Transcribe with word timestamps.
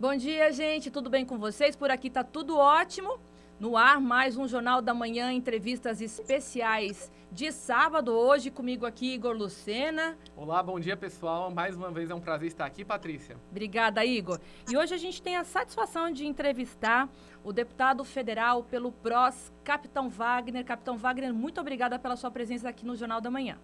Bom 0.00 0.14
dia, 0.14 0.52
gente. 0.52 0.92
Tudo 0.92 1.10
bem 1.10 1.26
com 1.26 1.38
vocês? 1.38 1.74
Por 1.74 1.90
aqui 1.90 2.08
tá 2.08 2.22
tudo 2.22 2.56
ótimo. 2.56 3.18
No 3.58 3.76
ar, 3.76 4.00
mais 4.00 4.36
um 4.36 4.46
Jornal 4.46 4.80
da 4.80 4.94
Manhã, 4.94 5.32
entrevistas 5.32 6.00
especiais 6.00 7.10
de 7.32 7.50
sábado. 7.50 8.12
Hoje 8.12 8.48
comigo 8.48 8.86
aqui, 8.86 9.14
Igor 9.14 9.36
Lucena. 9.36 10.16
Olá, 10.36 10.62
bom 10.62 10.78
dia, 10.78 10.96
pessoal. 10.96 11.50
Mais 11.50 11.74
uma 11.74 11.90
vez 11.90 12.10
é 12.10 12.14
um 12.14 12.20
prazer 12.20 12.46
estar 12.46 12.64
aqui, 12.64 12.84
Patrícia. 12.84 13.36
Obrigada, 13.50 14.04
Igor. 14.04 14.38
E 14.70 14.76
hoje 14.76 14.94
a 14.94 14.98
gente 14.98 15.20
tem 15.20 15.36
a 15.36 15.42
satisfação 15.42 16.12
de 16.12 16.24
entrevistar 16.24 17.08
o 17.42 17.52
deputado 17.52 18.04
federal 18.04 18.62
pelo 18.62 18.92
PROS, 18.92 19.52
Capitão 19.64 20.08
Wagner. 20.08 20.64
Capitão 20.64 20.96
Wagner, 20.96 21.34
muito 21.34 21.60
obrigada 21.60 21.98
pela 21.98 22.14
sua 22.14 22.30
presença 22.30 22.68
aqui 22.68 22.86
no 22.86 22.94
Jornal 22.94 23.20
da 23.20 23.32
Manhã. 23.32 23.58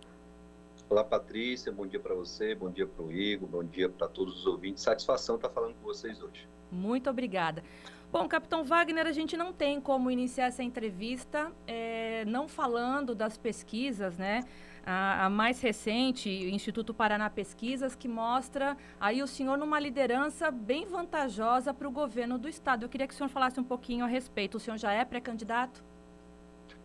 Olá, 0.95 1.03
Patrícia. 1.03 1.73
Bom 1.73 1.89
dia 1.89 1.99
para 1.99 2.15
você, 2.15 2.55
bom 2.55 2.71
dia 2.71 2.87
para 2.87 3.05
o 3.05 3.11
Igor, 3.11 3.49
bom 3.49 3.65
dia 3.65 3.89
para 3.89 4.07
todos 4.07 4.39
os 4.39 4.47
ouvintes. 4.47 4.81
Satisfação 4.85 5.35
estar 5.35 5.49
falando 5.49 5.75
com 5.75 5.83
vocês 5.83 6.23
hoje. 6.23 6.47
Muito 6.71 7.11
obrigada. 7.11 7.65
Bom, 8.13 8.29
Capitão 8.29 8.63
Wagner, 8.63 9.05
a 9.05 9.11
gente 9.11 9.37
não 9.37 9.53
tem 9.53 9.81
como 9.81 10.09
iniciar 10.09 10.47
essa 10.47 10.63
entrevista 10.63 11.51
é, 11.67 12.25
não 12.27 12.47
falando 12.47 13.13
das 13.13 13.37
pesquisas, 13.37 14.17
né? 14.17 14.45
A, 14.87 15.25
a, 15.25 15.29
mais 15.29 15.61
recente, 15.61 16.29
o 16.29 16.49
Instituto 16.49 16.95
Paraná 16.95 17.29
Pesquisas, 17.29 17.97
que 17.97 18.07
mostra 18.07 18.77
aí 19.01 19.21
o 19.21 19.27
senhor 19.27 19.59
numa 19.59 19.81
liderança 19.81 20.49
bem 20.49 20.87
vantajosa 20.87 21.75
para 21.75 21.89
o 21.89 21.91
governo 21.91 22.39
do 22.39 22.49
estado. 22.49 22.85
Eu 22.85 22.89
queria 22.89 23.09
que 23.09 23.15
o 23.15 23.17
senhor 23.17 23.31
falasse 23.31 23.59
um 23.59 23.65
pouquinho 23.65 24.05
a 24.05 24.09
respeito. 24.09 24.59
O 24.59 24.61
senhor 24.61 24.77
já 24.77 24.93
é 24.93 25.05
pré-candidato? 25.05 25.83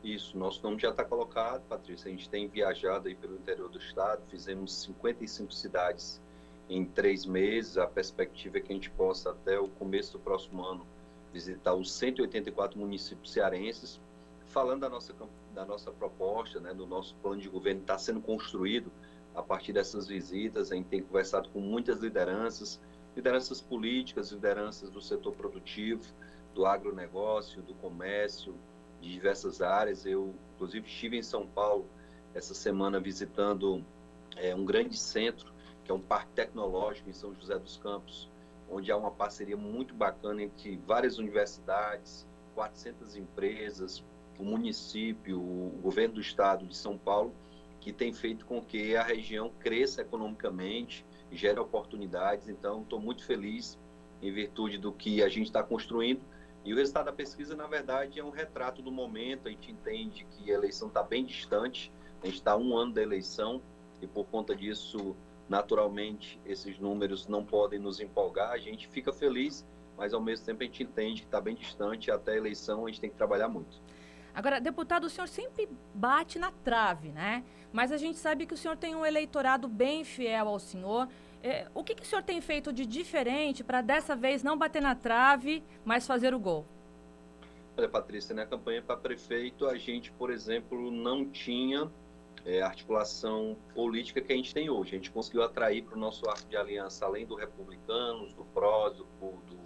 Isso, 0.04 0.38
nosso 0.38 0.64
nome 0.64 0.80
já 0.80 0.92
está 0.92 1.04
colocado, 1.04 1.62
Patrícia. 1.68 2.08
A 2.08 2.12
gente 2.12 2.30
tem 2.30 2.48
viajado 2.48 3.10
aí 3.10 3.16
pelo 3.16 3.36
interior 3.36 3.70
do 3.70 3.78
estado, 3.78 4.22
fizemos 4.30 4.74
55 4.74 5.54
cidades 5.54 6.22
em 6.70 6.86
três 6.86 7.26
meses. 7.26 7.78
A 7.78 7.86
perspectiva 7.86 8.58
é 8.58 8.62
que 8.62 8.72
a 8.72 8.76
gente 8.76 8.90
possa, 8.92 9.32
até 9.32 9.60
o 9.60 9.68
começo 9.68 10.14
do 10.14 10.20
próximo 10.20 10.64
ano, 10.64 10.88
visitar 11.34 11.74
os 11.74 11.92
184 11.92 12.80
municípios 12.80 13.32
cearenses, 13.34 14.00
falando 14.46 14.82
da 14.82 14.90
nossa, 14.90 15.14
da 15.54 15.66
nossa 15.66 15.92
proposta, 15.92 16.60
né, 16.62 16.74
do 16.74 16.88
nosso 16.88 17.14
plano 17.16 17.42
de 17.42 17.50
governo 17.50 17.82
está 17.82 17.98
sendo 17.98 18.22
construído 18.22 18.90
a 19.36 19.44
partir 19.44 19.74
dessas 19.74 20.08
visitas. 20.08 20.72
A 20.72 20.76
gente 20.76 20.88
tem 20.88 21.04
conversado 21.04 21.50
com 21.50 21.60
muitas 21.60 22.00
lideranças, 22.00 22.80
lideranças 23.16 23.60
políticas, 23.60 24.32
lideranças 24.32 24.90
do 24.90 25.02
setor 25.02 25.34
produtivo, 25.36 26.04
do 26.56 26.66
agronegócio, 26.66 27.62
do 27.62 27.74
comércio, 27.76 28.56
de 29.02 29.12
diversas 29.12 29.62
áreas. 29.62 30.06
Eu, 30.06 30.34
inclusive, 30.56 30.88
estive 30.88 31.18
em 31.18 31.24
São 31.24 31.48
Paulo 31.48 31.86
essa 32.34 32.54
semana 32.54 33.00
visitando 33.00 33.84
é, 34.36 34.54
um 34.54 34.66
grande 34.66 34.98
centro, 34.98 35.52
que 35.84 35.92
é 35.92 35.94
um 35.94 36.02
parque 36.02 36.32
tecnológico 36.34 37.10
em 37.10 37.14
São 37.14 37.34
José 37.34 37.58
dos 37.58 37.78
Campos, 37.78 38.30
onde 38.70 38.92
há 38.92 38.98
uma 38.98 39.12
parceria 39.12 39.58
muito 39.58 39.94
bacana 39.94 40.44
entre 40.44 40.78
várias 40.86 41.18
universidades, 41.18 42.28
400 42.54 43.16
empresas, 43.16 44.04
o 44.38 44.44
município, 44.44 45.40
o 45.40 45.80
governo 45.82 46.16
do 46.16 46.22
estado 46.22 46.66
de 46.66 46.76
São 46.76 46.98
Paulo, 46.98 47.34
que 47.82 47.92
tem 47.92 48.14
feito 48.14 48.46
com 48.46 48.62
que 48.62 48.96
a 48.96 49.04
região 49.04 49.52
cresça 49.60 50.02
economicamente, 50.02 51.06
gere 51.32 51.60
oportunidades. 51.60 52.48
Então, 52.48 52.82
estou 52.82 53.00
muito 53.00 53.24
feliz 53.24 53.78
em 54.22 54.32
virtude 54.32 54.78
do 54.78 54.92
que 54.92 55.24
a 55.24 55.30
gente 55.30 55.48
está 55.48 55.64
construindo. 55.64 56.22
E 56.66 56.74
o 56.74 56.76
resultado 56.76 57.06
da 57.06 57.14
pesquisa, 57.14 57.56
na 57.56 57.68
verdade, 57.68 58.20
é 58.20 58.24
um 58.24 58.30
retrato 58.30 58.82
do 58.82 58.92
momento. 58.92 59.48
A 59.48 59.52
gente 59.52 59.72
entende 59.72 60.26
que 60.32 60.52
a 60.52 60.56
eleição 60.56 60.88
está 60.88 61.02
bem 61.02 61.26
distante, 61.26 61.92
a 62.22 62.26
gente 62.26 62.36
está 62.36 62.56
um 62.56 62.76
ano 62.76 62.94
da 62.94 63.02
eleição, 63.02 63.62
e 64.02 64.08
por 64.08 64.26
conta 64.26 64.56
disso 64.56 65.16
Naturalmente, 65.50 66.40
esses 66.46 66.78
números 66.78 67.28
não 67.28 67.44
podem 67.44 67.80
nos 67.80 68.00
empolgar, 68.00 68.52
a 68.52 68.60
gente 68.60 68.88
fica 68.88 69.12
feliz, 69.12 69.66
mas 69.98 70.14
ao 70.14 70.22
mesmo 70.22 70.46
tempo 70.46 70.62
a 70.62 70.66
gente 70.66 70.84
entende 70.84 71.22
que 71.22 71.28
está 71.28 71.42
bem 71.42 71.56
distante, 71.56 72.12
até 72.12 72.34
a 72.34 72.38
eleição 72.38 72.86
a 72.86 72.90
gente 72.90 73.02
tem 73.02 73.10
que 73.10 73.16
trabalhar 73.16 73.50
muito. 73.50 73.82
Agora, 74.32 74.62
deputado, 74.62 75.06
o 75.06 75.10
senhor 75.10 75.28
sempre 75.28 75.68
bate 75.92 76.38
na 76.38 76.52
trave, 76.52 77.10
né? 77.10 77.44
Mas 77.74 77.92
a 77.92 77.98
gente 77.98 78.20
sabe 78.20 78.46
que 78.46 78.54
o 78.54 78.58
senhor 78.58 78.78
tem 78.78 78.96
um 78.96 79.04
eleitorado 79.04 79.68
bem 79.68 80.04
fiel 80.04 80.48
ao 80.48 80.60
senhor. 80.60 81.10
É, 81.42 81.68
o 81.74 81.84
que, 81.84 81.96
que 81.96 82.04
o 82.04 82.06
senhor 82.06 82.22
tem 82.22 82.42
feito 82.42 82.74
de 82.74 82.86
diferente 82.86 83.64
para 83.64 83.82
dessa 83.82 84.16
vez 84.16 84.44
não 84.44 84.58
bater 84.58 84.82
na 84.82 84.94
trave, 84.94 85.64
mas 85.86 86.06
fazer 86.06 86.34
o 86.34 86.40
gol? 86.40 86.66
Olha, 87.78 87.88
Patrícia, 87.88 88.36
na 88.36 88.46
campanha 88.46 88.82
para 88.82 88.98
prefeito, 88.98 89.66
a 89.66 89.78
gente, 89.78 90.12
por 90.12 90.32
exemplo, 90.32 90.92
não 90.92 91.26
tinha 91.26 91.90
é, 92.46 92.62
articulação 92.62 93.56
política 93.74 94.20
que 94.20 94.34
a 94.34 94.36
gente 94.36 94.54
tem 94.54 94.70
hoje. 94.70 94.96
A 94.96 94.98
gente 94.98 95.12
conseguiu 95.12 95.44
atrair 95.44 95.84
para 95.84 95.96
o 95.96 96.00
nosso 96.00 96.30
arco 96.30 96.48
de 96.50 96.58
aliança, 96.58 97.06
além 97.06 97.26
do 97.26 97.36
Republicanos, 97.36 98.34
do 98.34 98.44
PROS, 98.46 98.98
do, 98.98 99.06
do 99.22 99.60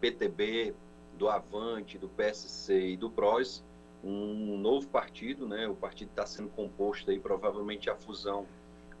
PTB, 0.00 0.74
do 1.16 1.28
Avante, 1.28 1.98
do 1.98 2.08
PSC 2.08 2.88
e 2.88 2.96
do 2.96 3.08
PROS, 3.08 3.64
um 4.02 4.58
novo 4.58 4.88
partido, 4.88 5.46
né? 5.46 5.68
O 5.68 5.76
partido 5.76 6.08
está 6.08 6.26
sendo 6.26 6.48
composto 6.48 7.10
aí, 7.10 7.20
provavelmente 7.20 7.88
a 7.88 7.94
fusão 7.94 8.46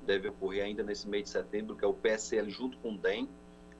deve 0.02 0.28
ocorrer 0.28 0.64
ainda 0.64 0.82
nesse 0.82 1.08
mês 1.08 1.24
de 1.24 1.30
setembro, 1.30 1.76
que 1.76 1.84
é 1.84 1.88
o 1.88 1.94
PSL 1.94 2.50
junto 2.50 2.78
com 2.78 2.94
o 2.94 2.98
DEM. 2.98 3.28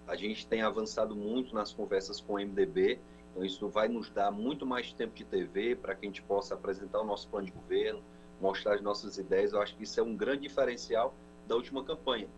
A 0.07 0.17
gente 0.17 0.47
tem 0.47 0.63
avançado 0.63 1.15
muito 1.15 1.55
nas 1.55 1.73
conversas 1.73 2.21
com 2.21 2.35
o 2.35 2.37
MDB, 2.37 2.99
então 3.31 3.45
isso 3.45 3.69
vai 3.69 3.89
nos 3.89 4.11
dar 4.11 4.31
muito 4.31 4.67
mais 4.67 4.93
tempo 4.93 5.15
de 5.15 5.25
TV 5.25 5.77
para 5.77 5.95
que 5.95 6.07
a 6.07 6.09
gente 6.09 6.23
possa 6.23 6.55
apresentar 6.55 7.01
o 7.01 7.05
nosso 7.05 7.29
plano 7.29 7.47
de 7.47 7.53
governo, 7.53 8.03
mostrar 8.41 8.75
as 8.75 8.83
nossas 8.83 9.17
ideias. 9.19 9.53
Eu 9.53 9.63
acho 9.63 9.77
que 9.77 9.85
isso 9.85 9.99
é 9.99 10.03
um 10.03 10.17
grande 10.17 10.43
diferencial 10.43 11.15
da 11.47 11.55
última 11.55 11.85
campanha. 11.85 12.29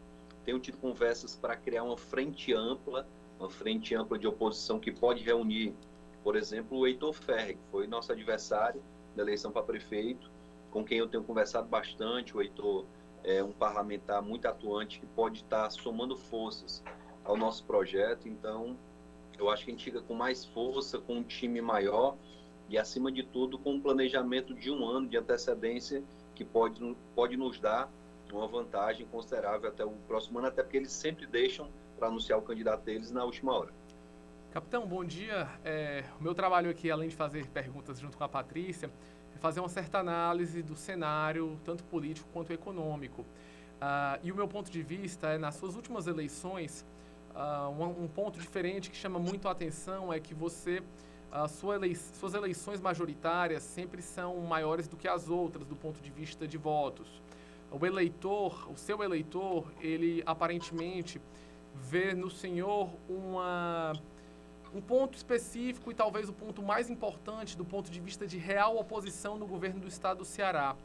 Tenho 0.44 0.58
tido 0.58 0.76
conversas 0.76 1.34
para 1.34 1.56
criar 1.56 1.82
uma 1.82 1.96
frente 1.96 2.52
ampla, 2.52 3.08
uma 3.38 3.50
frente 3.50 3.94
ampla 3.94 4.18
de 4.18 4.26
oposição 4.26 4.78
que 4.78 4.92
pode 4.92 5.24
reunir, 5.24 5.74
por 6.22 6.36
exemplo, 6.36 6.78
o 6.78 6.86
Heitor 6.86 7.12
Ferre, 7.12 7.54
que 7.54 7.70
foi 7.70 7.86
nosso 7.86 8.12
adversário 8.12 8.82
da 9.16 9.22
eleição 9.22 9.50
para 9.50 9.62
prefeito, 9.62 10.30
com 10.70 10.84
quem 10.84 10.98
eu 10.98 11.08
tenho 11.08 11.24
conversado 11.24 11.68
bastante. 11.68 12.36
O 12.36 12.42
Heitor 12.42 12.84
é 13.24 13.42
um 13.42 13.52
parlamentar 13.52 14.22
muito 14.22 14.46
atuante 14.46 15.00
que 15.00 15.06
pode 15.06 15.40
estar 15.40 15.68
somando 15.70 16.16
forças 16.16 16.84
ao 17.24 17.36
nosso 17.36 17.64
projeto. 17.64 18.28
Então, 18.28 18.76
eu 19.38 19.50
acho 19.50 19.64
que 19.64 19.70
a 19.70 19.74
gente 19.74 19.82
chega 19.82 20.00
com 20.02 20.14
mais 20.14 20.44
força, 20.44 20.98
com 20.98 21.16
um 21.16 21.22
time 21.22 21.60
maior 21.60 22.16
e, 22.68 22.78
acima 22.78 23.10
de 23.10 23.22
tudo, 23.22 23.58
com 23.58 23.72
um 23.72 23.80
planejamento 23.80 24.54
de 24.54 24.70
um 24.70 24.86
ano 24.86 25.08
de 25.08 25.16
antecedência 25.16 26.04
que 26.34 26.44
pode, 26.44 26.96
pode 27.14 27.36
nos 27.36 27.58
dar 27.58 27.90
uma 28.32 28.46
vantagem 28.46 29.06
considerável 29.06 29.68
até 29.68 29.84
o 29.84 29.92
próximo 30.08 30.38
ano, 30.38 30.48
até 30.48 30.62
porque 30.62 30.76
eles 30.76 30.92
sempre 30.92 31.24
deixam 31.26 31.68
para 31.96 32.08
anunciar 32.08 32.38
o 32.38 32.42
candidato 32.42 32.82
deles 32.82 33.10
na 33.10 33.24
última 33.24 33.56
hora. 33.56 33.72
Capitão, 34.50 34.86
bom 34.86 35.04
dia. 35.04 35.48
É, 35.64 36.04
o 36.18 36.22
meu 36.22 36.34
trabalho 36.34 36.70
aqui, 36.70 36.90
além 36.90 37.08
de 37.08 37.16
fazer 37.16 37.46
perguntas 37.48 37.98
junto 37.98 38.16
com 38.16 38.24
a 38.24 38.28
Patrícia, 38.28 38.90
fazer 39.44 39.60
uma 39.60 39.68
certa 39.68 39.98
análise 39.98 40.62
do 40.62 40.74
cenário, 40.74 41.60
tanto 41.62 41.84
político 41.84 42.26
quanto 42.32 42.50
econômico. 42.50 43.20
Uh, 43.20 44.18
e 44.22 44.32
o 44.32 44.34
meu 44.34 44.48
ponto 44.48 44.70
de 44.70 44.82
vista 44.82 45.26
é, 45.26 45.36
nas 45.36 45.56
suas 45.56 45.76
últimas 45.76 46.06
eleições, 46.06 46.82
uh, 47.34 47.68
um, 47.68 48.04
um 48.04 48.08
ponto 48.08 48.40
diferente 48.40 48.88
que 48.88 48.96
chama 48.96 49.18
muito 49.18 49.46
a 49.46 49.50
atenção 49.50 50.10
é 50.10 50.18
que 50.18 50.32
você 50.32 50.82
sua 51.48 51.74
elei 51.74 51.94
suas 51.94 52.32
eleições 52.32 52.80
majoritárias 52.80 53.62
sempre 53.64 54.00
são 54.00 54.38
maiores 54.40 54.86
do 54.88 54.96
que 54.96 55.08
as 55.08 55.28
outras 55.28 55.66
do 55.66 55.76
ponto 55.76 56.00
de 56.00 56.10
vista 56.10 56.48
de 56.48 56.56
votos. 56.56 57.20
O 57.70 57.84
eleitor, 57.84 58.70
o 58.70 58.76
seu 58.78 59.02
eleitor, 59.02 59.70
ele 59.78 60.22
aparentemente 60.24 61.20
vê 61.74 62.14
no 62.14 62.30
senhor 62.30 62.88
uma, 63.06 63.92
um 64.74 64.80
ponto 64.80 65.16
específico 65.16 65.90
e 65.92 65.94
talvez 65.94 66.28
o 66.28 66.32
ponto 66.32 66.60
mais 66.60 66.90
importante 66.90 67.56
do 67.56 67.64
ponto 67.64 67.90
de 67.90 68.00
vista 68.00 68.26
de 68.26 68.36
real 68.36 68.76
oposição 68.76 69.38
no 69.38 69.46
governo 69.46 69.80
do 69.80 69.86
estado 69.86 70.18
do 70.18 70.24
Ceará. 70.24 70.76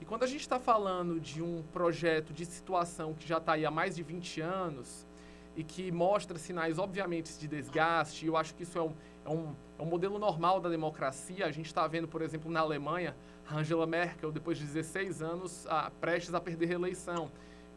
E 0.00 0.04
quando 0.04 0.22
a 0.22 0.26
gente 0.26 0.40
está 0.40 0.58
falando 0.58 1.20
de 1.20 1.42
um 1.42 1.62
projeto 1.72 2.32
de 2.32 2.46
situação 2.46 3.12
que 3.14 3.28
já 3.28 3.36
está 3.36 3.52
aí 3.52 3.66
há 3.66 3.70
mais 3.70 3.96
de 3.96 4.02
20 4.02 4.40
anos 4.40 5.06
e 5.54 5.62
que 5.62 5.92
mostra 5.92 6.38
sinais, 6.38 6.78
obviamente, 6.78 7.38
de 7.38 7.46
desgaste, 7.46 8.26
eu 8.26 8.36
acho 8.36 8.54
que 8.54 8.62
isso 8.62 8.78
é 8.78 8.82
um, 8.82 8.94
é 9.24 9.30
um, 9.30 9.54
é 9.78 9.82
um 9.82 9.86
modelo 9.86 10.18
normal 10.18 10.60
da 10.60 10.68
democracia. 10.68 11.46
A 11.46 11.50
gente 11.50 11.66
está 11.66 11.86
vendo, 11.86 12.08
por 12.08 12.22
exemplo, 12.22 12.50
na 12.50 12.60
Alemanha, 12.60 13.16
Angela 13.50 13.86
Merkel, 13.86 14.32
depois 14.32 14.58
de 14.58 14.64
16 14.64 15.22
anos, 15.22 15.66
a, 15.66 15.90
prestes 15.90 16.34
a 16.34 16.40
perder 16.40 16.66
reeleição. 16.66 17.30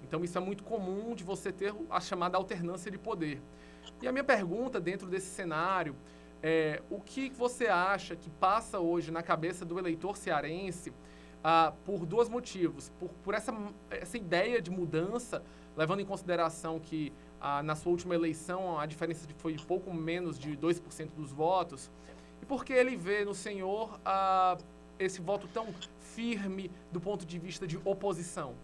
Então, 0.04 0.24
isso 0.24 0.38
é 0.38 0.42
muito 0.42 0.64
comum 0.64 1.16
de 1.16 1.24
você 1.24 1.52
ter 1.52 1.74
a 1.90 2.00
chamada 2.02 2.38
alternância 2.38 2.92
de 2.92 2.98
poder. 2.98 3.42
E 4.02 4.08
a 4.08 4.12
minha 4.12 4.24
pergunta, 4.24 4.80
dentro 4.80 5.08
desse 5.08 5.28
cenário, 5.28 5.96
é 6.42 6.82
o 6.90 7.00
que 7.00 7.30
você 7.32 7.68
acha 7.68 8.16
que 8.16 8.30
passa 8.30 8.80
hoje 8.80 9.12
na 9.12 9.22
cabeça 9.22 9.66
do 9.66 9.78
eleitor 9.78 10.16
cearense 10.16 10.94
ah, 11.44 11.74
por 11.86 12.06
dois 12.06 12.30
motivos. 12.30 12.92
Por, 13.00 13.10
por 13.24 13.34
essa, 13.34 13.54
essa 13.90 14.18
ideia 14.18 14.62
de 14.62 14.72
mudança, 14.72 15.44
levando 15.76 16.00
em 16.00 16.06
consideração 16.06 16.80
que 16.80 17.12
ah, 17.42 17.62
na 17.64 17.76
sua 17.76 17.92
última 17.92 18.16
eleição 18.16 18.80
a 18.80 18.86
diferença 18.86 19.28
foi 19.38 19.56
pouco 19.68 19.94
menos 19.94 20.38
de 20.40 20.56
2% 20.58 21.10
dos 21.16 21.32
votos, 21.32 21.92
e 22.42 22.46
porque 22.46 22.74
ele 22.74 22.96
vê 22.96 23.26
no 23.26 23.34
senhor 23.34 24.00
ah, 24.06 24.58
esse 24.98 25.22
voto 25.22 25.48
tão 25.48 25.68
firme 26.00 26.72
do 26.92 27.00
ponto 27.00 27.26
de 27.26 27.38
vista 27.38 27.68
de 27.68 27.78
oposição? 27.84 28.56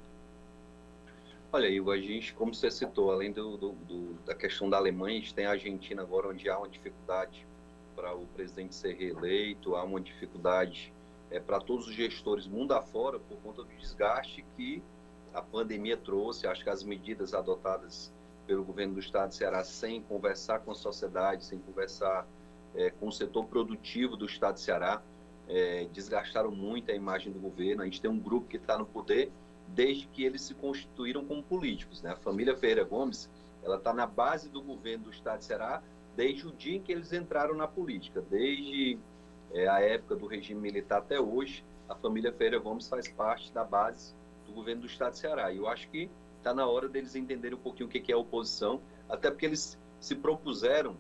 Olha, 1.52 1.68
Igor, 1.68 1.94
a 1.94 1.98
gente, 1.98 2.34
como 2.34 2.54
você 2.54 2.70
citou, 2.70 3.12
além 3.12 3.32
do, 3.32 3.56
do, 3.56 3.72
do, 3.72 4.14
da 4.26 4.36
questão 4.36 4.70
da 4.70 4.78
Alemanha, 4.78 5.18
a 5.18 5.20
gente 5.22 5.34
tem 5.34 5.46
a 5.46 5.52
Argentina 5.52 6.02
agora, 6.02 6.28
onde 6.28 6.50
há 6.50 6.58
uma 6.58 6.68
dificuldade 6.68 7.48
para 7.96 8.14
o 8.14 8.26
presidente 8.28 8.76
ser 8.76 8.94
reeleito, 8.94 9.76
há 9.76 9.84
uma 9.84 10.02
dificuldade 10.02 10.94
é, 11.32 11.40
para 11.40 11.60
todos 11.60 11.88
os 11.88 11.94
gestores 11.94 12.46
mundo 12.46 12.74
afora 12.74 13.20
por 13.20 13.38
conta 13.38 13.64
do 13.64 13.70
desgaste 13.78 14.46
que 14.56 14.84
a 15.34 15.42
pandemia 15.42 15.96
trouxe. 15.96 16.46
Acho 16.46 16.64
que 16.64 16.70
as 16.70 16.84
medidas 16.84 17.34
adotadas 17.34 18.12
pelo 18.46 18.64
governo 18.64 18.96
do 18.96 19.00
estado 19.00 19.30
de 19.30 19.36
Ceará, 19.36 19.64
sem 19.64 20.02
conversar 20.02 20.60
com 20.60 20.72
a 20.72 20.76
sociedade, 20.76 21.46
sem 21.46 21.58
conversar 21.60 22.28
é, 22.76 22.90
com 22.90 23.08
o 23.08 23.12
setor 23.12 23.46
produtivo 23.46 24.16
do 24.16 24.26
estado 24.26 24.56
de 24.56 24.62
Ceará, 24.62 25.02
é, 25.48 25.88
desgastaram 25.92 26.52
muito 26.52 26.92
a 26.92 26.94
imagem 26.94 27.32
do 27.32 27.40
governo. 27.40 27.82
A 27.82 27.86
gente 27.86 28.02
tem 28.02 28.10
um 28.10 28.20
grupo 28.20 28.48
que 28.48 28.58
está 28.58 28.78
no 28.78 28.86
poder 28.86 29.32
desde 29.70 30.08
que 30.08 30.24
eles 30.24 30.42
se 30.42 30.54
constituíram 30.54 31.26
como 31.26 31.44
políticos. 31.44 32.02
Né? 32.02 32.12
A 32.12 32.16
família 32.16 32.56
Ferreira 32.56 32.84
Gomes 32.84 33.30
ela 33.64 33.78
está 33.78 33.94
na 33.94 34.06
base 34.06 34.48
do 34.50 34.62
governo 34.62 35.06
do 35.06 35.10
estado 35.10 35.40
de 35.40 35.46
Ceará 35.46 35.82
desde 36.16 36.48
o 36.48 36.52
dia 36.52 36.78
em 36.78 36.82
que 36.82 36.92
eles 36.92 37.12
entraram 37.12 37.56
na 37.56 37.68
política, 37.68 38.22
desde 38.30 38.98
é, 39.52 39.68
a 39.68 39.80
época 39.80 40.16
do 40.16 40.28
regime 40.28 40.62
militar 40.62 41.00
até 41.00 41.20
hoje, 41.20 41.64
a 41.90 41.96
família 41.96 42.32
Ferreira 42.32 42.60
Gomes 42.60 42.88
faz 42.88 43.08
parte 43.08 43.52
da 43.52 43.64
base 43.64 44.14
do 44.46 44.54
governo 44.54 44.82
do 44.82 44.88
estado 44.88 45.14
de 45.14 45.20
Ceará. 45.20 45.52
E 45.52 45.58
eu 45.58 45.68
acho 45.68 45.90
que 45.90 46.10
está 46.38 46.54
na 46.54 46.66
hora 46.66 46.88
deles 46.88 47.16
entenderem 47.16 47.58
um 47.58 47.62
pouquinho 47.62 47.90
o 47.90 47.92
que 47.92 48.12
é 48.12 48.16
oposição, 48.16 48.82
até 49.10 49.30
porque 49.30 49.46
eles 49.46 49.78
se 50.00 50.16
propuseram, 50.16 50.96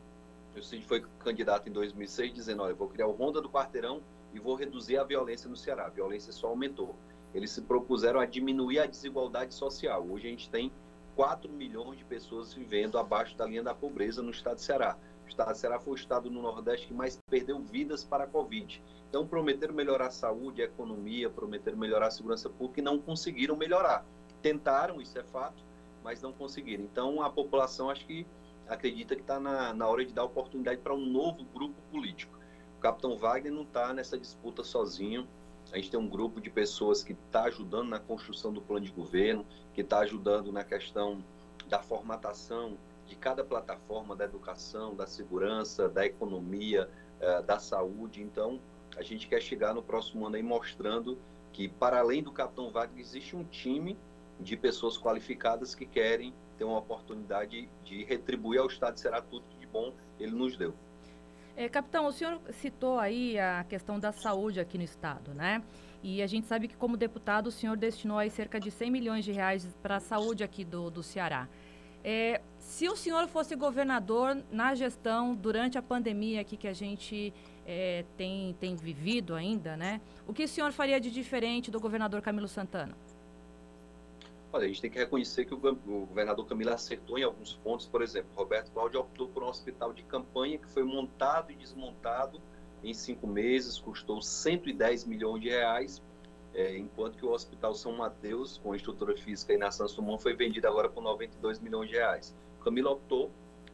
o 0.56 0.62
Cid 0.62 0.86
foi 0.86 1.06
candidato 1.20 1.68
em 1.68 1.72
2006, 1.72 2.34
dizendo, 2.34 2.64
olha, 2.64 2.72
eu 2.72 2.76
vou 2.76 2.88
criar 2.88 3.08
o 3.08 3.12
Ronda 3.12 3.42
do 3.42 3.50
Quarteirão 3.50 4.02
e 4.34 4.40
vou 4.40 4.56
reduzir 4.56 4.98
a 4.98 5.04
violência 5.04 5.50
no 5.50 5.56
Ceará. 5.56 5.86
A 5.86 5.90
violência 5.90 6.32
só 6.32 6.48
aumentou. 6.48 6.96
Eles 7.36 7.52
se 7.52 7.62
propuseram 7.62 8.22
a 8.22 8.26
diminuir 8.26 8.80
a 8.80 8.86
desigualdade 8.86 9.54
social. 9.54 10.08
Hoje 10.10 10.26
a 10.26 10.30
gente 10.30 10.50
tem 10.50 10.72
4 11.18 11.52
milhões 11.52 11.98
de 11.98 12.06
pessoas 12.06 12.54
vivendo 12.54 12.98
abaixo 12.98 13.36
da 13.36 13.46
linha 13.46 13.62
da 13.62 13.76
pobreza 13.76 14.24
no 14.24 14.32
estado 14.32 14.56
de 14.56 14.64
Ceará. 14.64 14.98
O 15.26 15.28
estado 15.28 15.52
de 15.52 15.58
Ceará 15.58 15.78
foi 15.78 15.92
o 15.92 15.96
estado 15.98 16.32
no 16.32 16.42
Nordeste 16.42 16.88
que 16.88 16.94
mais 16.94 17.20
perdeu 17.30 17.60
vidas 17.60 18.06
para 18.06 18.24
a 18.24 18.28
Covid. 18.28 18.82
Então, 19.10 19.28
prometeram 19.28 19.74
melhorar 19.74 20.08
a 20.08 20.12
saúde, 20.12 20.62
a 20.62 20.66
economia, 20.66 21.30
prometeram 21.30 21.78
melhorar 21.78 22.08
a 22.08 22.12
segurança 22.12 22.50
pública 22.50 22.80
e 22.80 22.84
não 22.84 23.00
conseguiram 23.00 23.58
melhorar. 23.58 24.06
Tentaram, 24.42 25.02
isso 25.02 25.20
é 25.20 25.24
fato, 25.24 25.62
mas 26.02 26.22
não 26.22 26.32
conseguiram. 26.32 26.86
Então, 26.86 27.22
a 27.22 27.30
população 27.30 27.90
acho 27.90 28.06
que 28.06 28.26
acredita 28.66 29.14
que 29.14 29.22
está 29.22 29.42
na, 29.42 29.74
na 29.74 29.88
hora 29.90 30.06
de 30.06 30.14
dar 30.14 30.24
oportunidade 30.24 30.80
para 30.80 30.94
um 30.94 31.06
novo 31.06 31.44
grupo 31.54 31.76
político. 31.92 32.38
O 32.78 32.80
capitão 32.80 33.18
Wagner 33.18 33.52
não 33.52 33.64
está 33.64 33.94
nessa 33.94 34.18
disputa 34.18 34.64
sozinho. 34.64 35.28
A 35.72 35.78
gente 35.78 35.92
tem 35.92 36.00
um 36.00 36.08
grupo 36.08 36.40
de 36.40 36.50
pessoas 36.50 37.04
que 37.04 37.14
está 37.14 37.44
ajudando 37.44 37.90
na 37.90 38.00
construção 38.00 38.54
do 38.54 38.62
plano 38.62 38.86
de 38.86 38.92
governo, 38.92 39.46
que 39.74 39.82
está 39.82 40.00
ajudando 40.00 40.52
na 40.52 40.64
questão 40.64 41.24
da 41.68 41.82
formatação 41.82 42.78
de 43.08 43.16
cada 43.16 43.44
plataforma 43.44 44.16
da 44.16 44.26
educação, 44.26 44.96
da 44.96 45.06
segurança, 45.06 45.90
da 45.90 46.06
economia, 46.06 46.90
eh, 47.20 47.42
da 47.42 47.60
saúde. 47.60 48.22
Então, 48.22 48.60
a 48.98 49.04
gente 49.04 49.28
quer 49.28 49.42
chegar 49.42 49.74
no 49.74 49.84
próximo 49.84 50.26
ano 50.26 50.36
aí 50.36 50.44
mostrando 50.44 51.18
que, 51.52 51.68
para 51.68 52.00
além 52.00 52.24
do 52.24 52.32
Capitão 52.32 52.72
Wagner, 52.72 53.00
existe 53.00 53.36
um 53.36 53.44
time 53.44 53.98
de 54.40 54.58
pessoas 54.58 54.98
qualificadas 54.98 55.76
que 55.76 55.86
querem 55.86 56.34
ter 56.58 56.64
uma 56.64 56.80
oportunidade 56.80 57.70
de 57.84 58.04
retribuir 58.04 58.60
ao 58.60 58.68
Estado 58.68 59.00
será 59.00 59.22
tudo 59.22 59.46
que 59.50 59.58
de 59.58 59.68
bom 59.68 59.94
ele 60.20 60.32
nos 60.32 60.58
deu. 60.58 60.74
É, 61.58 61.70
capitão, 61.70 62.08
o 62.08 62.12
senhor 62.12 62.42
citou 62.52 63.00
aí 63.00 63.40
a 63.40 63.64
questão 63.64 63.98
da 63.98 64.12
saúde 64.12 64.60
aqui 64.60 64.78
no 64.78 64.84
Estado, 64.84 65.34
né? 65.34 65.64
E 66.04 66.22
a 66.22 66.28
gente 66.28 66.46
sabe 66.48 66.68
que, 66.68 66.76
como 66.76 66.98
deputado, 66.98 67.48
o 67.48 67.52
senhor 67.52 67.78
destinou 67.78 68.18
aí 68.18 68.30
cerca 68.30 68.60
de 68.60 68.70
100 68.70 68.92
milhões 68.92 69.24
de 69.24 69.32
reais 69.32 69.66
para 69.82 69.96
a 69.96 70.00
saúde 70.02 70.44
aqui 70.44 70.66
do, 70.66 70.92
do 70.92 71.02
Ceará. 71.02 71.48
É, 72.04 72.42
se 72.60 72.90
o 72.90 72.96
senhor 72.96 73.28
fosse 73.28 73.56
governador 73.56 74.38
na 74.52 74.76
gestão 74.76 75.34
durante 75.34 75.78
a 75.78 75.82
pandemia 75.82 76.42
aqui 76.42 76.58
que 76.58 76.68
a 76.68 76.74
gente 76.74 77.34
é, 77.66 78.04
tem, 78.18 78.54
tem 78.60 78.76
vivido 78.76 79.34
ainda, 79.34 79.78
né? 79.78 80.02
O 80.28 80.34
que 80.34 80.44
o 80.44 80.48
senhor 80.48 80.74
faria 80.74 81.00
de 81.00 81.10
diferente 81.10 81.72
do 81.72 81.80
governador 81.80 82.22
Camilo 82.22 82.50
Santana? 82.50 82.96
A 84.64 84.68
gente 84.68 84.82
tem 84.82 84.90
que 84.90 84.98
reconhecer 84.98 85.46
que 85.46 85.54
o, 85.54 85.58
governador 85.58 86.46
Camilo 86.46 86.72
acertou 86.72 87.18
em 87.18 87.24
alguns 87.24 87.56
pontos. 87.56 87.86
Por 87.86 88.02
exemplo, 88.02 88.30
Roberto 88.36 88.72
Cláudio 88.72 89.02
optou 89.02 89.28
por 89.28 89.44
um 89.44 89.48
hospital 89.48 89.92
de 89.94 90.04
campanha 90.04 90.58
que 90.58 90.68
foi 90.68 90.84
montado 90.84 91.52
e 91.52 91.56
desmontado 91.56 92.42
em 92.84 92.94
cinco 92.94 93.28
meses, 93.28 93.80
custou 93.80 94.22
110 94.22 95.06
milhões 95.06 95.42
de 95.42 95.50
reais 95.50 96.02
é, 96.54 96.78
enquanto 96.78 97.18
que 97.18 97.26
o 97.26 97.32
Hospital 97.32 97.74
São 97.76 97.92
Mateus, 97.92 98.60
com 98.60 98.74
estrutura 98.74 99.16
física 99.18 99.54
e 99.54 99.58
na 99.58 99.72
Santos 99.72 99.96
Dumont, 99.96 100.24
foi 100.24 100.34
vendido 100.34 100.68
agora 100.68 100.88
por 100.88 101.04
92 101.04 101.60
milhões 101.60 101.90
de 101.90 101.96
reais. 101.96 102.34
Camilo 102.64 102.92
optou 102.92 103.30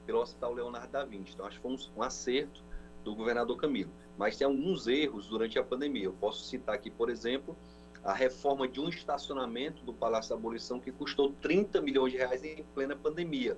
pelo 0.05 0.19
Hospital 0.19 0.53
Leonardo 0.53 0.91
da 0.91 1.05
Vinci, 1.05 1.33
então 1.33 1.45
acho 1.45 1.57
que 1.57 1.61
foi 1.61 1.71
um, 1.71 1.99
um 1.99 2.03
acerto 2.03 2.63
do 3.03 3.15
governador 3.15 3.55
Camilo. 3.57 3.91
Mas 4.17 4.35
tem 4.35 4.45
alguns 4.45 4.87
erros 4.87 5.27
durante 5.27 5.59
a 5.59 5.63
pandemia. 5.63 6.05
Eu 6.05 6.13
posso 6.13 6.43
citar 6.43 6.75
aqui, 6.75 6.89
por 6.89 7.09
exemplo, 7.09 7.55
a 8.03 8.13
reforma 8.13 8.67
de 8.67 8.79
um 8.79 8.89
estacionamento 8.89 9.83
do 9.83 9.93
Palácio 9.93 10.29
da 10.31 10.35
Abolição 10.35 10.79
que 10.79 10.91
custou 10.91 11.33
30 11.41 11.81
milhões 11.81 12.11
de 12.11 12.17
reais 12.17 12.43
em 12.43 12.63
plena 12.73 12.95
pandemia. 12.95 13.57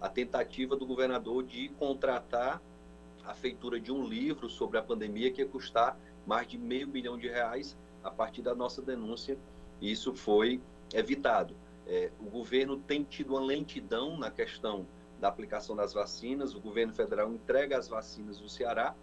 A 0.00 0.08
tentativa 0.08 0.76
do 0.76 0.86
governador 0.86 1.44
de 1.44 1.68
contratar 1.70 2.60
a 3.24 3.34
feitura 3.34 3.78
de 3.78 3.92
um 3.92 4.04
livro 4.04 4.48
sobre 4.48 4.78
a 4.78 4.82
pandemia 4.82 5.30
que 5.30 5.42
ia 5.42 5.46
custar 5.46 5.96
mais 6.26 6.48
de 6.48 6.58
meio 6.58 6.88
milhão 6.88 7.18
de 7.18 7.28
reais 7.28 7.76
a 8.02 8.10
partir 8.10 8.42
da 8.42 8.54
nossa 8.54 8.82
denúncia, 8.82 9.38
isso 9.80 10.14
foi 10.14 10.60
evitado. 10.92 11.54
É, 11.86 12.10
o 12.20 12.24
governo 12.24 12.78
tem 12.78 13.04
tido 13.04 13.30
uma 13.30 13.40
lentidão 13.40 14.16
na 14.16 14.30
questão 14.30 14.86
da 15.20 15.28
aplicação 15.28 15.76
das 15.76 15.92
vacinas, 15.92 16.54
o 16.54 16.60
governo 16.60 16.92
federal 16.92 17.32
entrega 17.32 17.78
as 17.78 17.88
vacinas 17.88 18.38
do 18.38 18.48
Ceará, 18.48 18.94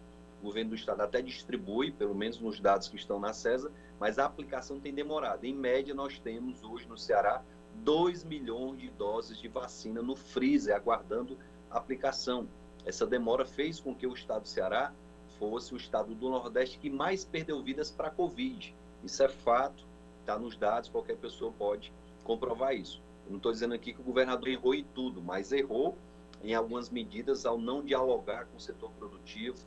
o 0.42 0.46
governo 0.46 0.72
do 0.72 0.76
estado 0.76 1.02
até 1.02 1.22
distribui, 1.22 1.92
pelo 1.92 2.16
menos 2.16 2.40
nos 2.40 2.60
dados 2.60 2.88
que 2.88 2.96
estão 2.96 3.20
na 3.20 3.34
CESA, 3.34 3.72
mas 4.00 4.18
a 4.18 4.26
aplicação 4.26 4.80
tem 4.80 4.94
demorado. 4.94 5.44
Em 5.46 5.54
média, 5.54 5.94
nós 5.94 6.18
temos 6.20 6.64
hoje 6.64 6.88
no 6.88 6.98
Ceará 6.98 7.44
2 7.84 8.24
milhões 8.24 8.80
de 8.80 8.90
doses 8.90 9.38
de 9.38 9.48
vacina 9.48 10.02
no 10.02 10.16
freezer, 10.16 10.76
aguardando 10.76 11.38
aplicação. 11.70 12.48
Essa 12.86 13.06
demora 13.06 13.46
fez 13.46 13.80
com 13.80 13.94
que 13.94 14.08
o 14.08 14.14
estado 14.14 14.44
do 14.44 14.48
Ceará 14.48 14.94
fosse 15.38 15.74
o 15.74 15.78
estado 15.78 16.16
do 16.16 16.30
Nordeste 16.30 16.80
que 16.80 16.90
mais 16.90 17.24
perdeu 17.24 17.62
vidas 17.62 17.92
para 17.92 18.08
a 18.08 18.12
Covid. 18.12 18.76
Isso 19.04 19.24
é 19.24 19.30
fato, 19.30 19.86
está 20.22 20.38
nos 20.38 20.56
dados, 20.58 20.90
qualquer 20.90 21.18
pessoa 21.18 21.52
pode 21.52 21.94
comprovar 22.24 22.76
isso. 22.76 23.02
Eu 23.26 23.32
não 23.32 23.38
estou 23.38 23.52
dizendo 23.52 23.74
aqui 23.74 23.94
que 23.94 24.02
o 24.02 24.04
governador 24.04 24.48
errou 24.48 24.74
em 24.74 24.84
tudo, 24.84 25.22
mas 25.22 25.52
errou 25.52 25.98
em 26.44 26.54
algumas 26.54 26.90
medidas 26.90 27.46
ao 27.46 27.58
não 27.58 27.84
dialogar 27.84 28.46
com 28.46 28.58
o 28.58 28.60
setor 28.60 28.92
produtivo. 28.92 29.58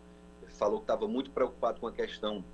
Falou 0.63 0.79
que 0.79 0.85
estava 0.85 1.09
muito 1.09 1.33
preocupado 1.33 1.81
com 1.81 1.89
a 1.89 1.93
questão 1.93 2.45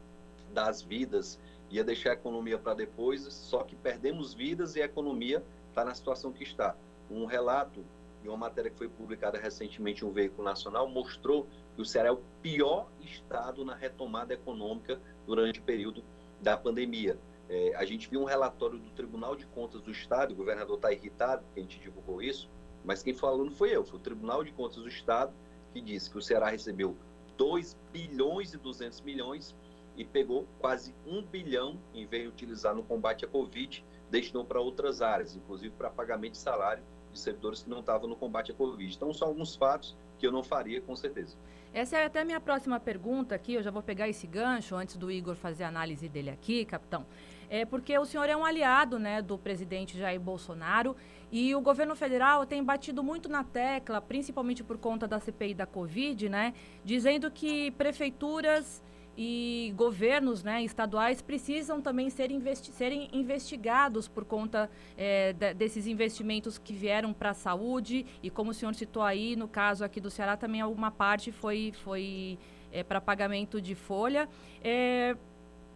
das 0.55 0.81
vidas, 0.81 1.39
ia 1.71 1.85
deixar 1.85 2.13
a 2.13 2.15
economia 2.15 2.57
para 2.57 2.73
depois, 2.73 3.23
só 3.31 3.63
que 3.63 3.77
perdemos 3.77 4.33
vidas 4.33 4.77
e 4.77 4.81
a 4.81 4.87
economia 4.87 5.45
está 5.69 5.85
na 5.85 5.95
situação 5.95 6.33
que 6.33 6.43
está. 6.43 6.75
Um 7.11 7.27
relato 7.27 7.85
de 8.23 8.29
uma 8.31 8.39
matéria 8.39 8.71
que 8.71 8.79
foi 8.79 8.89
publicada 8.89 9.39
recentemente 9.39 10.03
em 10.03 10.09
um 10.09 10.11
veículo 10.11 10.43
nacional 10.43 10.89
mostrou 10.89 11.47
que 11.77 11.83
o 11.83 11.85
Ceará 11.85 12.09
é 12.09 12.13
o 12.13 12.23
pior 12.41 12.89
estado 13.03 13.63
na 13.63 13.75
retomada 13.75 14.33
econômica 14.33 14.99
durante 15.27 15.61
o 15.61 15.63
período 15.63 16.03
da 16.41 16.57
pandemia. 16.57 17.19
É, 17.51 17.75
a 17.77 17.85
gente 17.85 18.09
viu 18.09 18.23
um 18.23 18.25
relatório 18.25 18.79
do 18.79 18.91
Tribunal 18.93 19.37
de 19.37 19.45
Contas 19.49 19.83
do 19.83 19.91
Estado, 19.91 20.33
o 20.33 20.35
governador 20.35 20.77
está 20.77 20.91
irritado 20.91 21.43
porque 21.43 21.61
a 21.61 21.63
gente 21.63 21.79
divulgou 21.79 22.23
isso, 22.23 22.49
mas 22.87 23.03
quem 23.03 23.13
falou 23.13 23.45
não 23.45 23.53
foi 23.53 23.77
eu, 23.77 23.85
foi 23.85 23.99
o 23.99 24.03
Tribunal 24.03 24.43
de 24.43 24.53
Contas 24.53 24.79
do 24.79 24.89
Estado 24.89 25.31
que 25.75 25.81
disse 25.83 26.11
que 26.11 26.17
o 26.17 26.23
Ceará 26.23 26.49
recebeu 26.49 26.97
2 27.39 27.77
bilhões 27.93 28.53
e 28.53 28.59
200 28.59 29.01
milhões 29.01 29.57
e 29.97 30.05
pegou 30.05 30.47
quase 30.59 30.95
1 31.07 31.23
bilhão 31.23 31.79
em 31.95 32.07
vez 32.07 32.25
de 32.25 32.29
utilizar 32.29 32.75
no 32.75 32.83
combate 32.83 33.25
à 33.25 33.29
Covid, 33.29 33.85
destinou 34.11 34.45
para 34.45 34.61
outras 34.61 35.01
áreas, 35.01 35.35
inclusive 35.35 35.75
para 35.75 35.89
pagamento 35.89 36.33
de 36.33 36.39
salário 36.39 36.83
de 37.13 37.19
servidores 37.19 37.63
que 37.63 37.71
não 37.71 37.81
estavam 37.81 38.09
no 38.09 38.17
combate 38.17 38.53
à 38.53 38.55
Covid. 38.55 38.95
Então, 38.95 39.13
são 39.15 39.29
alguns 39.29 39.57
fatos 39.57 39.97
que 40.19 40.27
eu 40.27 40.33
não 40.33 40.43
faria, 40.43 40.81
com 40.81 40.97
certeza. 40.97 41.37
Essa 41.73 41.99
é 41.99 42.07
até 42.07 42.21
a 42.21 42.25
minha 42.25 42.41
próxima 42.41 42.81
pergunta 42.81 43.35
aqui, 43.35 43.55
eu 43.55 43.63
já 43.63 43.71
vou 43.71 43.83
pegar 43.83 44.09
esse 44.09 44.27
gancho 44.27 44.75
antes 44.75 44.97
do 44.97 45.11
Igor 45.11 45.35
fazer 45.35 45.65
a 45.65 45.69
análise 45.69 46.09
dele 46.09 46.31
aqui, 46.31 46.65
capitão. 46.65 47.07
É 47.51 47.65
porque 47.65 47.97
o 47.99 48.05
senhor 48.05 48.29
é 48.29 48.37
um 48.37 48.45
aliado 48.45 48.99
né, 48.99 49.23
do 49.23 49.39
presidente 49.39 49.97
Jair 49.97 50.21
Bolsonaro 50.21 50.97
e 51.31 51.55
o 51.55 51.61
governo 51.61 51.95
federal 51.95 52.45
tem 52.45 52.63
batido 52.63 53.03
muito 53.03 53.29
na 53.29 53.45
tecla, 53.45 54.01
principalmente 54.01 54.65
por 54.65 54.77
conta 54.77 55.07
da 55.07 55.21
CPI 55.21 55.55
da 55.55 55.67
Covid, 55.67 56.29
né, 56.29 56.53
dizendo 56.85 57.31
que 57.31 57.71
prefeituras 57.73 58.83
e 59.21 59.75
governos 59.77 60.45
né, 60.45 60.63
estaduais 60.63 61.21
precisam 61.21 61.83
também 61.83 62.09
ser 62.09 62.31
investi 62.31 62.71
serem 62.71 63.09
investigados 63.13 64.07
por 64.07 64.25
conta 64.25 64.71
é, 64.97 65.33
desses 65.55 65.89
investimentos 65.89 66.57
que 66.57 66.73
vieram 66.73 67.13
para 67.13 67.31
a 67.31 67.35
saúde 67.35 68.07
e 68.23 68.31
como 68.31 68.53
o 68.53 68.55
senhor 68.55 68.77
citou 68.77 69.03
aí, 69.03 69.35
no 69.35 69.49
caso 69.49 69.85
aqui 69.85 70.01
do 70.01 70.09
Ceará, 70.09 70.37
também 70.37 70.61
alguma 70.61 70.93
parte 70.93 71.33
foi, 71.33 71.73
foi 71.83 72.39
é, 72.71 72.85
para 72.85 73.01
pagamento 73.01 73.61
de 73.61 73.75
folha. 73.75 74.29
É, 74.63 75.17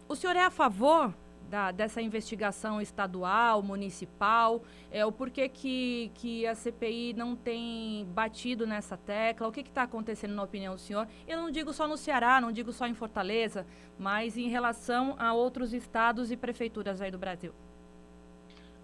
o 0.07 0.15
senhor 0.15 0.37
é 0.37 0.45
a 0.45 0.49
favor 0.49 1.13
da, 1.49 1.71
dessa 1.71 2.01
investigação 2.01 2.81
estadual, 2.81 3.61
municipal, 3.61 4.63
é, 4.91 5.05
o 5.05 5.11
porquê 5.11 5.47
que, 5.47 6.11
que 6.15 6.45
a 6.47 6.55
CPI 6.55 7.13
não 7.13 7.35
tem 7.35 8.05
batido 8.13 8.65
nessa 8.65 8.97
tecla, 8.97 9.47
o 9.47 9.51
que 9.51 9.61
está 9.61 9.83
acontecendo 9.83 10.33
na 10.33 10.43
opinião 10.43 10.75
do 10.75 10.81
senhor? 10.81 11.07
Eu 11.27 11.37
não 11.37 11.51
digo 11.51 11.73
só 11.73 11.87
no 11.87 11.97
Ceará, 11.97 12.41
não 12.41 12.51
digo 12.51 12.71
só 12.71 12.87
em 12.87 12.93
Fortaleza, 12.93 13.65
mas 13.97 14.37
em 14.37 14.49
relação 14.49 15.15
a 15.19 15.33
outros 15.33 15.73
estados 15.73 16.31
e 16.31 16.37
prefeituras 16.37 17.01
aí 17.01 17.11
do 17.11 17.17
Brasil. 17.17 17.53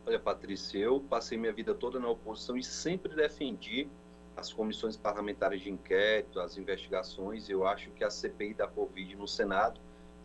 Olha, 0.06 0.20
Patrícia, 0.20 0.80
eu 0.80 1.00
passei 1.00 1.38
minha 1.38 1.54
vida 1.54 1.74
toda 1.74 2.00
na 2.00 2.08
oposição 2.08 2.58
e 2.58 2.63
sempre 2.63 3.16
defendi 3.16 3.88
as 4.36 4.51
comissões 4.54 4.96
parlamentares 4.96 5.62
de 5.62 5.70
inquérito, 5.70 6.39
as 6.39 6.58
investigações. 6.58 7.50
Eu 7.50 7.68
acho 7.68 7.92
que 7.92 8.04
a 8.04 8.10
CPI 8.10 8.54
da 8.54 8.68
Covid 8.68 9.16
no 9.16 9.28
Senado 9.28 9.80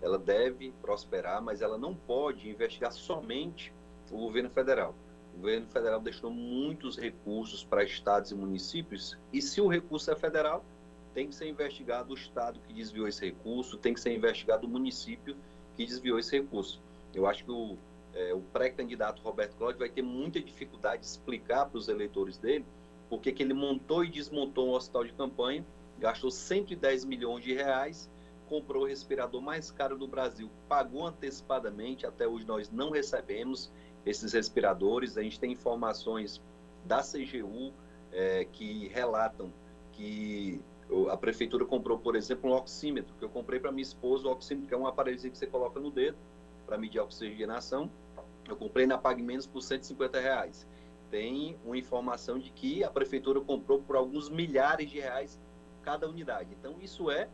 ela 0.04 0.18
deve 0.18 0.70
prosperar, 0.82 1.42
mas 1.42 1.62
ela 1.62 1.78
não 1.78 1.94
pode 1.94 2.46
investigar 2.50 2.92
somente 2.92 3.72
o 4.12 4.18
governo 4.18 4.50
federal. 4.50 4.94
O 5.32 5.38
governo 5.38 5.66
federal 5.68 5.98
deixou 5.98 6.30
muitos 6.30 6.98
recursos 6.98 7.64
para 7.64 7.82
estados 7.82 8.30
e 8.30 8.34
municípios, 8.34 9.16
e 9.32 9.40
se 9.40 9.62
o 9.62 9.66
recurso 9.66 10.10
é 10.10 10.14
federal, 10.14 10.62
tem 11.14 11.28
que 11.28 11.34
ser 11.34 11.48
investigado 11.48 12.12
o 12.12 12.14
estado 12.14 12.60
que 12.66 12.74
desviou 12.74 13.08
esse 13.08 13.24
recurso, 13.24 13.78
tem 13.78 13.94
que 13.94 14.00
ser 14.00 14.14
investigado 14.14 14.66
o 14.66 14.70
município 14.70 15.34
que 15.74 15.86
desviou 15.86 16.18
esse 16.18 16.38
recurso. 16.38 16.82
Eu 17.14 17.26
acho 17.26 17.42
que 17.42 17.50
o, 17.50 17.78
é, 18.12 18.34
o 18.34 18.40
pré-candidato 18.52 19.22
Roberto 19.22 19.56
Cláudio 19.56 19.78
vai 19.78 19.88
ter 19.88 20.02
muita 20.02 20.38
dificuldade 20.38 21.00
de 21.00 21.08
explicar 21.08 21.66
para 21.66 21.78
os 21.78 21.88
eleitores 21.88 22.36
dele 22.36 22.66
porque 23.08 23.32
que 23.32 23.42
ele 23.42 23.54
montou 23.54 24.04
e 24.04 24.10
desmontou 24.10 24.68
um 24.68 24.72
hospital 24.72 25.04
de 25.04 25.12
campanha, 25.12 25.64
gastou 25.98 26.30
110 26.30 27.04
milhões 27.04 27.44
de 27.44 27.54
reais 27.54 28.10
comprou 28.48 28.82
o 28.84 28.86
respirador 28.86 29.40
mais 29.40 29.70
caro 29.70 29.96
do 29.96 30.06
Brasil, 30.06 30.50
pagou 30.68 31.06
antecipadamente, 31.06 32.06
até 32.06 32.26
hoje 32.26 32.46
nós 32.46 32.70
não 32.70 32.90
recebemos 32.90 33.70
esses 34.04 34.32
respiradores. 34.32 35.16
A 35.16 35.22
gente 35.22 35.40
tem 35.40 35.52
informações 35.52 36.40
da 36.84 37.00
CGU 37.00 37.72
é, 38.12 38.44
que 38.44 38.88
relatam 38.88 39.52
que 39.92 40.60
a 41.10 41.16
prefeitura 41.16 41.64
comprou, 41.64 41.98
por 41.98 42.14
exemplo, 42.14 42.50
um 42.50 42.54
oxímetro, 42.54 43.14
que 43.18 43.24
eu 43.24 43.28
comprei 43.28 43.58
para 43.58 43.72
minha 43.72 43.82
esposa, 43.82 44.28
o 44.28 44.30
oxímetro, 44.30 44.68
que 44.68 44.74
é 44.74 44.76
um 44.76 44.86
aparelho 44.86 45.18
que 45.18 45.36
você 45.36 45.46
coloca 45.46 45.80
no 45.80 45.90
dedo 45.90 46.16
para 46.66 46.76
medir 46.76 46.98
a 46.98 47.04
oxigenação. 47.04 47.90
Eu 48.46 48.56
comprei 48.56 48.86
na 48.86 48.98
Pague 48.98 49.22
Menos 49.22 49.46
por 49.46 49.62
150 49.62 50.20
reais. 50.20 50.66
Tem 51.10 51.56
uma 51.64 51.76
informação 51.76 52.38
de 52.38 52.50
que 52.50 52.84
a 52.84 52.90
prefeitura 52.90 53.40
comprou 53.40 53.80
por 53.80 53.96
alguns 53.96 54.28
milhares 54.28 54.90
de 54.90 55.00
reais 55.00 55.40
cada 55.82 56.08
unidade. 56.08 56.48
Então, 56.58 56.76
isso 56.80 57.10
é 57.10 57.28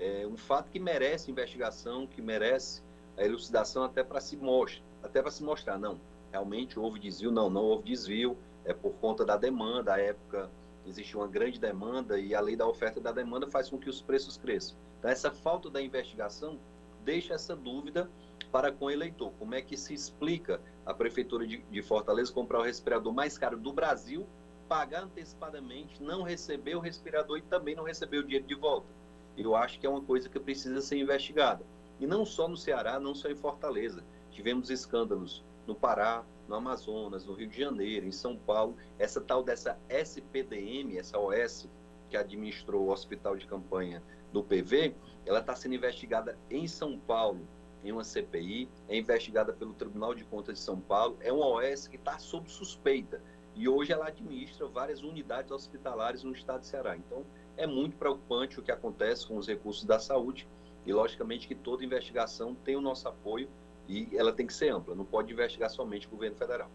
é 0.00 0.26
um 0.26 0.36
fato 0.36 0.70
que 0.70 0.80
merece 0.80 1.30
investigação, 1.30 2.06
que 2.06 2.22
merece 2.22 2.82
a 3.18 3.24
elucidação 3.24 3.84
até 3.84 4.02
para 4.02 4.20
se 4.20 4.36
mostrar, 4.36 4.82
até 5.02 5.20
para 5.20 5.30
se 5.30 5.44
mostrar, 5.44 5.78
não, 5.78 6.00
realmente 6.32 6.78
houve 6.78 6.98
desvio, 6.98 7.30
não, 7.30 7.50
não 7.50 7.62
houve 7.62 7.84
desvio, 7.84 8.36
é 8.64 8.72
por 8.72 8.94
conta 8.94 9.24
da 9.24 9.36
demanda, 9.36 9.94
à 9.94 10.00
época 10.00 10.50
existe 10.86 11.16
uma 11.16 11.28
grande 11.28 11.60
demanda 11.60 12.18
e 12.18 12.34
a 12.34 12.40
lei 12.40 12.56
da 12.56 12.66
oferta 12.66 12.98
e 12.98 13.02
da 13.02 13.12
demanda 13.12 13.46
faz 13.46 13.68
com 13.68 13.78
que 13.78 13.90
os 13.90 14.00
preços 14.00 14.38
cresçam. 14.38 14.76
Então 14.98 15.10
essa 15.10 15.30
falta 15.30 15.68
da 15.68 15.82
investigação 15.82 16.58
deixa 17.04 17.34
essa 17.34 17.54
dúvida 17.54 18.10
para 18.50 18.72
com 18.72 18.86
o 18.86 18.90
eleitor. 18.90 19.32
Como 19.38 19.54
é 19.54 19.60
que 19.60 19.76
se 19.76 19.92
explica 19.92 20.60
a 20.84 20.94
prefeitura 20.94 21.46
de, 21.46 21.58
de 21.58 21.82
Fortaleza 21.82 22.32
comprar 22.32 22.60
o 22.60 22.62
respirador 22.62 23.12
mais 23.12 23.36
caro 23.36 23.58
do 23.58 23.72
Brasil, 23.72 24.26
pagar 24.68 25.04
antecipadamente, 25.04 26.02
não 26.02 26.22
receber 26.22 26.74
o 26.74 26.80
respirador 26.80 27.38
e 27.38 27.42
também 27.42 27.74
não 27.74 27.84
receber 27.84 28.18
o 28.18 28.24
dinheiro 28.24 28.46
de 28.46 28.54
volta? 28.54 28.99
Eu 29.36 29.54
acho 29.54 29.78
que 29.78 29.86
é 29.86 29.90
uma 29.90 30.02
coisa 30.02 30.28
que 30.28 30.38
precisa 30.38 30.80
ser 30.80 30.98
investigada. 30.98 31.64
E 31.98 32.06
não 32.06 32.24
só 32.24 32.48
no 32.48 32.56
Ceará, 32.56 32.98
não 32.98 33.14
só 33.14 33.28
em 33.28 33.36
Fortaleza. 33.36 34.04
Tivemos 34.30 34.70
escândalos 34.70 35.44
no 35.66 35.74
Pará, 35.74 36.24
no 36.48 36.54
Amazonas, 36.54 37.24
no 37.24 37.34
Rio 37.34 37.48
de 37.48 37.58
Janeiro, 37.58 38.06
em 38.06 38.12
São 38.12 38.36
Paulo. 38.36 38.76
Essa 38.98 39.20
tal 39.20 39.42
dessa 39.42 39.78
SPDM, 39.88 40.96
essa 40.98 41.18
OS 41.18 41.68
que 42.08 42.16
administrou 42.16 42.86
o 42.86 42.90
hospital 42.90 43.36
de 43.36 43.46
campanha 43.46 44.02
do 44.32 44.42
PV, 44.42 44.94
ela 45.24 45.40
está 45.40 45.54
sendo 45.54 45.74
investigada 45.74 46.36
em 46.50 46.66
São 46.66 46.98
Paulo, 46.98 47.46
em 47.84 47.92
uma 47.92 48.04
CPI, 48.04 48.68
é 48.88 48.98
investigada 48.98 49.52
pelo 49.52 49.72
Tribunal 49.74 50.14
de 50.14 50.24
Contas 50.24 50.58
de 50.58 50.64
São 50.64 50.80
Paulo, 50.80 51.16
é 51.20 51.32
uma 51.32 51.46
OS 51.46 51.86
que 51.86 51.96
está 51.96 52.18
sob 52.18 52.50
suspeita. 52.50 53.22
E 53.54 53.68
hoje 53.68 53.92
ela 53.92 54.08
administra 54.08 54.66
várias 54.66 55.02
unidades 55.02 55.50
hospitalares 55.50 56.22
no 56.22 56.32
estado 56.32 56.60
de 56.60 56.66
Ceará. 56.66 56.96
Então, 56.96 57.24
é 57.60 57.66
muito 57.66 57.94
preocupante 57.96 58.58
o 58.58 58.62
que 58.62 58.72
acontece 58.72 59.26
com 59.26 59.36
os 59.36 59.46
recursos 59.46 59.84
da 59.84 59.98
saúde 59.98 60.48
e, 60.86 60.92
logicamente, 60.94 61.46
que 61.46 61.54
toda 61.54 61.84
investigação 61.84 62.54
tem 62.54 62.74
o 62.74 62.80
nosso 62.80 63.06
apoio 63.06 63.50
e 63.86 64.08
ela 64.16 64.32
tem 64.32 64.46
que 64.46 64.54
ser 64.54 64.70
ampla, 64.70 64.94
não 64.94 65.04
pode 65.04 65.30
investigar 65.30 65.68
somente 65.68 66.06
o 66.06 66.10
governo 66.10 66.36
federal. 66.36 66.70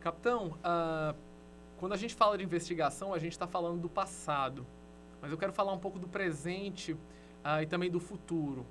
Capitão, 0.00 0.56
uh, 0.60 1.16
quando 1.78 1.94
a 1.94 1.96
gente 1.96 2.14
fala 2.14 2.38
de 2.38 2.44
investigação, 2.44 3.12
a 3.12 3.18
gente 3.18 3.32
está 3.32 3.46
falando 3.46 3.80
do 3.80 3.88
passado, 3.88 4.64
mas 5.20 5.32
eu 5.32 5.38
quero 5.38 5.52
falar 5.52 5.72
um 5.72 5.80
pouco 5.80 5.98
do 5.98 6.06
presente 6.06 6.92
uh, 6.92 7.60
e 7.60 7.66
também 7.66 7.90
do 7.90 7.98
futuro. 7.98 8.64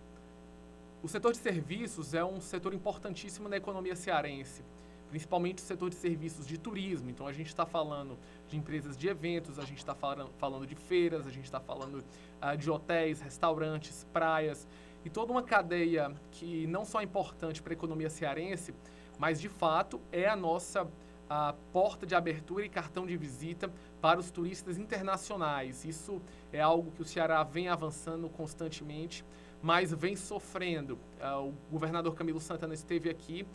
O 1.03 1.09
setor 1.09 1.33
de 1.33 1.39
serviços 1.39 2.13
é 2.13 2.23
um 2.23 2.39
setor 2.39 2.73
importantíssimo 2.73 3.49
na 3.49 3.57
economia 3.57 3.97
cearense 3.97 4.63
principalmente 5.13 5.59
o 5.59 5.61
setor 5.61 5.91
de 5.91 5.95
serviços 5.95 6.47
de 6.47 6.57
turismo. 6.57 7.07
Então, 7.07 7.27
a 7.27 7.31
gente 7.31 7.45
está 7.45 7.67
falando 7.67 8.17
de 8.47 8.57
empresas 8.57 8.97
de 8.97 9.07
eventos, 9.07 9.59
a 9.59 9.63
gente 9.63 9.77
está 9.77 9.93
falando, 9.93 10.65
de 10.65 10.73
feiras, 10.73 11.27
a 11.27 11.29
gente 11.29 11.45
está 11.45 11.59
falando 11.59 12.03
uh, 12.41 12.57
de 12.57 12.71
hotéis, 12.71 13.21
restaurantes, 13.21 14.07
praias 14.11 14.67
e 15.05 15.11
toda 15.11 15.31
uma 15.31 15.43
cadeia 15.43 16.11
que 16.31 16.65
não 16.65 16.83
só 16.83 16.99
é 16.99 17.03
importante 17.03 17.61
para 17.61 17.73
a 17.73 17.75
economia 17.75 18.09
cearense, 18.09 18.73
mas 19.19 19.39
de 19.39 19.49
fato 19.49 20.01
é 20.11 20.27
a 20.27 20.35
nossa 20.35 20.87
a 21.29 21.53
porta 21.71 22.07
de 22.07 22.15
abertura 22.15 22.65
e 22.65 22.69
cartão 22.69 23.05
de 23.05 23.15
visita 23.15 23.71
para 24.01 24.19
os 24.19 24.31
turistas 24.31 24.79
internacionais. 24.79 25.85
Isso 25.85 26.19
é 26.51 26.59
algo 26.59 26.91
que 26.91 27.03
o 27.03 27.05
Ceará 27.05 27.43
vem 27.43 27.67
avançando 27.67 28.27
constantemente, 28.29 29.23
mas 29.61 29.93
vem 29.93 30.15
sofrendo. 30.15 30.95
Uh, 31.21 31.49
o 31.49 31.53
governador 31.71 32.15
Camilo 32.15 32.39
Santana 32.39 32.73
esteve 32.73 33.09
aqui 33.09 33.45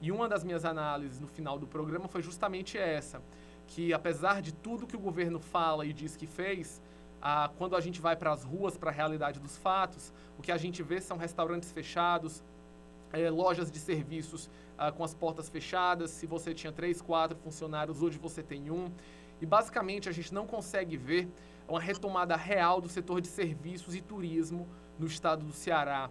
e 0.00 0.12
uma 0.12 0.28
das 0.28 0.44
minhas 0.44 0.64
análises 0.64 1.20
no 1.20 1.26
final 1.26 1.58
do 1.58 1.66
programa 1.66 2.06
foi 2.08 2.22
justamente 2.22 2.78
essa, 2.78 3.20
que 3.66 3.92
apesar 3.92 4.40
de 4.40 4.52
tudo 4.52 4.86
que 4.86 4.96
o 4.96 5.00
governo 5.00 5.40
fala 5.40 5.84
e 5.84 5.92
diz 5.92 6.16
que 6.16 6.26
fez, 6.26 6.80
ah, 7.20 7.50
quando 7.58 7.74
a 7.74 7.80
gente 7.80 8.00
vai 8.00 8.16
para 8.16 8.32
as 8.32 8.44
ruas, 8.44 8.76
para 8.76 8.90
a 8.90 8.92
realidade 8.92 9.40
dos 9.40 9.56
fatos, 9.56 10.12
o 10.38 10.42
que 10.42 10.52
a 10.52 10.56
gente 10.56 10.82
vê 10.82 11.00
são 11.00 11.16
restaurantes 11.16 11.72
fechados, 11.72 12.44
é, 13.12 13.28
lojas 13.28 13.70
de 13.70 13.78
serviços 13.78 14.48
ah, 14.76 14.92
com 14.92 15.02
as 15.02 15.14
portas 15.14 15.48
fechadas. 15.48 16.10
Se 16.10 16.26
você 16.26 16.54
tinha 16.54 16.72
três, 16.72 17.02
quatro 17.02 17.36
funcionários, 17.36 18.00
hoje 18.00 18.18
você 18.18 18.42
tem 18.42 18.70
um. 18.70 18.92
E 19.40 19.46
basicamente 19.46 20.08
a 20.08 20.12
gente 20.12 20.32
não 20.32 20.46
consegue 20.46 20.96
ver 20.96 21.28
uma 21.66 21.80
retomada 21.80 22.36
real 22.36 22.80
do 22.80 22.88
setor 22.88 23.20
de 23.20 23.28
serviços 23.28 23.94
e 23.94 24.00
turismo 24.00 24.68
no 24.98 25.06
estado 25.06 25.44
do 25.44 25.52
Ceará 25.52 26.08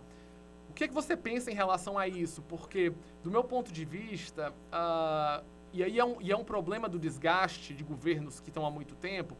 que, 0.77 0.87
que 0.87 0.93
você 0.93 1.17
pensa 1.17 1.49
em 1.49 1.55
relação 1.55 1.97
a 1.97 2.07
isso? 2.07 2.43
Porque, 2.43 2.93
do 3.23 3.31
meu 3.31 3.43
ponto 3.43 3.71
de 3.71 3.83
vista, 3.83 4.53
uh, 4.71 5.43
e 5.73 5.83
aí 5.83 5.97
é 5.97 6.05
um, 6.05 6.21
e 6.21 6.31
é 6.31 6.37
um 6.37 6.43
problema 6.43 6.87
do 6.87 6.99
desgaste 6.99 7.73
de 7.73 7.83
governos 7.83 8.39
que 8.39 8.49
estão 8.49 8.63
há 8.63 8.69
muito 8.69 8.95
tempo, 8.95 9.35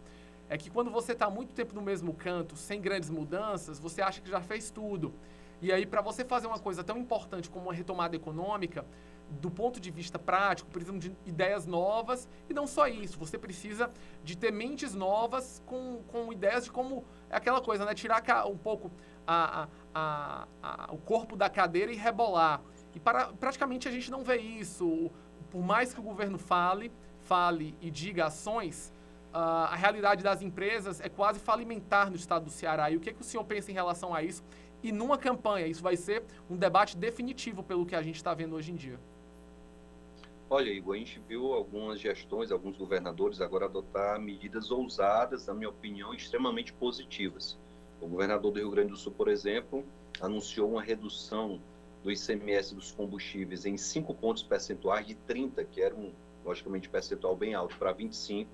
é 0.50 0.58
que 0.58 0.70
quando 0.70 0.90
você 0.90 1.12
está 1.12 1.30
muito 1.30 1.54
tempo 1.54 1.76
no 1.76 1.82
mesmo 1.82 2.12
canto, 2.14 2.56
sem 2.56 2.82
grandes 2.82 3.12
mudanças, 3.12 3.80
você 3.80 4.02
acha 4.02 4.20
que 4.20 4.30
já 4.30 4.42
fez 4.42 4.72
tudo. 4.72 5.14
E 5.62 5.72
aí, 5.72 5.86
para 5.86 6.02
você 6.02 6.26
fazer 6.26 6.48
uma 6.48 6.60
coisa 6.60 6.84
tão 6.84 6.98
importante 6.98 7.50
como 7.50 7.66
uma 7.66 7.74
retomada 7.74 8.16
econômica, 8.16 8.84
do 9.30 9.52
ponto 9.52 9.80
de 9.80 9.92
vista 9.92 10.18
prático, 10.18 10.70
precisa 10.70 10.98
de 10.98 11.16
ideias 11.26 11.66
novas 11.66 12.28
e 12.50 12.54
não 12.54 12.66
só 12.66 12.88
isso, 12.88 13.20
você 13.20 13.38
precisa 13.38 13.92
de 14.24 14.38
ter 14.38 14.52
mentes 14.52 14.96
novas 14.96 15.62
com, 15.66 16.02
com 16.08 16.32
ideias 16.32 16.64
de 16.64 16.72
como 16.72 17.04
é 17.30 17.36
aquela 17.36 17.62
coisa, 17.62 17.86
né? 17.86 17.94
Tirar 17.94 18.48
um 18.48 18.58
pouco 18.58 18.90
a, 19.28 19.68
a, 19.94 20.48
a, 20.64 20.94
o 20.94 20.98
corpo 20.98 21.36
da 21.36 21.50
cadeira 21.50 21.92
e 21.92 21.96
rebolar. 21.96 22.62
E 22.96 23.00
para, 23.00 23.28
praticamente 23.34 23.88
a 23.88 23.92
gente 23.92 24.10
não 24.10 24.24
vê 24.24 24.38
isso. 24.38 25.12
Por 25.52 25.62
mais 25.62 25.94
que 25.94 26.00
o 26.00 26.04
governo 26.04 26.38
fale, 26.38 26.92
fale 27.22 27.76
e 27.82 27.92
diga 27.92 28.26
ações, 28.26 28.94
uh, 29.34 29.38
a 29.72 29.76
realidade 29.76 30.24
das 30.24 30.42
empresas 30.42 31.00
é 31.02 31.10
quase 31.10 31.40
falimentar 31.40 32.10
no 32.10 32.16
estado 32.16 32.46
do 32.46 32.52
Ceará. 32.52 32.90
E 32.90 32.98
o 32.98 33.00
que, 33.00 33.14
que 33.14 33.22
o 33.22 33.24
senhor 33.24 33.44
pensa 33.44 33.70
em 33.70 33.74
relação 33.74 34.16
a 34.16 34.24
isso? 34.24 34.44
E 34.82 34.92
numa 34.92 35.18
campanha, 35.18 35.68
isso 35.68 35.82
vai 35.82 35.96
ser 35.96 36.24
um 36.50 36.56
debate 36.56 36.96
definitivo 36.96 37.64
pelo 37.64 37.86
que 37.86 37.96
a 37.96 38.02
gente 38.02 38.16
está 38.16 38.34
vendo 38.34 38.56
hoje 38.56 38.72
em 38.72 38.76
dia. 38.76 39.00
Olha, 40.50 40.70
Igor, 40.70 40.96
a 40.96 40.98
gente 40.98 41.20
viu 41.28 41.54
algumas 41.54 42.00
gestões, 42.00 42.52
alguns 42.52 42.78
governadores 42.78 43.42
agora 43.42 43.66
adotar 43.66 44.20
medidas 44.20 44.72
ousadas, 44.72 45.46
na 45.46 45.54
minha 45.54 45.70
opinião, 45.70 46.14
extremamente 46.14 46.72
positivas. 46.72 47.58
O 48.00 48.08
governador 48.08 48.52
do 48.52 48.60
Rio 48.60 48.70
Grande 48.70 48.92
do 48.92 48.98
Sul, 48.98 49.12
por 49.12 49.28
exemplo, 49.28 49.84
anunciou 50.22 50.72
uma 50.72 50.82
redução 50.82 51.60
do 52.04 52.12
ICMS 52.12 52.76
dos 52.76 52.92
combustíveis 52.92 53.66
em 53.66 53.76
5 53.76 54.14
pontos 54.14 54.44
percentuais 54.44 55.06
de 55.06 55.16
30, 55.16 55.64
que 55.66 55.82
era 55.82 55.96
um, 55.96 56.12
logicamente, 56.46 56.88
percentual 56.88 57.36
bem 57.36 57.54
alto, 57.54 57.76
para 57.78 57.92
25, 57.92 58.50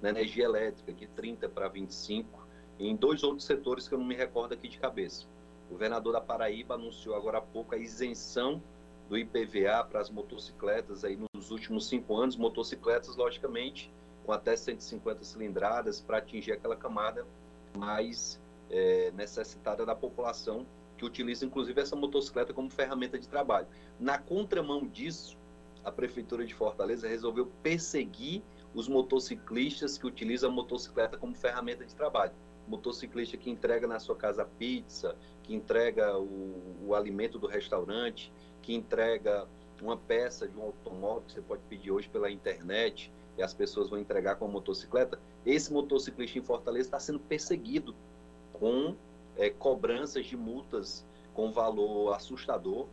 na 0.00 0.08
energia 0.08 0.44
elétrica, 0.44 0.92
de 0.92 1.06
30 1.06 1.48
para 1.48 1.68
25, 1.68 2.46
e 2.78 2.88
em 2.88 2.96
dois 2.96 3.22
outros 3.22 3.44
setores 3.44 3.86
que 3.86 3.94
eu 3.94 3.98
não 3.98 4.06
me 4.06 4.14
recordo 4.14 4.54
aqui 4.54 4.68
de 4.68 4.78
cabeça. 4.78 5.26
O 5.68 5.72
governador 5.72 6.14
da 6.14 6.20
Paraíba 6.20 6.74
anunciou 6.74 7.14
agora 7.14 7.38
há 7.38 7.42
pouco 7.42 7.74
a 7.74 7.78
isenção 7.78 8.62
do 9.08 9.16
IPVA 9.16 9.84
para 9.84 10.00
as 10.00 10.10
motocicletas 10.10 11.04
aí 11.04 11.18
nos 11.34 11.50
últimos 11.50 11.88
cinco 11.88 12.16
anos, 12.16 12.36
motocicletas, 12.36 13.16
logicamente, 13.16 13.90
com 14.24 14.32
até 14.32 14.56
150 14.56 15.24
cilindradas 15.24 16.00
para 16.00 16.18
atingir 16.18 16.52
aquela 16.52 16.76
camada 16.76 17.26
mais 17.76 18.40
é, 18.70 19.10
necessitada 19.12 19.84
da 19.84 19.94
população 19.94 20.66
que 20.96 21.04
utiliza 21.04 21.46
inclusive 21.46 21.80
essa 21.80 21.94
motocicleta 21.94 22.52
como 22.52 22.68
ferramenta 22.68 23.18
de 23.18 23.28
trabalho. 23.28 23.68
Na 23.98 24.18
contramão 24.18 24.86
disso, 24.86 25.38
a 25.84 25.92
prefeitura 25.92 26.44
de 26.44 26.54
Fortaleza 26.54 27.08
resolveu 27.08 27.46
perseguir 27.62 28.42
os 28.74 28.88
motociclistas 28.88 29.96
que 29.96 30.06
utilizam 30.06 30.50
a 30.50 30.52
motocicleta 30.52 31.16
como 31.16 31.34
ferramenta 31.34 31.84
de 31.84 31.94
trabalho. 31.94 32.32
Motociclista 32.66 33.36
que 33.36 33.48
entrega 33.48 33.86
na 33.86 33.98
sua 33.98 34.14
casa 34.14 34.44
pizza, 34.44 35.16
que 35.44 35.54
entrega 35.54 36.18
o, 36.18 36.86
o 36.86 36.94
alimento 36.94 37.38
do 37.38 37.46
restaurante, 37.46 38.32
que 38.60 38.74
entrega 38.74 39.46
uma 39.80 39.96
peça 39.96 40.48
de 40.48 40.56
um 40.58 40.62
automóvel 40.62 41.22
que 41.22 41.32
você 41.32 41.40
pode 41.40 41.62
pedir 41.68 41.90
hoje 41.90 42.08
pela 42.08 42.30
internet 42.30 43.10
e 43.38 43.42
as 43.42 43.54
pessoas 43.54 43.88
vão 43.88 43.98
entregar 43.98 44.36
com 44.36 44.44
a 44.44 44.48
motocicleta. 44.48 45.18
Esse 45.46 45.72
motociclista 45.72 46.38
em 46.38 46.42
Fortaleza 46.42 46.88
está 46.88 47.00
sendo 47.00 47.20
perseguido 47.20 47.94
com 48.58 48.94
é, 49.36 49.50
cobranças 49.50 50.26
de 50.26 50.36
multas 50.36 51.06
com 51.32 51.52
valor 51.52 52.12
assustador 52.14 52.86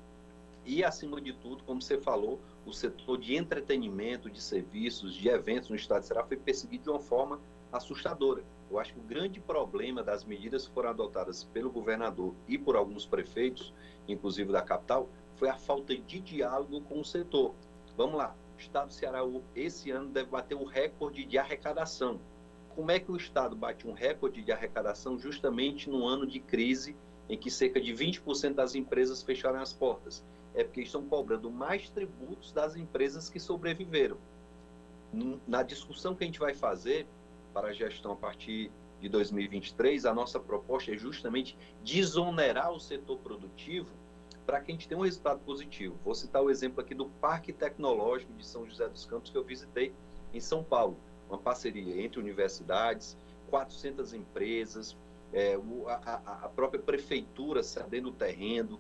e, 0.65 0.83
acima 0.83 1.21
de 1.21 1.33
tudo, 1.33 1.63
como 1.63 1.81
você 1.81 1.99
falou, 1.99 2.39
o 2.65 2.73
setor 2.73 3.17
de 3.17 3.35
entretenimento, 3.35 4.29
de 4.29 4.41
serviços, 4.41 5.13
de 5.13 5.29
eventos 5.29 5.69
no 5.69 5.75
estado 5.75 6.01
de 6.01 6.07
Ceará 6.07 6.23
foi 6.23 6.37
perseguido 6.37 6.85
de 6.85 6.89
uma 6.89 6.99
forma 6.99 7.39
assustadora. 7.71 8.43
Eu 8.69 8.79
acho 8.79 8.93
que 8.93 8.99
o 8.99 9.03
grande 9.03 9.39
problema 9.39 10.01
das 10.01 10.23
medidas 10.23 10.67
que 10.67 10.73
foram 10.73 10.89
adotadas 10.89 11.43
pelo 11.43 11.69
governador 11.69 12.33
e 12.47 12.57
por 12.57 12.75
alguns 12.75 13.05
prefeitos, 13.05 13.73
inclusive 14.07 14.51
da 14.51 14.61
capital, 14.61 15.07
foi 15.35 15.49
a 15.49 15.57
falta 15.57 15.95
de 15.95 16.19
diálogo 16.19 16.81
com 16.81 16.99
o 16.99 17.05
setor. 17.05 17.53
Vamos 17.95 18.15
lá, 18.15 18.35
o 18.55 18.59
estado 18.59 18.87
do 18.87 18.93
Ceará 18.93 19.19
esse 19.55 19.91
ano 19.91 20.09
deve 20.09 20.31
bater 20.31 20.55
o 20.55 20.65
recorde 20.65 21.25
de 21.25 21.37
arrecadação 21.37 22.19
como 22.75 22.91
é 22.91 22.99
que 22.99 23.11
o 23.11 23.15
Estado 23.15 23.55
bate 23.55 23.87
um 23.87 23.93
recorde 23.93 24.41
de 24.41 24.51
arrecadação 24.51 25.17
justamente 25.17 25.89
no 25.89 26.05
ano 26.05 26.27
de 26.27 26.39
crise 26.39 26.95
em 27.29 27.37
que 27.37 27.49
cerca 27.49 27.79
de 27.79 27.93
20% 27.93 28.53
das 28.53 28.75
empresas 28.75 29.23
fecharam 29.23 29.61
as 29.61 29.71
portas? 29.71 30.23
É 30.53 30.63
porque 30.63 30.81
estão 30.81 31.03
cobrando 31.05 31.49
mais 31.49 31.89
tributos 31.89 32.51
das 32.51 32.75
empresas 32.75 33.29
que 33.29 33.39
sobreviveram. 33.39 34.17
Na 35.47 35.63
discussão 35.63 36.13
que 36.13 36.23
a 36.23 36.27
gente 36.27 36.39
vai 36.39 36.53
fazer 36.53 37.07
para 37.53 37.69
a 37.69 37.73
gestão 37.73 38.11
a 38.11 38.15
partir 38.15 38.69
de 38.99 39.07
2023, 39.07 40.05
a 40.05 40.13
nossa 40.13 40.39
proposta 40.39 40.91
é 40.93 40.97
justamente 40.97 41.57
desonerar 41.83 42.71
o 42.73 42.79
setor 42.79 43.17
produtivo 43.19 43.89
para 44.45 44.59
que 44.59 44.71
a 44.71 44.75
gente 44.75 44.87
tenha 44.87 44.99
um 44.99 45.03
resultado 45.03 45.39
positivo. 45.39 45.97
Vou 46.03 46.13
citar 46.13 46.43
o 46.43 46.49
exemplo 46.49 46.81
aqui 46.81 46.93
do 46.93 47.05
Parque 47.05 47.53
Tecnológico 47.53 48.33
de 48.33 48.45
São 48.45 48.65
José 48.65 48.87
dos 48.87 49.05
Campos 49.05 49.31
que 49.31 49.37
eu 49.37 49.43
visitei 49.43 49.93
em 50.33 50.39
São 50.39 50.63
Paulo 50.63 50.97
uma 51.29 51.37
parceria 51.37 52.01
entre 52.01 52.19
universidades, 52.19 53.17
400 53.49 54.13
empresas, 54.13 54.95
é, 55.33 55.59
a, 55.87 56.45
a, 56.45 56.49
própria 56.49 56.81
prefeitura 56.81 57.61
cedendo 57.61 58.11
terreno, 58.11 58.79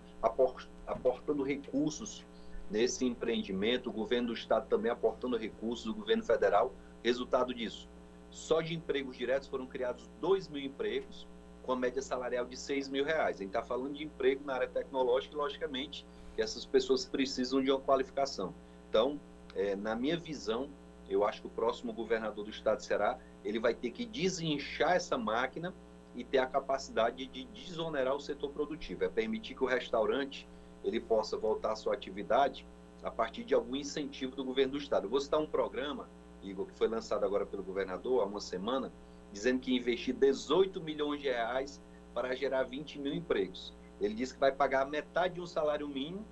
aportando 0.87 1.43
recursos 1.43 2.25
nesse 2.69 3.05
empreendimento, 3.05 3.89
o 3.89 3.93
governo 3.93 4.29
do 4.29 4.33
estado 4.33 4.67
também 4.67 4.91
aportando 4.91 5.37
recursos, 5.37 5.85
o 5.85 5.93
governo 5.93 6.23
federal. 6.23 6.73
Resultado 7.03 7.53
disso, 7.53 7.87
só 8.29 8.61
de 8.61 8.73
empregos 8.73 9.17
diretos 9.17 9.47
foram 9.47 9.67
criados 9.67 10.09
2 10.21 10.47
mil 10.47 10.63
empregos, 10.63 11.27
com 11.63 11.71
a 11.71 11.75
média 11.75 12.01
salarial 12.01 12.45
de 12.45 12.55
6 12.55 12.89
mil 12.89 13.03
reais. 13.03 13.37
A 13.37 13.39
gente 13.39 13.47
está 13.47 13.63
falando 13.63 13.93
de 13.93 14.03
emprego 14.03 14.43
na 14.45 14.53
área 14.53 14.67
tecnológica 14.67 15.33
e, 15.33 15.37
logicamente, 15.37 16.05
que 16.35 16.41
essas 16.41 16.65
pessoas 16.65 17.05
precisam 17.05 17.61
de 17.61 17.71
uma 17.71 17.79
qualificação. 17.79 18.53
Então, 18.89 19.19
é, 19.55 19.75
na 19.75 19.95
minha 19.95 20.17
visão, 20.17 20.69
eu 21.09 21.25
acho 21.25 21.41
que 21.41 21.47
o 21.47 21.51
próximo 21.51 21.93
governador 21.93 22.45
do 22.45 22.49
estado 22.49 22.81
Ceará 22.81 23.17
ele 23.43 23.59
vai 23.59 23.73
ter 23.73 23.91
que 23.91 24.05
desinchar 24.05 24.93
essa 24.95 25.17
máquina 25.17 25.73
e 26.15 26.23
ter 26.23 26.39
a 26.39 26.47
capacidade 26.47 27.27
de 27.27 27.45
desonerar 27.45 28.15
o 28.15 28.19
setor 28.19 28.49
produtivo, 28.51 29.03
é 29.03 29.09
permitir 29.09 29.53
que 29.53 29.63
o 29.63 29.67
restaurante 29.67 30.47
ele 30.83 30.99
possa 30.99 31.37
voltar 31.37 31.73
à 31.73 31.75
sua 31.75 31.93
atividade 31.93 32.65
a 33.03 33.11
partir 33.11 33.43
de 33.43 33.53
algum 33.53 33.75
incentivo 33.75 34.35
do 34.35 34.43
governo 34.43 34.73
do 34.73 34.77
estado. 34.77 35.05
Eu 35.05 35.09
vou 35.09 35.19
citar 35.19 35.39
um 35.39 35.45
programa, 35.45 36.09
Igor, 36.41 36.65
que 36.65 36.73
foi 36.73 36.87
lançado 36.87 37.25
agora 37.25 37.45
pelo 37.45 37.63
governador 37.63 38.21
há 38.21 38.25
uma 38.25 38.39
semana, 38.39 38.91
dizendo 39.31 39.59
que 39.59 39.75
investir 39.75 40.15
18 40.15 40.81
milhões 40.81 41.21
de 41.21 41.27
reais 41.27 41.81
para 42.13 42.33
gerar 42.33 42.63
20 42.63 42.99
mil 42.99 43.13
empregos. 43.13 43.73
Ele 43.99 44.13
disse 44.13 44.33
que 44.33 44.39
vai 44.39 44.51
pagar 44.51 44.85
metade 44.85 45.35
de 45.35 45.41
um 45.41 45.45
salário 45.45 45.87
mínimo 45.87 46.25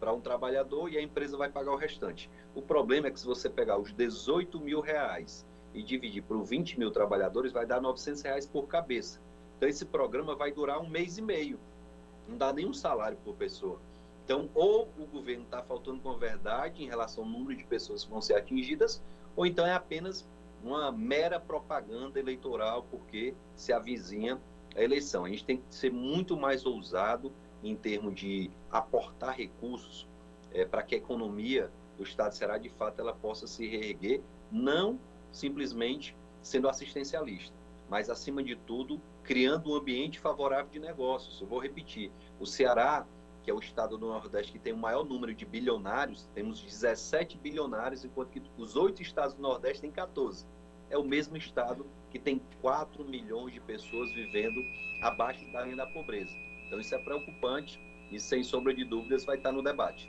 para 0.00 0.12
um 0.12 0.20
trabalhador 0.20 0.90
e 0.90 0.96
a 0.96 1.02
empresa 1.02 1.36
vai 1.36 1.50
pagar 1.50 1.72
o 1.72 1.76
restante. 1.76 2.30
O 2.54 2.62
problema 2.62 3.06
é 3.06 3.10
que 3.10 3.20
se 3.20 3.26
você 3.26 3.50
pegar 3.50 3.78
os 3.78 3.92
18 3.92 4.58
mil 4.58 4.80
reais 4.80 5.46
e 5.74 5.82
dividir 5.82 6.22
por 6.22 6.42
20 6.42 6.78
mil 6.78 6.90
trabalhadores, 6.90 7.52
vai 7.52 7.66
dar 7.66 7.80
900 7.80 8.22
reais 8.22 8.46
por 8.46 8.66
cabeça. 8.66 9.20
Então, 9.56 9.68
esse 9.68 9.84
programa 9.84 10.34
vai 10.34 10.50
durar 10.50 10.80
um 10.80 10.88
mês 10.88 11.18
e 11.18 11.22
meio. 11.22 11.60
Não 12.26 12.36
dá 12.36 12.52
nenhum 12.52 12.72
salário 12.72 13.18
por 13.22 13.36
pessoa. 13.36 13.78
Então, 14.24 14.48
ou 14.54 14.88
o 14.98 15.06
governo 15.06 15.44
está 15.44 15.62
faltando 15.62 16.00
com 16.00 16.10
a 16.10 16.16
verdade 16.16 16.82
em 16.82 16.88
relação 16.88 17.24
ao 17.24 17.30
número 17.30 17.56
de 17.56 17.64
pessoas 17.64 18.04
que 18.04 18.10
vão 18.10 18.22
ser 18.22 18.34
atingidas, 18.34 19.02
ou 19.36 19.44
então 19.44 19.66
é 19.66 19.74
apenas 19.74 20.26
uma 20.62 20.90
mera 20.90 21.38
propaganda 21.38 22.18
eleitoral, 22.18 22.86
porque 22.90 23.34
se 23.54 23.72
avizinha 23.72 24.40
a 24.74 24.82
eleição. 24.82 25.24
A 25.24 25.28
gente 25.28 25.44
tem 25.44 25.56
que 25.58 25.74
ser 25.74 25.92
muito 25.92 26.36
mais 26.36 26.64
ousado 26.64 27.32
em 27.62 27.76
termos 27.76 28.14
de 28.14 28.50
aportar 28.70 29.36
recursos 29.36 30.08
é, 30.52 30.64
para 30.64 30.82
que 30.82 30.94
a 30.94 30.98
economia 30.98 31.70
do 31.96 32.02
Estado 32.02 32.34
será 32.34 32.58
de 32.58 32.68
fato 32.70 33.00
ela 33.00 33.14
possa 33.14 33.46
se 33.46 33.66
reerguer, 33.66 34.22
não 34.50 34.98
simplesmente 35.30 36.16
sendo 36.42 36.68
assistencialista, 36.68 37.54
mas 37.88 38.08
acima 38.08 38.42
de 38.42 38.56
tudo 38.56 39.00
criando 39.22 39.70
um 39.70 39.74
ambiente 39.74 40.18
favorável 40.18 40.70
de 40.70 40.78
negócios. 40.78 41.40
Eu 41.40 41.46
vou 41.46 41.58
repetir, 41.58 42.10
o 42.38 42.46
Ceará, 42.46 43.06
que 43.42 43.50
é 43.50 43.54
o 43.54 43.58
estado 43.58 43.96
do 43.96 44.06
Nordeste 44.06 44.52
que 44.52 44.58
tem 44.58 44.72
o 44.72 44.78
maior 44.78 45.04
número 45.04 45.34
de 45.34 45.44
bilionários, 45.44 46.28
temos 46.34 46.62
17 46.62 47.38
bilionários, 47.38 48.04
enquanto 48.04 48.30
que 48.30 48.42
os 48.56 48.76
oito 48.76 49.02
estados 49.02 49.34
do 49.34 49.42
Nordeste 49.42 49.82
têm 49.82 49.90
14. 49.90 50.46
É 50.88 50.98
o 50.98 51.04
mesmo 51.04 51.36
estado 51.36 51.86
que 52.10 52.18
tem 52.18 52.42
4 52.60 53.04
milhões 53.04 53.54
de 53.54 53.60
pessoas 53.60 54.12
vivendo 54.12 54.60
abaixo 55.02 55.40
da 55.52 55.62
linha 55.62 55.76
da 55.76 55.86
pobreza. 55.86 56.34
Então 56.70 56.78
isso 56.78 56.94
é 56.94 56.98
preocupante 56.98 57.80
e 58.12 58.20
sem 58.20 58.44
sombra 58.44 58.72
de 58.72 58.84
dúvidas 58.84 59.24
vai 59.24 59.36
estar 59.36 59.50
no 59.50 59.60
debate. 59.60 60.08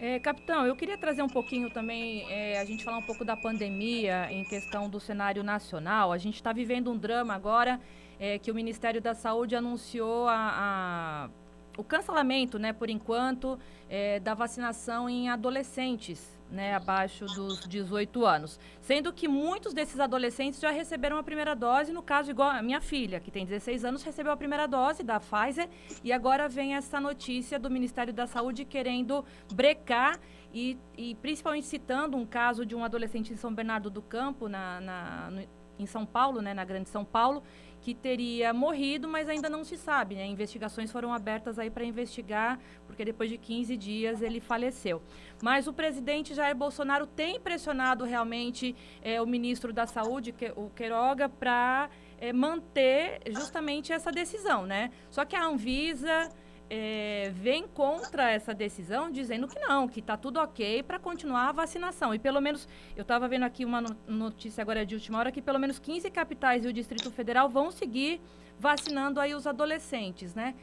É, 0.00 0.18
capitão, 0.18 0.66
eu 0.66 0.74
queria 0.74 0.98
trazer 0.98 1.22
um 1.22 1.28
pouquinho 1.28 1.70
também, 1.70 2.28
é, 2.28 2.58
a 2.58 2.64
gente 2.64 2.82
falar 2.82 2.98
um 2.98 3.02
pouco 3.02 3.24
da 3.24 3.36
pandemia 3.36 4.30
em 4.32 4.42
questão 4.42 4.90
do 4.90 4.98
cenário 4.98 5.44
nacional. 5.44 6.12
A 6.12 6.18
gente 6.18 6.34
está 6.34 6.52
vivendo 6.52 6.90
um 6.90 6.98
drama 6.98 7.34
agora 7.34 7.80
é, 8.18 8.36
que 8.36 8.50
o 8.50 8.54
Ministério 8.54 9.00
da 9.00 9.14
Saúde 9.14 9.54
anunciou 9.54 10.26
a, 10.26 10.34
a, 10.34 11.30
o 11.78 11.84
cancelamento, 11.84 12.58
né, 12.58 12.72
por 12.72 12.90
enquanto, 12.90 13.56
é, 13.88 14.18
da 14.18 14.34
vacinação 14.34 15.08
em 15.08 15.28
adolescentes 15.28 16.35
né, 16.50 16.74
abaixo 16.74 17.26
dos 17.26 17.66
18 17.66 18.24
anos. 18.24 18.58
Sendo 18.80 19.12
que 19.12 19.28
muitos 19.28 19.72
desses 19.72 19.98
adolescentes 19.98 20.60
já 20.60 20.70
receberam 20.70 21.18
a 21.18 21.22
primeira 21.22 21.54
dose, 21.54 21.92
no 21.92 22.02
caso, 22.02 22.30
igual 22.30 22.50
a 22.50 22.62
minha 22.62 22.80
filha, 22.80 23.20
que 23.20 23.30
tem 23.30 23.44
16 23.44 23.84
anos, 23.84 24.02
recebeu 24.02 24.32
a 24.32 24.36
primeira 24.36 24.66
dose 24.66 25.02
da 25.02 25.20
Pfizer 25.20 25.68
e 26.02 26.12
agora 26.12 26.48
vem 26.48 26.74
essa 26.74 27.00
notícia 27.00 27.58
do 27.58 27.70
Ministério 27.70 28.12
da 28.12 28.26
Saúde 28.26 28.64
querendo 28.64 29.24
brecar 29.52 30.18
e, 30.52 30.78
e 30.96 31.14
principalmente 31.16 31.66
citando 31.66 32.16
um 32.16 32.24
caso 32.24 32.64
de 32.64 32.74
um 32.74 32.84
adolescente 32.84 33.32
em 33.32 33.36
São 33.36 33.52
Bernardo 33.52 33.90
do 33.90 34.00
Campo, 34.00 34.48
na, 34.48 34.80
na 34.80 35.30
no, 35.30 35.56
em 35.78 35.86
São 35.86 36.06
Paulo, 36.06 36.40
né, 36.40 36.54
na 36.54 36.64
Grande 36.64 36.88
São 36.88 37.04
Paulo, 37.04 37.42
que 37.80 37.94
teria 37.94 38.52
morrido, 38.52 39.06
mas 39.08 39.28
ainda 39.28 39.48
não 39.48 39.64
se 39.64 39.76
sabe. 39.76 40.14
Né? 40.14 40.26
Investigações 40.26 40.90
foram 40.90 41.12
abertas 41.12 41.58
aí 41.58 41.70
para 41.70 41.84
investigar, 41.84 42.58
porque 42.86 43.04
depois 43.04 43.30
de 43.30 43.38
15 43.38 43.76
dias 43.76 44.22
ele 44.22 44.40
faleceu. 44.40 45.02
Mas 45.42 45.66
o 45.66 45.72
presidente 45.72 46.34
Jair 46.34 46.56
Bolsonaro 46.56 47.06
tem 47.06 47.38
pressionado 47.40 48.04
realmente 48.04 48.74
é, 49.02 49.20
o 49.20 49.26
ministro 49.26 49.72
da 49.72 49.86
Saúde, 49.86 50.34
o 50.56 50.70
Queiroga, 50.70 51.28
para 51.28 51.88
é, 52.18 52.32
manter 52.32 53.20
justamente 53.28 53.92
essa 53.92 54.10
decisão, 54.10 54.66
né? 54.66 54.90
Só 55.10 55.24
que 55.24 55.36
a 55.36 55.44
Anvisa 55.44 56.30
é, 56.68 57.30
vem 57.34 57.66
contra 57.66 58.30
essa 58.30 58.52
decisão, 58.52 59.10
dizendo 59.10 59.46
que 59.46 59.58
não, 59.60 59.86
que 59.86 60.00
está 60.00 60.16
tudo 60.16 60.40
ok 60.40 60.82
para 60.82 60.98
continuar 60.98 61.48
a 61.48 61.52
vacinação. 61.52 62.14
E 62.14 62.18
pelo 62.18 62.40
menos, 62.40 62.68
eu 62.96 63.02
estava 63.02 63.28
vendo 63.28 63.44
aqui 63.44 63.64
uma 63.64 63.82
notícia 64.06 64.62
agora 64.62 64.84
de 64.84 64.94
última 64.94 65.18
hora, 65.18 65.32
que 65.32 65.40
pelo 65.40 65.58
menos 65.58 65.78
15 65.78 66.10
capitais 66.10 66.64
e 66.64 66.68
o 66.68 66.72
Distrito 66.72 67.10
Federal 67.10 67.48
vão 67.48 67.70
seguir 67.70 68.20
vacinando 68.58 69.20
aí 69.20 69.34
os 69.34 69.46
adolescentes, 69.46 70.34
né? 70.34 70.54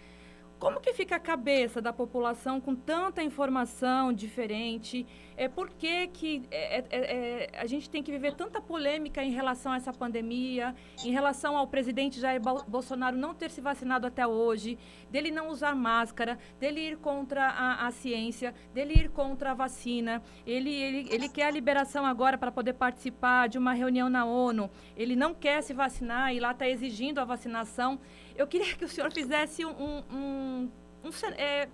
Como 0.59 0.79
que 0.79 0.93
fica 0.93 1.17
a 1.17 1.19
cabeça 1.19 1.81
da 1.81 1.91
população 1.91 2.61
com 2.61 2.73
tanta 2.73 3.21
informação 3.21 4.13
diferente? 4.13 5.05
É, 5.35 5.47
por 5.47 5.69
que, 5.69 6.07
que 6.07 6.43
é, 6.51 6.79
é, 6.79 6.85
é, 6.91 7.49
a 7.59 7.65
gente 7.65 7.89
tem 7.89 8.03
que 8.03 8.11
viver 8.11 8.33
tanta 8.33 8.61
polêmica 8.61 9.23
em 9.23 9.31
relação 9.31 9.71
a 9.71 9.77
essa 9.77 9.93
pandemia, 9.93 10.75
em 11.03 11.11
relação 11.11 11.57
ao 11.57 11.67
presidente 11.67 12.19
Jair 12.19 12.41
Bolsonaro 12.67 13.17
não 13.17 13.33
ter 13.33 13.49
se 13.49 13.61
vacinado 13.61 14.05
até 14.07 14.25
hoje, 14.25 14.77
dele 15.09 15.31
não 15.31 15.49
usar 15.49 15.75
máscara, 15.75 16.37
dele 16.59 16.89
ir 16.89 16.97
contra 16.97 17.47
a, 17.47 17.87
a 17.87 17.91
ciência, 17.91 18.53
dele 18.73 18.93
ir 18.93 19.09
contra 19.09 19.51
a 19.51 19.53
vacina. 19.53 20.21
Ele, 20.45 20.69
ele, 20.69 21.07
ele 21.09 21.29
quer 21.29 21.45
a 21.45 21.51
liberação 21.51 22.05
agora 22.05 22.37
para 22.37 22.51
poder 22.51 22.73
participar 22.73 23.47
de 23.47 23.57
uma 23.57 23.73
reunião 23.73 24.09
na 24.09 24.25
ONU. 24.25 24.69
Ele 24.95 25.15
não 25.15 25.33
quer 25.33 25.61
se 25.61 25.73
vacinar 25.73 26.33
e 26.33 26.39
lá 26.39 26.51
está 26.51 26.67
exigindo 26.67 27.19
a 27.19 27.25
vacinação. 27.25 27.99
Eu 28.35 28.47
queria 28.47 28.75
que 28.75 28.85
o 28.85 28.87
senhor 28.87 29.11
fizesse 29.11 29.65
um, 29.65 30.03
um, 30.11 30.69
um, 31.03 31.09
é, 31.37 31.67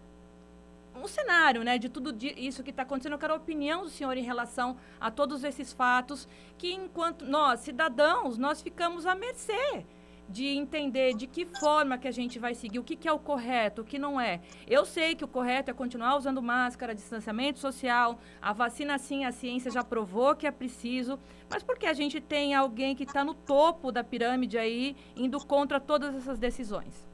um 1.00 1.08
cenário 1.08 1.64
né, 1.64 1.78
de 1.78 1.90
tudo 1.90 2.16
isso 2.38 2.64
que 2.64 2.70
está 2.70 2.84
acontecendo. 2.84 3.14
Eu 3.14 3.20
quero 3.20 3.34
a 3.34 3.38
opinião 3.38 3.84
do 3.84 3.90
senhor 3.90 4.18
em 4.18 4.24
relação 4.24 4.78
a 5.00 5.10
todos 5.10 5.44
esses 5.44 5.74
fatos 5.74 6.28
que, 6.58 6.74
enquanto 6.74 7.26
nós, 7.26 7.62
cidadãos, 7.62 8.38
nós 8.38 8.62
ficamos 8.62 9.06
à 9.06 9.16
mercê 9.16 9.86
de 10.30 10.46
entender 10.46 11.16
de 11.16 11.26
que 11.26 11.44
forma 11.44 11.98
que 11.98 12.08
a 12.08 12.12
gente 12.12 12.38
vai 12.38 12.54
seguir, 12.54 12.78
o 12.78 12.84
que, 12.84 12.96
que, 12.96 13.08
é 13.08 13.12
o 13.12 13.18
correto, 13.18 13.82
o 13.82 13.86
que 13.86 13.98
não 13.98 14.22
é. 14.22 14.40
Eu 14.68 14.86
sei 14.86 15.16
que 15.16 15.26
o 15.26 15.28
correto 15.28 15.72
é 15.72 15.74
continuar 15.74 16.16
usando 16.16 16.40
máscara, 16.40 16.94
distanciamento 16.94 17.58
social, 17.58 18.20
a 18.40 18.54
vacina 18.54 18.98
sim, 19.00 19.26
a 19.26 19.32
ciência 19.32 19.72
já 19.72 19.84
provou 19.84 20.36
que 20.36 20.46
é 20.46 20.52
preciso, 20.52 21.20
mas 21.50 21.64
porque 21.64 21.88
a 21.88 21.94
gente 21.94 22.22
tem 22.22 22.54
alguém 22.54 22.96
que 22.96 23.04
está 23.04 23.24
no 23.24 23.34
topo 23.34 23.92
da 23.92 24.04
pirâmide 24.04 24.58
aí, 24.58 24.96
indo 25.16 25.44
contra 25.44 25.80
todas 25.80 26.14
essas 26.14 26.38
decisões? 26.38 27.09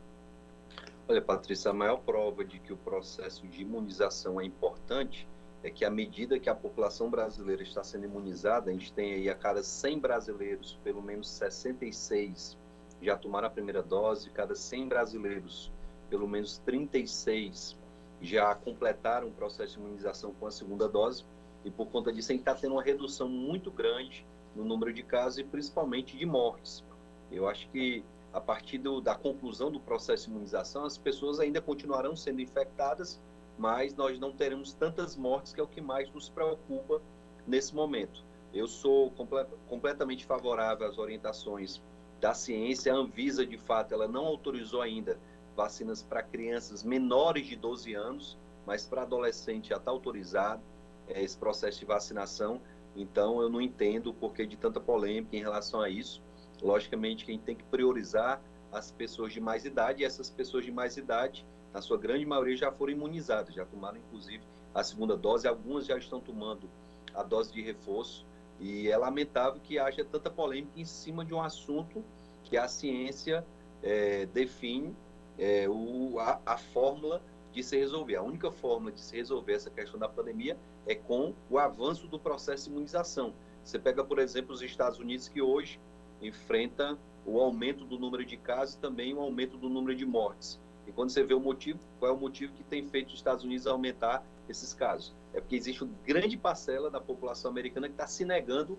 Olha, 1.08 1.22
Patrícia, 1.22 1.70
a 1.70 1.74
maior 1.74 1.98
prova 1.98 2.44
de 2.44 2.58
que 2.58 2.74
o 2.74 2.78
processo 2.78 3.46
de 3.48 3.62
imunização 3.62 4.42
é 4.42 4.44
importante 4.44 5.28
é 5.62 5.70
que 5.70 5.86
à 5.86 5.90
medida 5.90 6.40
que 6.40 6.50
a 6.50 6.56
população 6.56 7.12
brasileira 7.12 7.62
está 7.62 7.84
sendo 7.84 8.06
imunizada, 8.06 8.72
a 8.72 8.74
gente 8.74 8.92
tem 8.92 9.14
aí 9.14 9.30
a 9.30 9.36
cada 9.36 9.62
100 9.62 10.00
brasileiros, 10.00 10.80
pelo 10.84 11.04
menos 11.04 11.30
66 11.30 12.58
já 13.04 13.16
tomaram 13.16 13.48
a 13.48 13.52
primeira 13.52 13.84
dose, 13.84 14.32
cada 14.32 14.56
100 14.56 14.88
brasileiros, 14.88 15.72
pelo 16.10 16.28
menos 16.28 16.58
36 16.66 17.78
já 18.20 18.56
completaram 18.56 19.28
o 19.28 19.32
processo 19.32 19.74
de 19.74 19.80
imunização 19.80 20.34
com 20.34 20.48
a 20.48 20.52
segunda 20.52 20.90
dose, 20.90 21.24
e 21.64 21.70
por 21.70 21.86
conta 21.88 22.12
disso 22.12 22.32
a 22.32 22.34
gente 22.34 22.42
está 22.42 22.56
tendo 22.56 22.72
uma 22.72 22.84
redução 22.84 23.30
muito 23.30 23.70
grande 23.70 24.26
no 24.56 24.66
número 24.66 24.92
de 24.92 25.04
casos 25.04 25.38
e 25.38 25.44
principalmente 25.44 26.18
de 26.18 26.26
mortes. 26.26 26.84
Eu 27.32 27.48
acho 27.48 27.70
que 27.70 28.04
a 28.36 28.42
partir 28.42 28.80
do, 28.80 29.00
da 29.00 29.16
conclusão 29.16 29.72
do 29.72 29.80
processo 29.80 30.26
de 30.26 30.32
imunização, 30.32 30.84
as 30.84 30.98
pessoas 30.98 31.40
ainda 31.40 31.62
continuarão 31.62 32.18
sendo 32.18 32.42
infectadas, 32.42 33.18
mas 33.58 33.96
nós 33.96 34.20
não 34.20 34.34
teremos 34.34 34.74
tantas 34.74 35.16
mortes, 35.16 35.54
que 35.54 35.62
é 35.62 35.64
o 35.64 35.68
que 35.68 35.80
mais 35.80 36.12
nos 36.12 36.28
preocupa 36.28 37.02
nesse 37.48 37.74
momento. 37.74 38.26
Eu 38.54 38.68
sou 38.68 39.10
comple 39.12 39.46
completamente 39.70 40.26
favorável 40.26 40.86
às 40.86 40.98
orientações 40.98 41.82
da 42.20 42.34
ciência, 42.34 42.94
a 42.94 42.98
Anvisa, 42.98 43.46
de 43.46 43.58
fato, 43.58 43.94
ela 43.94 44.06
não 44.06 44.26
autorizou 44.26 44.82
ainda 44.82 45.18
vacinas 45.56 46.04
para 46.04 46.22
crianças 46.22 46.84
menores 46.84 47.48
de 47.48 47.56
12 47.56 47.94
anos, 47.94 48.38
mas 48.66 48.86
para 48.86 49.04
adolescente 49.04 49.70
já 49.70 49.78
está 49.78 49.92
autorizado 49.92 50.62
é, 51.08 51.24
esse 51.24 51.38
processo 51.38 51.80
de 51.80 51.86
vacinação. 51.86 52.60
Então, 52.98 53.42
eu 53.42 53.50
não 53.50 53.62
entendo 53.62 54.08
o 54.08 54.14
porquê 54.14 54.46
de 54.46 54.58
tanta 54.58 54.82
polêmica 54.82 55.38
em 55.38 55.40
relação 55.40 55.80
a 55.80 55.90
isso. 55.90 56.22
Logicamente, 56.62 57.26
quem 57.26 57.38
tem 57.38 57.56
que 57.56 57.64
priorizar 57.64 58.42
as 58.72 58.92
pessoas 58.92 59.34
de 59.34 59.40
mais 59.40 59.66
idade, 59.66 60.02
e 60.04 60.06
essas 60.06 60.30
pessoas 60.30 60.66
de 60.66 60.72
mais 60.72 60.98
idade, 60.98 61.46
na 61.74 61.82
sua 61.82 61.98
grande 61.98 62.26
maioria, 62.26 62.56
já 62.56 62.72
foram 62.72 62.94
imunizadas, 62.94 63.54
já 63.54 63.66
tomaram, 63.66 63.98
inclusive, 63.98 64.44
a 64.74 64.84
segunda 64.84 65.16
dose. 65.16 65.48
Algumas 65.48 65.86
já 65.86 65.98
estão 65.98 66.20
tomando 66.20 66.70
a 67.14 67.24
dose 67.24 67.52
de 67.52 67.62
reforço. 67.62 68.26
E 68.60 68.90
é 68.90 68.98
lamentável 68.98 69.60
que 69.62 69.78
haja 69.78 70.04
tanta 70.06 70.30
polêmica 70.30 70.80
em 70.80 70.86
cima 70.86 71.26
de 71.26 71.34
um 71.34 71.42
assunto 71.42 72.04
que 72.44 72.58
a 72.58 72.68
ciência 72.68 73.46
é, 73.84 74.26
define 74.28 74.96
é, 75.38 75.68
o, 75.68 76.18
a, 76.20 76.40
a, 76.46 76.58
fórmula 76.58 77.22
de 77.52 77.64
se 77.64 77.78
resolver. 77.78 78.16
A 78.16 78.22
única 78.22 78.52
forma 78.52 78.92
de 78.92 79.02
se 79.02 79.16
resolver 79.16 79.54
essa 79.54 79.70
questão 79.70 80.00
da 80.00 80.08
pandemia 80.08 80.58
é 80.88 80.96
com 80.96 81.34
o 81.50 81.58
avanço 81.58 82.08
do 82.08 82.20
processo 82.20 82.66
de 82.66 82.72
imunização. 82.72 83.34
Você 83.64 83.80
pega, 83.80 84.04
por 84.04 84.20
exemplo, 84.20 84.54
os 84.54 84.62
Estados 84.62 85.00
Unidos, 85.00 85.28
que 85.28 85.42
hoje 85.42 85.80
enfrenta 86.22 86.98
o 87.26 87.40
aumento 87.40 87.84
do 87.86 87.98
número 87.98 88.24
de 88.24 88.38
casos 88.38 88.76
e 88.76 88.80
também 88.80 89.14
o 89.14 89.20
aumento 89.20 89.58
do 89.58 89.68
número 89.68 89.96
de 89.96 90.06
mortes. 90.06 90.60
E 90.88 90.92
quando 90.92 91.10
você 91.10 91.24
vê 91.24 91.34
o 91.34 91.40
motivo, 91.40 91.80
qual 92.00 92.12
é 92.12 92.14
o 92.14 92.18
motivo 92.18 92.54
que 92.54 92.64
tem 92.64 92.86
feito 92.88 93.10
os 93.10 93.16
Estados 93.16 93.44
Unidos 93.44 93.66
aumentar 93.66 94.24
esses 94.48 94.74
casos? 94.74 95.14
É 95.34 95.42
porque 95.42 95.56
existe 95.56 95.84
uma 95.84 95.94
grande 96.06 96.38
parcela 96.38 96.90
da 96.92 97.02
população 97.02 97.50
americana 97.50 97.88
que 97.88 97.94
está 97.94 98.06
se 98.06 98.24
negando 98.24 98.78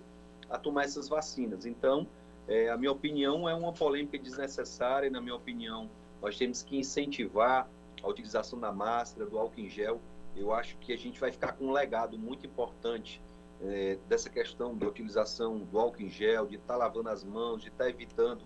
a 0.48 0.56
tomar 0.56 0.84
essas 0.84 1.08
vacinas. 1.08 1.66
Então, 1.66 2.06
é, 2.46 2.70
a 2.70 2.76
minha 2.76 2.92
opinião 2.92 3.48
é 3.48 3.54
uma 3.54 3.72
polêmica 3.72 4.16
desnecessária, 4.16 5.08
e 5.08 5.10
na 5.10 5.20
minha 5.20 5.34
opinião, 5.34 5.90
nós 6.22 6.38
temos 6.38 6.62
que 6.62 6.76
incentivar 6.76 7.68
a 8.02 8.08
utilização 8.08 8.58
da 8.58 8.70
máscara, 8.70 9.28
do 9.28 9.36
álcool 9.36 9.60
em 9.60 9.68
gel. 9.68 10.00
Eu 10.36 10.52
acho 10.52 10.76
que 10.78 10.92
a 10.92 10.96
gente 10.96 11.18
vai 11.18 11.32
ficar 11.32 11.52
com 11.52 11.66
um 11.66 11.72
legado 11.72 12.16
muito 12.16 12.46
importante 12.46 13.20
é, 13.62 13.98
dessa 14.08 14.28
questão 14.28 14.76
da 14.76 14.86
utilização 14.86 15.58
do 15.58 15.78
álcool 15.78 16.02
em 16.02 16.10
gel, 16.10 16.46
de 16.46 16.56
estar 16.56 16.74
tá 16.74 16.76
lavando 16.76 17.08
as 17.08 17.24
mãos, 17.24 17.62
de 17.62 17.68
estar 17.68 17.84
tá 17.84 17.90
evitando 17.90 18.42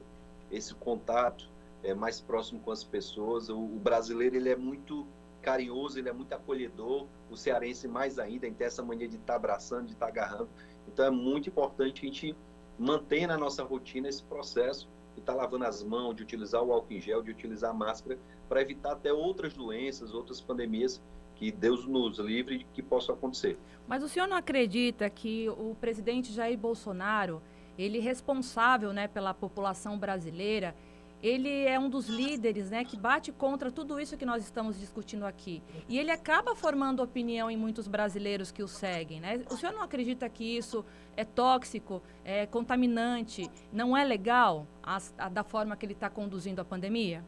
esse 0.51 0.75
contato 0.75 1.49
é, 1.83 1.95
mais 1.95 2.21
próximo 2.21 2.61
com 2.61 2.71
as 2.71 2.85
pessoas. 2.85 3.49
O, 3.49 3.59
o, 3.59 3.79
brasileiro 3.79 4.37
ele 4.37 4.49
é 4.49 4.57
muito 4.57 5.07
carinhoso, 5.43 5.99
ele 5.99 6.09
é 6.09 6.13
muito 6.13 6.33
acolhedor. 6.33 7.07
O 7.31 7.37
cearense 7.37 7.89
mais 7.89 8.19
ainda, 8.19 8.51
tem 8.51 8.67
essa 8.67 8.83
mania 8.83 9.09
de 9.09 9.17
estar 9.17 9.33
tá 9.33 9.37
abraçando, 9.37 9.87
de 9.87 9.93
estar 9.93 10.07
agarrando. 10.07 10.49
Então 10.87 11.05
é 11.05 11.11
muito 11.11 11.49
importante 11.49 12.03
a 12.03 12.09
gente 12.09 12.37
manter 12.79 13.27
na 13.27 13.37
nossa 13.37 13.63
rotina 13.63 14.09
esse 14.09 14.23
processo 14.23 14.89
de 15.15 15.21
estar 15.21 15.35
lavando 15.35 15.65
as 15.65 15.83
mãos, 15.83 16.15
de 16.15 16.23
utilizar 16.23 16.63
o 16.63 16.73
álcool 16.73 16.93
em 16.93 17.01
gel, 17.01 17.23
de 17.23 17.31
utilizar 17.31 17.71
a 17.71 17.75
máscara, 17.75 18.19
para 18.49 18.63
evitar 18.63 18.93
até 18.93 19.13
outras 19.13 19.53
doenças, 19.55 20.15
outras 20.15 20.41
pandemias 20.41 21.03
que 21.41 21.51
Deus 21.51 21.87
nos 21.87 22.19
livre 22.19 22.59
de 22.59 22.65
que 22.65 22.83
possam 22.83 23.15
acontecer. 23.15 23.59
Mas 23.89 24.03
o 24.03 24.09
senhor 24.09 24.29
não 24.29 24.37
acredita 24.37 25.09
que 25.09 25.49
o 25.49 25.75
presidente 25.81 26.31
Jair 26.31 26.59
Bolsonaro, 26.59 27.43
ele 27.79 27.99
responsável 27.99 28.93
né, 28.93 29.09
pela 29.09 29.33
população 29.33 29.99
brasileira, 29.99 30.77
ele 31.23 31.65
é 31.65 31.79
um 31.79 31.89
dos 31.89 32.09
líderes 32.09 32.71
né, 32.71 32.85
que 32.85 32.97
bate 32.97 33.33
contra 33.33 33.71
tudo 33.71 33.99
isso 33.99 34.19
que 34.19 34.27
nós 34.27 34.43
estamos 34.45 34.79
discutindo 34.79 35.25
aqui. 35.25 35.63
E 35.89 35.99
ele 35.99 36.11
acaba 36.11 36.55
formando 36.55 37.03
opinião 37.03 37.51
em 37.51 37.57
muitos 37.57 37.89
brasileiros 37.89 38.53
que 38.53 38.63
o 38.63 38.69
seguem. 38.69 39.19
Né? 39.19 39.43
O 39.51 39.57
senhor 39.57 39.73
não 39.73 39.83
acredita 39.83 40.29
que 40.29 40.45
isso 40.45 40.85
é 41.17 41.25
tóxico, 41.25 42.03
é 42.23 42.45
contaminante, 42.45 43.51
não 43.73 43.97
é 43.97 44.05
legal 44.05 44.67
a, 44.83 44.99
a, 45.17 45.29
da 45.31 45.43
forma 45.43 45.75
que 45.75 45.87
ele 45.87 45.95
está 45.95 46.11
conduzindo 46.11 46.61
a 46.61 46.65
pandemia? 46.65 47.25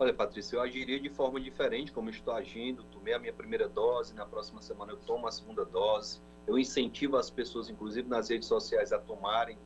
Olha, 0.00 0.14
Patrícia, 0.14 0.56
eu 0.56 0.62
agiria 0.62 0.98
de 0.98 1.10
forma 1.10 1.38
diferente 1.38 1.92
como 1.92 2.08
estou 2.08 2.32
agindo. 2.32 2.84
Tomei 2.84 3.12
a 3.12 3.18
minha 3.18 3.34
primeira 3.34 3.68
dose, 3.68 4.14
na 4.14 4.24
próxima 4.24 4.62
semana 4.62 4.92
eu 4.92 4.96
tomo 4.96 5.26
a 5.26 5.30
segunda 5.30 5.62
dose. 5.62 6.22
Eu 6.46 6.58
incentivo 6.58 7.18
as 7.18 7.28
pessoas, 7.28 7.68
inclusive 7.68 8.08
nas 8.08 8.30
redes 8.30 8.48
sociais, 8.48 8.94
a 8.94 8.98
tomarem 8.98 9.58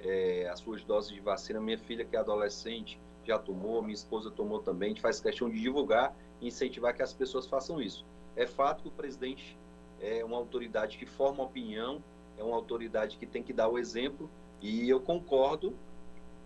é, 0.00 0.48
as 0.48 0.60
suas 0.60 0.82
doses 0.82 1.12
de 1.12 1.20
vacina. 1.20 1.60
Minha 1.60 1.76
filha, 1.76 2.02
que 2.02 2.16
é 2.16 2.18
adolescente, 2.18 2.98
já 3.24 3.38
tomou, 3.38 3.82
minha 3.82 3.92
esposa 3.92 4.30
tomou 4.30 4.60
também. 4.60 4.86
A 4.86 4.92
gente 4.92 5.02
faz 5.02 5.20
questão 5.20 5.50
de 5.50 5.60
divulgar 5.60 6.16
e 6.40 6.48
incentivar 6.48 6.96
que 6.96 7.02
as 7.02 7.12
pessoas 7.12 7.46
façam 7.46 7.78
isso. 7.78 8.06
É 8.36 8.46
fato 8.46 8.84
que 8.84 8.88
o 8.88 8.92
presidente 8.92 9.54
é 10.00 10.24
uma 10.24 10.38
autoridade 10.38 10.96
que 10.96 11.04
forma 11.04 11.44
opinião, 11.44 12.02
é 12.38 12.42
uma 12.42 12.56
autoridade 12.56 13.18
que 13.18 13.26
tem 13.26 13.42
que 13.42 13.52
dar 13.52 13.68
o 13.68 13.78
exemplo, 13.78 14.30
e 14.62 14.88
eu 14.88 14.98
concordo 14.98 15.76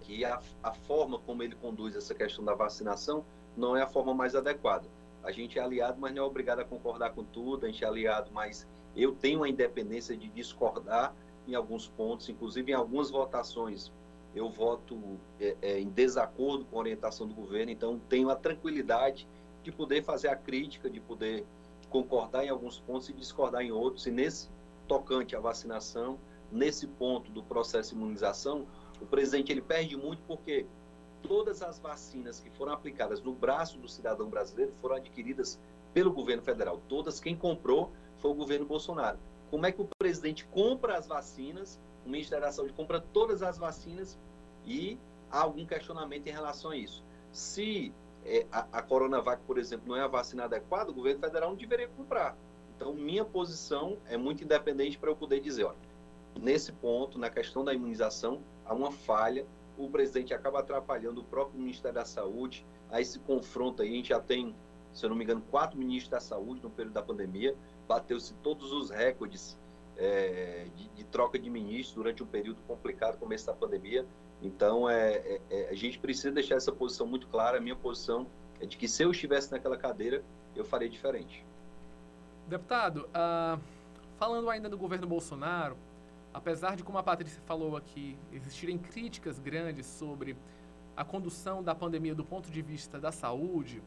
que 0.03 0.25
a, 0.25 0.41
a 0.63 0.73
forma 0.73 1.19
como 1.19 1.43
ele 1.43 1.55
conduz 1.57 1.95
essa 1.97 2.15
questão 2.15 2.45
da 2.45 2.55
vacinação 2.55 3.25
não 3.57 3.77
é 3.77 3.83
a 3.83 3.87
forma 3.87 4.15
mais 4.15 4.35
adequada. 4.35 4.87
A 5.23 5.33
gente 5.33 5.59
é 5.59 5.63
aliado, 5.63 6.01
mas 6.01 6.15
não 6.15 6.23
é 6.23 6.27
obrigado 6.27 6.61
a 6.61 6.65
concordar 6.65 7.11
com 7.11 7.25
tudo, 7.25 7.67
a 7.67 7.69
gente 7.69 7.85
é 7.85 7.87
aliado, 7.87 8.31
mas 8.33 8.67
eu 8.97 9.13
tenho 9.13 9.43
a 9.43 9.49
independência 9.49 10.17
de 10.17 10.29
discordar 10.29 11.15
em 11.47 11.55
alguns 11.55 11.89
pontos, 11.89 12.29
inclusive 12.29 12.73
em 12.73 12.75
algumas 12.75 13.11
votações, 13.11 13.91
eu 14.35 14.49
voto 14.51 15.19
é, 15.41 15.57
é, 15.63 15.81
em 15.81 15.89
desacordo 15.89 16.65
com 16.67 16.77
a 16.77 16.81
orientação 16.81 17.27
do 17.27 17.35
governo, 17.35 17.73
então 17.73 18.01
tenho 18.09 18.31
a 18.31 18.37
tranquilidade 18.37 19.27
de 19.63 19.73
poder 19.73 20.03
fazer 20.03 20.29
a 20.29 20.37
crítica, 20.37 20.89
de 20.89 21.01
poder 21.01 21.45
concordar 21.91 22.45
em 22.45 22.49
alguns 22.49 22.79
pontos 22.79 23.09
e 23.09 23.13
discordar 23.13 23.63
em 23.63 23.73
outros. 23.73 24.07
E 24.07 24.11
nesse 24.11 24.49
tocante 24.87 25.35
à 25.35 25.41
vacinação, 25.41 26.19
nesse 26.53 26.87
ponto 26.87 27.31
do 27.31 27.43
processo 27.43 27.91
de 27.91 27.97
imunização, 27.97 28.67
o 29.01 29.07
presidente 29.07 29.53
ele 29.53 29.63
perde 29.63 29.97
muito 29.97 30.23
porque 30.27 30.67
todas 31.23 31.63
as 31.63 31.79
vacinas 31.79 32.41
que 32.41 32.51
foram 32.51 32.73
aplicadas 32.73 33.21
no 33.23 33.33
braço 33.33 33.79
do 33.79 33.89
cidadão 33.89 34.29
brasileiro 34.29 34.73
foram 34.81 34.97
adquiridas 34.97 35.59
pelo 35.93 36.13
governo 36.13 36.43
federal. 36.43 36.81
Todas 36.89 37.19
quem 37.21 37.37
comprou 37.37 37.93
foi 38.19 38.31
o 38.31 38.35
governo 38.35 38.67
Bolsonaro 38.67 39.19
como 39.51 39.67
é 39.67 39.73
que 39.73 39.81
o 39.81 39.89
presidente 39.99 40.45
compra 40.47 40.97
as 40.97 41.07
vacinas, 41.07 41.81
o 42.05 42.09
Ministério 42.09 42.45
da 42.45 42.53
Saúde 42.53 42.73
compra 42.73 43.01
todas 43.01 43.43
as 43.43 43.59
vacinas 43.59 44.19
e 44.65 44.99
há 45.31 45.41
algum 45.41 45.67
questionamento 45.67 46.27
em 46.27 46.31
relação 46.31 46.71
a 46.71 46.77
isso. 46.77 47.03
Se 47.33 47.93
é, 48.25 48.47
a, 48.53 48.67
a 48.73 48.83
Coronavac, 48.83 49.43
por 49.47 49.59
exemplo, 49.59 49.89
não 49.89 49.97
é 49.97 50.03
a 50.03 50.07
vacina 50.07 50.45
adequada, 50.45 50.91
o 50.91 50.95
governo 50.95 51.21
federal 51.21 51.51
não 51.51 51.57
deveria 51.57 51.89
comprar. 51.89 52.37
Então, 52.77 52.95
minha 52.95 53.25
posição 53.25 53.99
é 54.07 54.17
muito 54.17 54.45
independente 54.45 54.99
para 54.99 55.11
eu 55.11 55.17
poder 55.17 55.41
dizer, 55.41 55.65
olha, 55.65 55.79
nesse 56.41 56.73
ponto, 56.73 57.19
na 57.19 57.29
questão 57.29 57.65
da 57.65 57.75
imunização, 57.75 58.41
há 58.69 58.75
uma 58.75 58.93
falha, 58.93 59.47
o 59.77 59.89
presidente 59.89 60.35
acaba 60.35 60.61
atrapalhando 60.61 61.21
o 61.21 61.25
próprio 61.25 61.59
Ministério 61.59 61.95
da 61.95 62.05
Saúde, 62.05 62.65
a 62.91 63.01
esse 63.01 63.19
confronto 63.21 63.83
aí, 63.83 63.91
a 63.91 63.95
gente 63.95 64.09
já 64.09 64.21
tem, 64.21 64.55
se 64.93 65.05
eu 65.05 65.11
não 65.11 65.17
me 65.17 65.25
engano, 65.25 65.43
quatro 65.51 65.79
ministros 65.79 66.11
da 66.11 66.21
saúde 66.21 66.63
no 66.63 66.71
período 66.71 66.95
da 66.95 67.03
pandemia, 67.03 67.55
bateu-se 67.87 68.35
todos 68.35 68.73
os 68.73 68.91
recordes 68.91 69.59
é, 69.97 70.67
de, 70.77 70.89
de, 70.89 71.05
troca 71.05 71.39
de 71.39 71.51
ministros 71.51 71.95
durante 71.95 72.23
um 72.23 72.27
período 72.27 72.61
complicado, 72.67 73.19
começo 73.19 73.47
da 73.47 73.53
pandemia. 73.53 74.07
Então, 74.41 74.89
é, 74.89 75.15
é, 75.17 75.41
é, 75.51 75.69
a 75.69 75.75
gente 75.75 75.99
precisa 75.99 76.31
deixar 76.31 76.55
essa 76.55 76.71
posição 76.71 77.07
muito 77.07 77.27
clara. 77.27 77.59
A 77.59 77.61
minha 77.61 77.75
posição 77.75 78.27
é 78.61 78.67
de 78.67 78.77
que 78.77 78.87
se 78.87 79.03
eu 79.03 79.11
estivesse 79.11 79.51
naquela 79.51 79.77
cadeira, 79.77 80.23
eu 80.55 80.65
faria 80.65 80.89
diferente. 80.89 81.45
Deputado, 82.47 83.09
uh, 83.09 83.61
falando 84.17 84.49
ainda 84.49 84.69
do 84.69 84.79
governo 84.79 85.07
Bolsonaro, 85.07 85.77
apesar 86.33 86.77
de, 86.77 86.85
como 86.85 86.99
a 86.99 87.03
Patrícia 87.03 87.41
falou 87.47 87.77
aqui, 87.77 88.19
existirem 88.33 88.79
críticas 88.79 89.39
grandes 89.39 89.87
sobre 89.87 90.37
a 90.97 91.05
condução 91.05 91.63
da 91.63 91.75
pandemia 91.75 92.15
do 92.15 92.25
ponto 92.25 92.51
de 92.51 92.61
vista 92.61 92.99
da 92.99 93.13
saúde, 93.13 93.81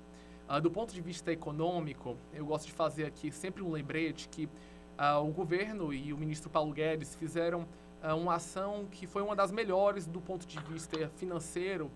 uh, 0.49 0.61
do 0.61 0.71
ponto 0.71 0.93
de 0.93 1.01
vista 1.01 1.31
econômico, 1.31 2.15
eu 2.33 2.45
gosto 2.45 2.67
de 2.67 2.71
fazer 2.71 3.05
aqui 3.05 3.31
sempre 3.31 3.61
um 3.61 3.69
lembrete 3.69 4.29
que 4.29 4.45
uh, 4.45 5.19
o 5.21 5.31
governo 5.31 5.93
e 5.93 6.13
o 6.13 6.17
ministro 6.17 6.49
Paulo 6.49 6.71
Guedes 6.71 7.13
fizeram 7.15 7.67
uh, 8.01 8.15
uma 8.15 8.35
ação 8.35 8.87
que 8.89 9.05
foi 9.05 9.21
uma 9.21 9.35
das 9.35 9.51
melhores 9.51 10.07
do 10.07 10.21
ponto 10.21 10.47
de 10.47 10.57
vista 10.59 11.09
financeiro 11.15 11.91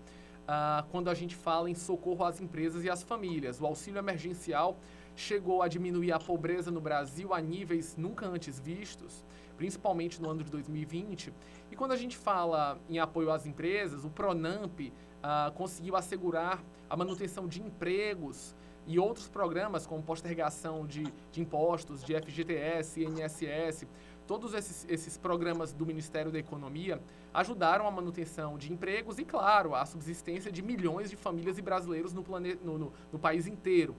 quando 0.92 1.10
a 1.10 1.14
gente 1.14 1.34
fala 1.34 1.68
em 1.68 1.74
socorro 1.74 2.24
às 2.24 2.40
empresas 2.40 2.84
e 2.84 2.88
às 2.88 3.02
famílias. 3.02 3.60
O 3.60 3.66
auxílio 3.66 3.98
emergencial 3.98 4.78
chegou 5.16 5.60
a 5.60 5.66
diminuir 5.66 6.12
a 6.12 6.20
pobreza 6.20 6.70
no 6.70 6.80
Brasil 6.80 7.34
a 7.34 7.40
níveis 7.40 7.96
nunca 7.96 8.26
antes 8.28 8.60
vistos, 8.60 9.24
principalmente 9.56 10.20
no 10.20 10.30
ano 10.30 10.42
de 10.42 10.50
2020. 10.50 11.32
E 11.70 11.76
quando 11.76 11.92
a 11.92 11.96
gente 11.96 12.16
fala 12.16 12.78
em 12.88 12.98
apoio 12.98 13.30
às 13.30 13.46
empresas, 13.46 14.04
o 14.04 14.10
Pronamp 14.10 14.80
uh, 14.80 15.52
conseguiu 15.54 15.96
assegurar 15.96 16.62
a 16.88 16.96
manutenção 16.96 17.46
de 17.46 17.60
empregos 17.60 18.54
e 18.86 18.98
outros 18.98 19.28
programas 19.28 19.86
como 19.86 20.02
postergação 20.02 20.86
de, 20.86 21.04
de 21.32 21.40
impostos, 21.40 22.04
de 22.04 22.14
FGTS, 22.14 23.02
INSS, 23.02 23.86
todos 24.26 24.54
esses, 24.54 24.86
esses 24.88 25.16
programas 25.16 25.72
do 25.72 25.86
Ministério 25.86 26.30
da 26.30 26.38
Economia 26.38 27.00
ajudaram 27.32 27.86
a 27.86 27.90
manutenção 27.90 28.56
de 28.56 28.72
empregos 28.72 29.18
e, 29.18 29.24
claro, 29.24 29.74
a 29.74 29.84
subsistência 29.84 30.50
de 30.50 30.62
milhões 30.62 31.10
de 31.10 31.16
famílias 31.16 31.58
e 31.58 31.62
brasileiros 31.62 32.12
no, 32.12 32.22
planeta, 32.22 32.64
no, 32.64 32.78
no, 32.78 32.92
no 33.12 33.18
país 33.18 33.46
inteiro. 33.46 33.94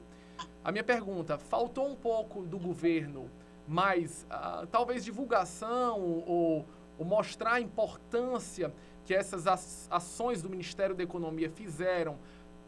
A 0.64 0.72
minha 0.72 0.84
pergunta, 0.84 1.38
faltou 1.38 1.88
um 1.88 1.96
pouco 1.96 2.44
do 2.44 2.60
governo 2.60 3.30
mais, 3.68 4.26
uh, 4.32 4.66
talvez, 4.68 5.04
divulgação 5.04 6.00
ou, 6.00 6.66
ou 6.98 7.06
mostrar 7.06 7.54
a 7.54 7.62
importância 7.62 8.74
que 9.06 9.14
essas 9.14 9.46
ações 9.90 10.42
do 10.42 10.50
Ministério 10.50 10.96
da 10.96 11.04
Economia 11.04 11.50
fizeram, 11.50 12.18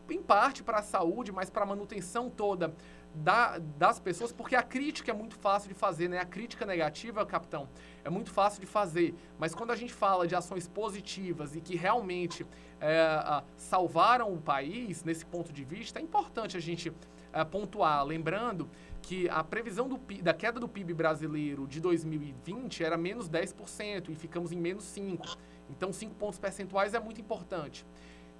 em 0.09 0.21
parte 0.21 0.63
para 0.63 0.79
a 0.79 0.81
saúde, 0.81 1.31
mas 1.31 1.49
para 1.49 1.63
a 1.63 1.65
manutenção 1.65 2.29
toda 2.29 2.73
da, 3.13 3.57
das 3.57 3.99
pessoas, 3.99 4.31
porque 4.31 4.55
a 4.55 4.63
crítica 4.63 5.11
é 5.11 5.13
muito 5.13 5.35
fácil 5.35 5.67
de 5.67 5.73
fazer, 5.73 6.07
né? 6.07 6.19
A 6.19 6.25
crítica 6.25 6.65
negativa, 6.65 7.25
capitão, 7.25 7.67
é 8.03 8.09
muito 8.09 8.31
fácil 8.31 8.61
de 8.61 8.67
fazer. 8.67 9.15
Mas 9.37 9.53
quando 9.53 9.71
a 9.71 9.75
gente 9.75 9.93
fala 9.93 10.27
de 10.27 10.35
ações 10.35 10.67
positivas 10.67 11.55
e 11.55 11.61
que 11.61 11.75
realmente 11.75 12.45
é, 12.79 13.43
salvaram 13.57 14.33
o 14.33 14.41
país, 14.41 15.03
nesse 15.03 15.25
ponto 15.25 15.51
de 15.51 15.63
vista, 15.63 15.99
é 15.99 16.01
importante 16.01 16.55
a 16.55 16.59
gente 16.59 16.93
é, 17.33 17.43
pontuar. 17.43 18.05
Lembrando 18.05 18.69
que 19.01 19.29
a 19.29 19.43
previsão 19.43 19.87
do, 19.87 19.97
da 20.21 20.33
queda 20.33 20.59
do 20.59 20.67
PIB 20.67 20.93
brasileiro 20.93 21.67
de 21.67 21.79
2020 21.79 22.83
era 22.83 22.97
menos 22.97 23.29
10% 23.29 24.09
e 24.09 24.15
ficamos 24.15 24.51
em 24.51 24.57
menos 24.57 24.83
5%. 24.85 25.37
Então, 25.69 25.93
cinco 25.93 26.15
pontos 26.15 26.39
percentuais 26.39 26.93
é 26.93 26.99
muito 26.99 27.21
importante. 27.21 27.85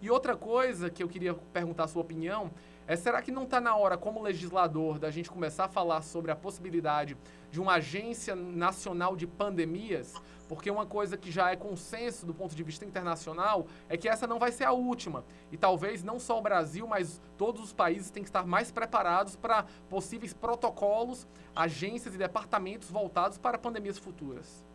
E 0.02 0.10
outra 0.10 0.36
coisa 0.36 0.90
que 0.90 1.04
eu 1.04 1.08
queria 1.08 1.34
perguntar 1.34 1.84
a 1.84 1.88
sua 1.88 2.02
opinião 2.02 2.52
é: 2.88 2.96
será 2.96 3.22
que 3.22 3.32
não 3.32 3.44
está 3.44 3.60
na 3.60 3.76
hora, 3.76 3.98
como 3.98 4.22
legislador, 4.22 4.98
da 4.98 5.12
gente 5.12 5.30
começar 5.30 5.66
a 5.66 5.70
falar 5.70 6.02
sobre 6.02 6.32
a 6.32 6.36
possibilidade 6.36 7.18
de 7.52 7.60
uma 7.60 7.74
agência 7.74 8.36
nacional 8.36 9.16
de 9.16 9.28
pandemias? 9.28 10.14
Porque 10.50 10.72
uma 10.72 10.88
coisa 10.88 11.16
que 11.16 11.32
já 11.32 11.52
é 11.52 11.56
consenso 11.56 12.26
do 12.26 12.34
ponto 12.34 12.56
de 12.56 12.64
vista 12.64 12.84
internacional 12.84 13.68
é 13.88 13.96
que 13.96 14.10
essa 14.10 14.26
não 14.26 14.40
vai 14.40 14.52
ser 14.52 14.64
a 14.64 14.72
última. 14.72 15.24
E 15.52 15.58
talvez 15.58 16.04
não 16.04 16.20
só 16.20 16.40
o 16.40 16.42
Brasil, 16.42 16.88
mas 16.88 17.22
todos 17.38 17.62
os 17.62 17.72
países 17.72 18.10
têm 18.10 18.24
que 18.24 18.30
estar 18.30 18.48
mais 18.48 18.72
preparados 18.72 19.36
para 19.36 19.68
possíveis 19.88 20.34
protocolos, 20.34 21.28
agências 21.56 22.16
e 22.16 22.18
departamentos 22.18 22.90
voltados 22.90 23.38
para 23.38 23.60
pandemias 23.60 24.00
futuras. 24.00 24.66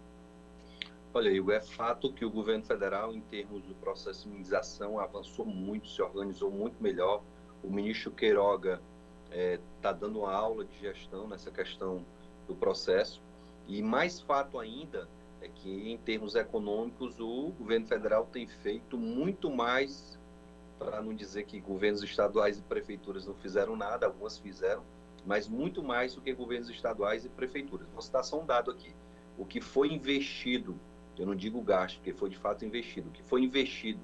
Olha, 1.13 1.29
Igor, 1.29 1.55
é 1.55 1.61
fato 1.61 2.13
que 2.13 2.25
o 2.25 2.31
governo 2.31 2.65
federal, 2.65 3.13
em 3.13 3.21
termos 3.21 3.61
do 3.65 3.75
processo 3.75 4.23
de 4.23 4.29
imunização, 4.29 5.01
avançou 5.01 5.45
muito, 5.45 5.89
se 5.89 6.01
organizou 6.01 6.53
muito 6.53 6.81
melhor. 6.81 7.21
O 7.65 7.69
ministro 7.69 8.13
Queiroga 8.13 8.81
está 9.25 9.37
é, 9.37 9.61
tá 9.83 9.93
dando 9.93 10.21
uma 10.21 10.33
aula 10.33 10.65
de 10.65 10.79
gestão 10.79 11.27
nessa 11.27 11.51
questão 11.51 12.05
do 12.47 12.55
processo. 12.55 13.21
E 13.67 13.83
mais 13.83 14.21
fato 14.21 14.59
ainda 14.59 15.09
é 15.45 15.49
que, 15.49 15.91
em 15.91 15.99
termos 15.99 16.35
econômicos, 16.35 17.21
o 17.21 17.53
governo 17.59 17.87
federal 17.87 18.27
tem 18.27 18.47
feito 18.47 18.97
muito 18.97 19.51
mais, 19.51 20.19
para 20.79 21.03
não 21.03 21.15
dizer 21.15 21.45
que 21.45 21.61
governos 21.61 22.03
estaduais 22.03 22.59
e 22.59 22.63
prefeituras 22.63 23.27
não 23.27 23.35
fizeram 23.35 23.77
nada, 23.77 24.07
algumas 24.07 24.39
fizeram, 24.39 24.83
mas 25.25 25.49
muito 25.49 25.83
mais 25.83 26.15
do 26.15 26.21
que 26.21 26.33
governos 26.33 26.69
estaduais 26.71 27.25
e 27.25 27.29
prefeituras. 27.29 27.87
Vou 27.89 28.03
citar 28.03 28.25
só 28.25 28.41
um 28.41 28.47
dado 28.47 28.71
aqui. 28.71 28.95
O 29.39 29.45
que 29.45 29.61
foi 29.61 29.93
investido 29.93 30.79
eu 31.19 31.27
não 31.27 31.35
digo 31.35 31.61
gasto, 31.63 31.97
porque 31.97 32.13
foi 32.13 32.29
de 32.29 32.37
fato 32.37 32.65
investido. 32.65 33.09
O 33.09 33.13
que 33.13 33.23
foi 33.23 33.43
investido 33.43 34.01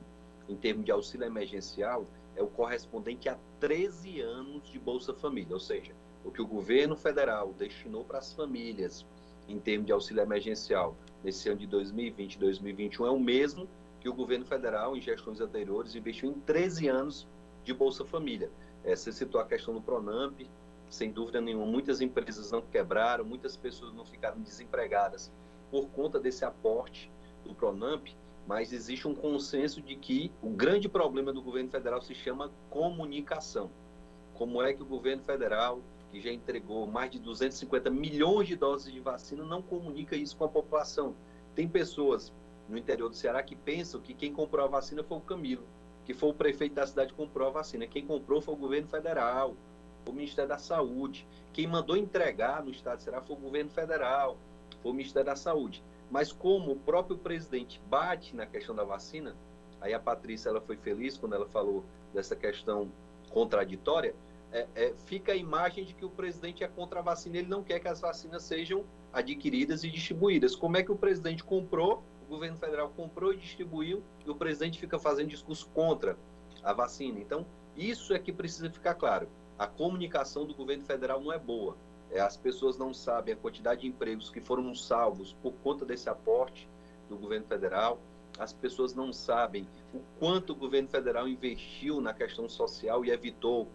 em 0.48 0.56
termos 0.56 0.84
de 0.84 0.92
auxílio 0.92 1.26
emergencial 1.26 2.06
é 2.36 2.42
o 2.42 2.46
correspondente 2.46 3.28
a 3.28 3.36
13 3.58 4.20
anos 4.20 4.70
de 4.70 4.78
Bolsa 4.78 5.12
Família, 5.12 5.52
ou 5.52 5.60
seja, 5.60 5.92
o 6.24 6.30
que 6.30 6.40
o 6.40 6.46
governo 6.46 6.96
federal 6.96 7.52
destinou 7.52 8.04
para 8.04 8.18
as 8.18 8.32
famílias 8.32 9.04
em 9.52 9.58
termos 9.58 9.86
de 9.86 9.92
auxílio 9.92 10.22
emergencial 10.22 10.96
nesse 11.22 11.48
ano 11.48 11.58
de 11.58 11.66
2020 11.66 12.34
e 12.34 12.38
2021 12.38 13.06
é 13.06 13.10
o 13.10 13.18
mesmo 13.18 13.68
que 14.00 14.08
o 14.08 14.14
governo 14.14 14.46
federal, 14.46 14.96
em 14.96 15.00
gestões 15.00 15.40
anteriores, 15.40 15.94
investiu 15.94 16.30
em 16.30 16.34
13 16.40 16.88
anos 16.88 17.28
de 17.64 17.74
Bolsa 17.74 18.04
Família. 18.04 18.50
É, 18.82 18.96
você 18.96 19.12
citou 19.12 19.40
a 19.40 19.44
questão 19.44 19.74
do 19.74 19.82
Pronamp, 19.82 20.40
sem 20.88 21.12
dúvida 21.12 21.40
nenhuma, 21.40 21.66
muitas 21.66 22.00
empresas 22.00 22.50
não 22.50 22.62
quebraram, 22.62 23.24
muitas 23.24 23.56
pessoas 23.56 23.92
não 23.92 24.04
ficaram 24.04 24.40
desempregadas 24.40 25.30
por 25.70 25.88
conta 25.90 26.18
desse 26.18 26.44
aporte 26.44 27.10
do 27.44 27.54
Pronamp, 27.54 28.08
mas 28.46 28.72
existe 28.72 29.06
um 29.06 29.14
consenso 29.14 29.80
de 29.80 29.94
que 29.94 30.32
o 30.42 30.48
grande 30.48 30.88
problema 30.88 31.32
do 31.32 31.42
governo 31.42 31.70
federal 31.70 32.00
se 32.00 32.14
chama 32.14 32.50
comunicação. 32.68 33.70
Como 34.34 34.62
é 34.62 34.72
que 34.72 34.82
o 34.82 34.86
governo 34.86 35.22
federal, 35.22 35.80
que 36.10 36.20
já 36.20 36.30
entregou 36.30 36.86
mais 36.86 37.10
de 37.10 37.18
250 37.18 37.90
milhões 37.90 38.48
de 38.48 38.56
doses 38.56 38.92
de 38.92 39.00
vacina, 39.00 39.44
não 39.44 39.62
comunica 39.62 40.16
isso 40.16 40.36
com 40.36 40.44
a 40.44 40.48
população? 40.48 41.14
Tem 41.54 41.68
pessoas 41.68 42.32
no 42.68 42.76
interior 42.76 43.08
do 43.08 43.16
Ceará 43.16 43.42
que 43.42 43.56
pensam 43.56 44.00
que 44.00 44.14
quem 44.14 44.32
comprou 44.32 44.64
a 44.64 44.68
vacina 44.68 45.02
foi 45.02 45.18
o 45.18 45.20
Camilo, 45.20 45.64
que 46.04 46.14
foi 46.14 46.30
o 46.30 46.34
prefeito 46.34 46.74
da 46.74 46.86
cidade 46.86 47.12
que 47.12 47.16
comprou 47.16 47.48
a 47.48 47.52
vacina. 47.52 47.86
Quem 47.86 48.06
comprou 48.06 48.40
foi 48.40 48.54
o 48.54 48.56
governo 48.56 48.88
federal, 48.88 49.56
o 50.06 50.12
Ministério 50.12 50.48
da 50.48 50.58
Saúde. 50.58 51.26
Quem 51.52 51.66
mandou 51.66 51.96
entregar 51.96 52.62
no 52.62 52.70
estado 52.70 52.98
do 52.98 53.02
Ceará 53.02 53.20
foi 53.20 53.36
o 53.36 53.38
governo 53.38 53.70
federal 53.70 54.36
foi 54.82 54.92
o 54.92 54.94
Ministério 54.94 55.26
da 55.26 55.36
Saúde. 55.36 55.82
Mas 56.10 56.32
como 56.32 56.72
o 56.72 56.76
próprio 56.76 57.16
presidente 57.16 57.80
bate 57.88 58.34
na 58.34 58.46
questão 58.46 58.74
da 58.74 58.84
vacina, 58.84 59.36
aí 59.80 59.94
a 59.94 60.00
Patrícia 60.00 60.48
ela 60.48 60.60
foi 60.60 60.76
feliz 60.76 61.16
quando 61.16 61.34
ela 61.34 61.46
falou 61.46 61.84
dessa 62.12 62.34
questão 62.34 62.90
contraditória, 63.30 64.14
é, 64.52 64.66
é, 64.74 64.94
fica 65.06 65.32
a 65.32 65.36
imagem 65.36 65.84
de 65.84 65.94
que 65.94 66.04
o 66.04 66.10
presidente 66.10 66.64
é 66.64 66.68
contra 66.68 67.00
a 67.00 67.02
vacina, 67.02 67.38
ele 67.38 67.48
não 67.48 67.62
quer 67.62 67.78
que 67.78 67.88
as 67.88 68.00
vacinas 68.00 68.42
sejam 68.42 68.84
adquiridas 69.12 69.84
e 69.84 69.90
distribuídas. 69.90 70.56
Como 70.56 70.76
é 70.76 70.82
que 70.82 70.90
o 70.90 70.96
presidente 70.96 71.44
comprou, 71.44 72.02
o 72.26 72.30
governo 72.30 72.56
federal 72.56 72.90
comprou 72.90 73.32
e 73.32 73.36
distribuiu, 73.36 74.02
e 74.26 74.30
o 74.30 74.34
presidente 74.34 74.78
fica 74.78 74.98
fazendo 74.98 75.28
discurso 75.28 75.68
contra 75.72 76.16
a 76.62 76.72
vacina? 76.72 77.20
Então, 77.20 77.46
isso 77.76 78.12
é 78.12 78.18
que 78.18 78.32
precisa 78.32 78.70
ficar 78.70 78.94
claro. 78.94 79.28
A 79.58 79.66
comunicação 79.66 80.44
do 80.44 80.54
governo 80.54 80.84
federal 80.84 81.20
não 81.20 81.32
é 81.32 81.38
boa. 81.38 81.76
É, 82.10 82.20
as 82.20 82.36
pessoas 82.36 82.76
não 82.76 82.92
sabem 82.92 83.34
a 83.34 83.36
quantidade 83.36 83.82
de 83.82 83.86
empregos 83.86 84.30
que 84.30 84.40
foram 84.40 84.74
salvos 84.74 85.32
por 85.40 85.52
conta 85.62 85.84
desse 85.84 86.08
aporte 86.08 86.68
do 87.08 87.16
governo 87.16 87.46
federal. 87.46 88.00
As 88.38 88.52
pessoas 88.52 88.94
não 88.94 89.12
sabem 89.12 89.68
o 89.94 90.00
quanto 90.18 90.52
o 90.52 90.56
governo 90.56 90.88
federal 90.88 91.28
investiu 91.28 92.00
na 92.00 92.12
questão 92.12 92.48
social 92.48 93.04
e 93.04 93.10
evitou 93.10 93.68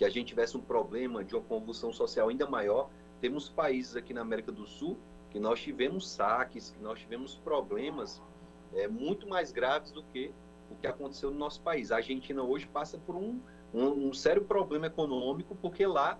que 0.00 0.04
a 0.06 0.08
gente 0.08 0.28
tivesse 0.28 0.56
um 0.56 0.62
problema 0.62 1.22
de 1.22 1.36
uma 1.36 1.44
convulsão 1.44 1.92
social 1.92 2.30
ainda 2.30 2.46
maior. 2.46 2.88
Temos 3.20 3.50
países 3.50 3.94
aqui 3.96 4.14
na 4.14 4.22
América 4.22 4.50
do 4.50 4.66
Sul 4.66 4.96
que 5.28 5.38
nós 5.38 5.60
tivemos 5.60 6.08
saques, 6.08 6.70
que 6.70 6.82
nós 6.82 6.98
tivemos 6.98 7.34
problemas 7.34 8.22
é, 8.72 8.88
muito 8.88 9.28
mais 9.28 9.52
graves 9.52 9.92
do 9.92 10.02
que 10.04 10.32
o 10.70 10.74
que 10.76 10.86
aconteceu 10.86 11.30
no 11.30 11.36
nosso 11.36 11.60
país. 11.60 11.92
A 11.92 11.96
Argentina 11.96 12.42
hoje 12.42 12.66
passa 12.66 12.96
por 12.96 13.14
um, 13.14 13.38
um, 13.74 14.08
um 14.08 14.14
sério 14.14 14.42
problema 14.42 14.86
econômico, 14.86 15.54
porque 15.60 15.86
lá 15.86 16.18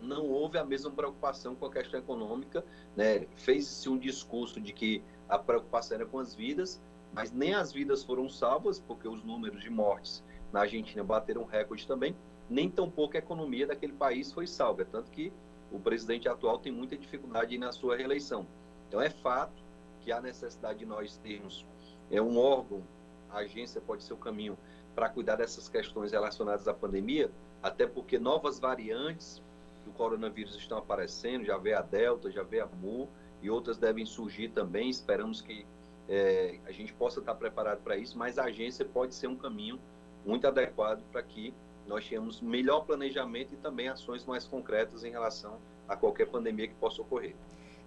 não 0.00 0.24
houve 0.26 0.56
a 0.56 0.64
mesma 0.64 0.90
preocupação 0.90 1.54
com 1.54 1.66
a 1.66 1.70
questão 1.70 2.00
econômica. 2.00 2.64
Né? 2.96 3.26
Fez-se 3.36 3.86
um 3.90 3.98
discurso 3.98 4.58
de 4.58 4.72
que 4.72 5.04
a 5.28 5.38
preocupação 5.38 5.96
era 5.96 6.06
com 6.06 6.18
as 6.18 6.34
vidas, 6.34 6.80
mas 7.12 7.30
nem 7.30 7.52
as 7.52 7.70
vidas 7.70 8.02
foram 8.02 8.30
salvas, 8.30 8.80
porque 8.80 9.06
os 9.06 9.22
números 9.22 9.60
de 9.60 9.68
mortes 9.68 10.24
na 10.50 10.60
Argentina 10.60 11.04
bateram 11.04 11.44
recorde 11.44 11.86
também, 11.86 12.16
nem 12.50 12.68
tampouco 12.68 13.16
a 13.16 13.18
economia 13.18 13.66
daquele 13.66 13.92
país 13.92 14.32
foi 14.32 14.46
salva. 14.46 14.84
Tanto 14.84 15.10
que 15.10 15.32
o 15.70 15.78
presidente 15.78 16.28
atual 16.28 16.58
tem 16.58 16.72
muita 16.72 16.96
dificuldade 16.96 17.56
na 17.56 17.70
sua 17.70 17.96
reeleição. 17.96 18.46
Então, 18.88 19.00
é 19.00 19.08
fato 19.08 19.62
que 20.00 20.10
há 20.10 20.20
necessidade 20.20 20.80
de 20.80 20.86
nós 20.86 21.16
termos 21.18 21.64
é, 22.10 22.20
um 22.20 22.36
órgão, 22.36 22.82
a 23.30 23.38
agência 23.38 23.80
pode 23.80 24.02
ser 24.02 24.12
o 24.12 24.16
caminho 24.16 24.58
para 24.94 25.08
cuidar 25.08 25.36
dessas 25.36 25.68
questões 25.68 26.10
relacionadas 26.10 26.66
à 26.66 26.74
pandemia, 26.74 27.30
até 27.62 27.86
porque 27.86 28.18
novas 28.18 28.58
variantes 28.58 29.40
do 29.84 29.92
coronavírus 29.92 30.56
estão 30.56 30.78
aparecendo, 30.78 31.44
já 31.44 31.56
vê 31.56 31.72
a 31.72 31.82
Delta, 31.82 32.30
já 32.30 32.42
vê 32.42 32.60
a 32.60 32.66
Mu, 32.66 33.08
e 33.40 33.48
outras 33.48 33.78
devem 33.78 34.04
surgir 34.04 34.48
também. 34.48 34.90
Esperamos 34.90 35.40
que 35.40 35.64
é, 36.08 36.58
a 36.66 36.72
gente 36.72 36.92
possa 36.92 37.20
estar 37.20 37.34
preparado 37.36 37.80
para 37.82 37.96
isso, 37.96 38.18
mas 38.18 38.38
a 38.38 38.44
agência 38.44 38.84
pode 38.84 39.14
ser 39.14 39.28
um 39.28 39.36
caminho 39.36 39.78
muito 40.26 40.46
adequado 40.46 41.02
para 41.12 41.22
que 41.22 41.54
nós 41.90 42.08
tenhamos 42.08 42.40
melhor 42.40 42.84
planejamento 42.86 43.52
e 43.52 43.56
também 43.56 43.88
ações 43.88 44.24
mais 44.24 44.46
concretas 44.46 45.02
em 45.02 45.10
relação 45.10 45.58
a 45.88 45.96
qualquer 45.96 46.26
pandemia 46.26 46.68
que 46.68 46.74
possa 46.74 47.02
ocorrer. 47.02 47.34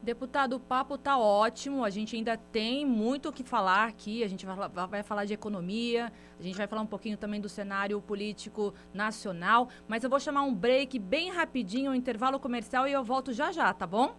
Deputado, 0.01 0.57
o 0.57 0.59
papo 0.59 0.95
está 0.95 1.17
ótimo. 1.17 1.85
A 1.85 1.89
gente 1.89 2.13
ainda 2.13 2.35
tem 2.35 2.85
muito 2.85 3.29
o 3.29 3.31
que 3.31 3.41
falar 3.41 3.87
aqui. 3.87 4.21
A 4.21 4.27
gente 4.27 4.45
vai, 4.45 4.67
vai, 4.67 5.03
falar 5.03 5.23
de 5.23 5.33
economia, 5.33 6.11
a 6.37 6.43
gente 6.43 6.57
vai 6.57 6.67
falar 6.67 6.81
um 6.81 6.85
pouquinho 6.85 7.15
também 7.15 7.39
do 7.39 7.47
cenário 7.47 8.01
político 8.01 8.73
nacional. 8.93 9.69
Mas 9.87 10.03
eu 10.03 10.09
vou 10.09 10.19
chamar 10.19 10.41
um 10.41 10.53
break 10.53 10.99
bem 10.99 11.31
rapidinho, 11.31 11.91
um 11.91 11.95
intervalo 11.95 12.37
comercial, 12.37 12.85
e 12.85 12.91
eu 12.91 13.05
volto 13.05 13.31
já 13.31 13.53
já, 13.53 13.73
tá 13.73 13.87
bom? 13.87 14.13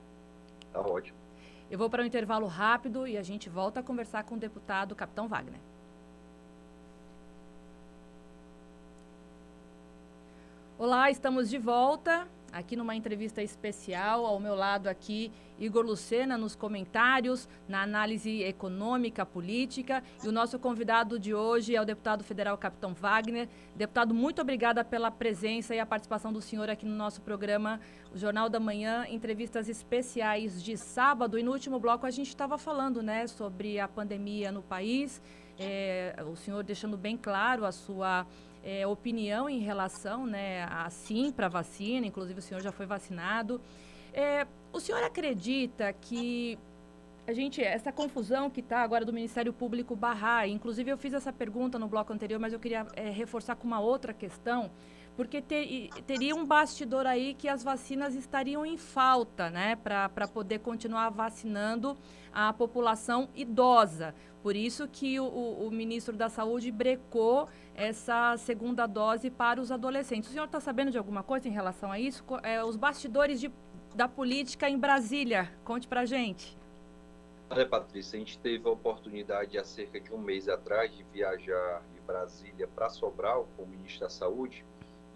Tá 0.72 0.80
ótimo. 0.80 1.18
Eu 1.70 1.76
vou 1.76 1.90
para 1.90 2.02
um 2.02 2.06
intervalo 2.06 2.46
rápido 2.46 3.06
e 3.06 3.18
a 3.18 3.22
gente 3.22 3.50
volta 3.50 3.80
a 3.80 3.82
conversar 3.82 4.24
com 4.24 4.36
o 4.36 4.38
deputado 4.38 4.94
Capitão 4.94 5.28
Wagner. 5.28 5.60
Olá, 10.86 11.10
estamos 11.10 11.48
de 11.48 11.56
volta 11.56 12.28
aqui 12.52 12.76
numa 12.76 12.94
entrevista 12.94 13.42
especial. 13.42 14.26
Ao 14.26 14.38
meu 14.38 14.54
lado 14.54 14.86
aqui, 14.86 15.32
Igor 15.58 15.82
Lucena 15.82 16.36
nos 16.36 16.54
comentários, 16.54 17.48
na 17.66 17.80
análise 17.80 18.42
econômica, 18.42 19.24
política. 19.24 20.04
E 20.22 20.28
o 20.28 20.30
nosso 20.30 20.58
convidado 20.58 21.18
de 21.18 21.32
hoje 21.32 21.74
é 21.74 21.80
o 21.80 21.86
deputado 21.86 22.22
federal 22.22 22.58
Capitão 22.58 22.92
Wagner. 22.92 23.48
Deputado, 23.74 24.12
muito 24.12 24.42
obrigada 24.42 24.84
pela 24.84 25.10
presença 25.10 25.74
e 25.74 25.80
a 25.80 25.86
participação 25.86 26.30
do 26.30 26.42
senhor 26.42 26.68
aqui 26.68 26.84
no 26.84 26.94
nosso 26.94 27.22
programa, 27.22 27.80
o 28.14 28.18
Jornal 28.18 28.50
da 28.50 28.60
Manhã, 28.60 29.06
entrevistas 29.08 29.70
especiais 29.70 30.62
de 30.62 30.76
sábado. 30.76 31.38
E 31.38 31.42
no 31.42 31.52
último 31.52 31.80
bloco 31.80 32.04
a 32.04 32.10
gente 32.10 32.28
estava 32.28 32.58
falando 32.58 33.02
né, 33.02 33.26
sobre 33.26 33.80
a 33.80 33.88
pandemia 33.88 34.52
no 34.52 34.60
país. 34.60 35.22
É, 35.58 36.14
o 36.30 36.36
senhor 36.36 36.62
deixando 36.62 36.98
bem 36.98 37.16
claro 37.16 37.64
a 37.64 37.72
sua 37.72 38.26
é, 38.64 38.86
opinião 38.86 39.48
em 39.48 39.58
relação 39.58 40.26
né, 40.26 40.64
a 40.64 40.88
sim 40.88 41.30
para 41.30 41.48
vacina, 41.48 42.06
inclusive 42.06 42.38
o 42.38 42.42
senhor 42.42 42.60
já 42.60 42.72
foi 42.72 42.86
vacinado. 42.86 43.60
É, 44.12 44.46
o 44.72 44.80
senhor 44.80 45.02
acredita 45.02 45.92
que 45.92 46.58
a 47.26 47.32
gente, 47.32 47.62
essa 47.62 47.92
confusão 47.92 48.50
que 48.50 48.60
está 48.60 48.82
agora 48.82 49.04
do 49.04 49.12
Ministério 49.12 49.52
Público 49.52 49.94
barrar, 49.94 50.48
inclusive 50.48 50.90
eu 50.90 50.96
fiz 50.96 51.14
essa 51.14 51.32
pergunta 51.32 51.78
no 51.78 51.88
bloco 51.88 52.12
anterior, 52.12 52.40
mas 52.40 52.52
eu 52.52 52.58
queria 52.58 52.86
é, 52.94 53.10
reforçar 53.10 53.56
com 53.56 53.66
uma 53.66 53.80
outra 53.80 54.12
questão, 54.12 54.70
porque 55.16 55.40
ter, 55.40 55.90
teria 56.06 56.34
um 56.34 56.44
bastidor 56.44 57.06
aí 57.06 57.34
que 57.34 57.48
as 57.48 57.62
vacinas 57.62 58.14
estariam 58.14 58.66
em 58.66 58.76
falta, 58.76 59.50
né, 59.50 59.76
para 59.76 60.28
poder 60.28 60.58
continuar 60.60 61.10
vacinando 61.10 61.96
a 62.32 62.52
população 62.52 63.28
idosa. 63.34 64.14
Por 64.42 64.56
isso 64.56 64.86
que 64.86 65.18
o, 65.18 65.24
o, 65.24 65.70
ministro 65.70 66.14
da 66.14 66.28
Saúde 66.28 66.70
brecou 66.70 67.48
essa 67.74 68.36
segunda 68.36 68.86
dose 68.86 69.30
para 69.30 69.58
os 69.60 69.72
adolescentes. 69.72 70.28
O 70.28 70.32
senhor 70.32 70.44
está 70.44 70.60
sabendo 70.60 70.90
de 70.90 70.98
alguma 70.98 71.22
coisa 71.22 71.48
em 71.48 71.50
relação 71.50 71.90
a 71.90 71.98
isso? 71.98 72.22
É, 72.42 72.62
os 72.62 72.76
bastidores 72.76 73.40
de, 73.40 73.50
da 73.94 74.06
política 74.06 74.68
em 74.68 74.78
Brasília. 74.78 75.50
Conte 75.64 75.88
para 75.88 76.04
gente. 76.04 76.58
Olha, 77.48 77.66
Patrícia, 77.66 78.16
a 78.16 78.18
gente 78.18 78.38
teve 78.38 78.68
a 78.68 78.72
oportunidade 78.72 79.56
há 79.56 79.64
cerca 79.64 80.00
de 80.00 80.12
um 80.12 80.18
mês 80.18 80.48
atrás 80.48 80.94
de 80.94 81.04
viajar 81.04 81.82
de 81.94 82.00
Brasília 82.00 82.68
para 82.68 82.90
Sobral 82.90 83.48
com 83.56 83.62
o 83.62 83.66
ministro 83.66 84.00
da 84.00 84.10
Saúde 84.10 84.64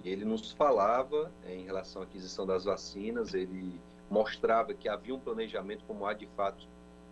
e 0.05 0.11
ele 0.11 0.25
nos 0.25 0.53
falava 0.53 1.31
é, 1.45 1.55
em 1.55 1.65
relação 1.65 2.03
à 2.03 2.05
aquisição 2.05 2.47
das 2.47 2.65
vacinas, 2.65 3.35
ele 3.35 3.81
mostrava 4.11 4.73
que 4.73 4.89
havia 4.89 5.15
um 5.15 5.21
planejamento, 5.21 5.85
como 5.87 6.07
há 6.07 6.15
de 6.15 6.27
fato, 6.37 6.67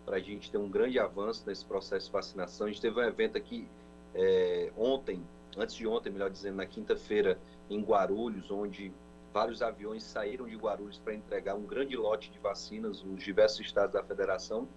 para 0.05 0.17
a 0.17 0.21
gente 0.21 0.51
ter 0.51 0.59
um 0.59 0.69
grande 0.69 0.99
avanço 0.99 1.45
nesse 1.47 1.65
processo 1.65 2.07
de 2.07 2.13
vacinação. 2.13 2.67
A 2.67 2.71
gente 2.71 2.81
teve 2.81 2.99
um 2.99 3.03
evento 3.03 3.37
aqui 3.37 3.69
é, 4.15 4.73
ontem, 4.77 5.23
antes 5.57 5.75
de 5.75 5.87
ontem, 5.87 6.11
melhor 6.11 6.31
dizendo, 6.31 6.57
na 6.57 6.67
quinta-feira, 6.67 7.39
em 7.69 7.83
Guarulhos, 7.83 8.51
onde 8.51 8.93
vários 9.33 9.61
aviões 9.61 10.05
saíram 10.05 10.47
de 10.47 10.57
Guarulhos 10.57 10.99
para 10.99 11.13
entregar 11.13 11.55
um 11.55 11.67
grande 11.67 11.97
lote 11.97 12.31
de 12.31 12.39
vacinas 12.39 13.03
nos 13.03 13.23
diversos 13.23 13.61
estados 13.61 13.93
da 13.93 14.03
federação. 14.03 14.69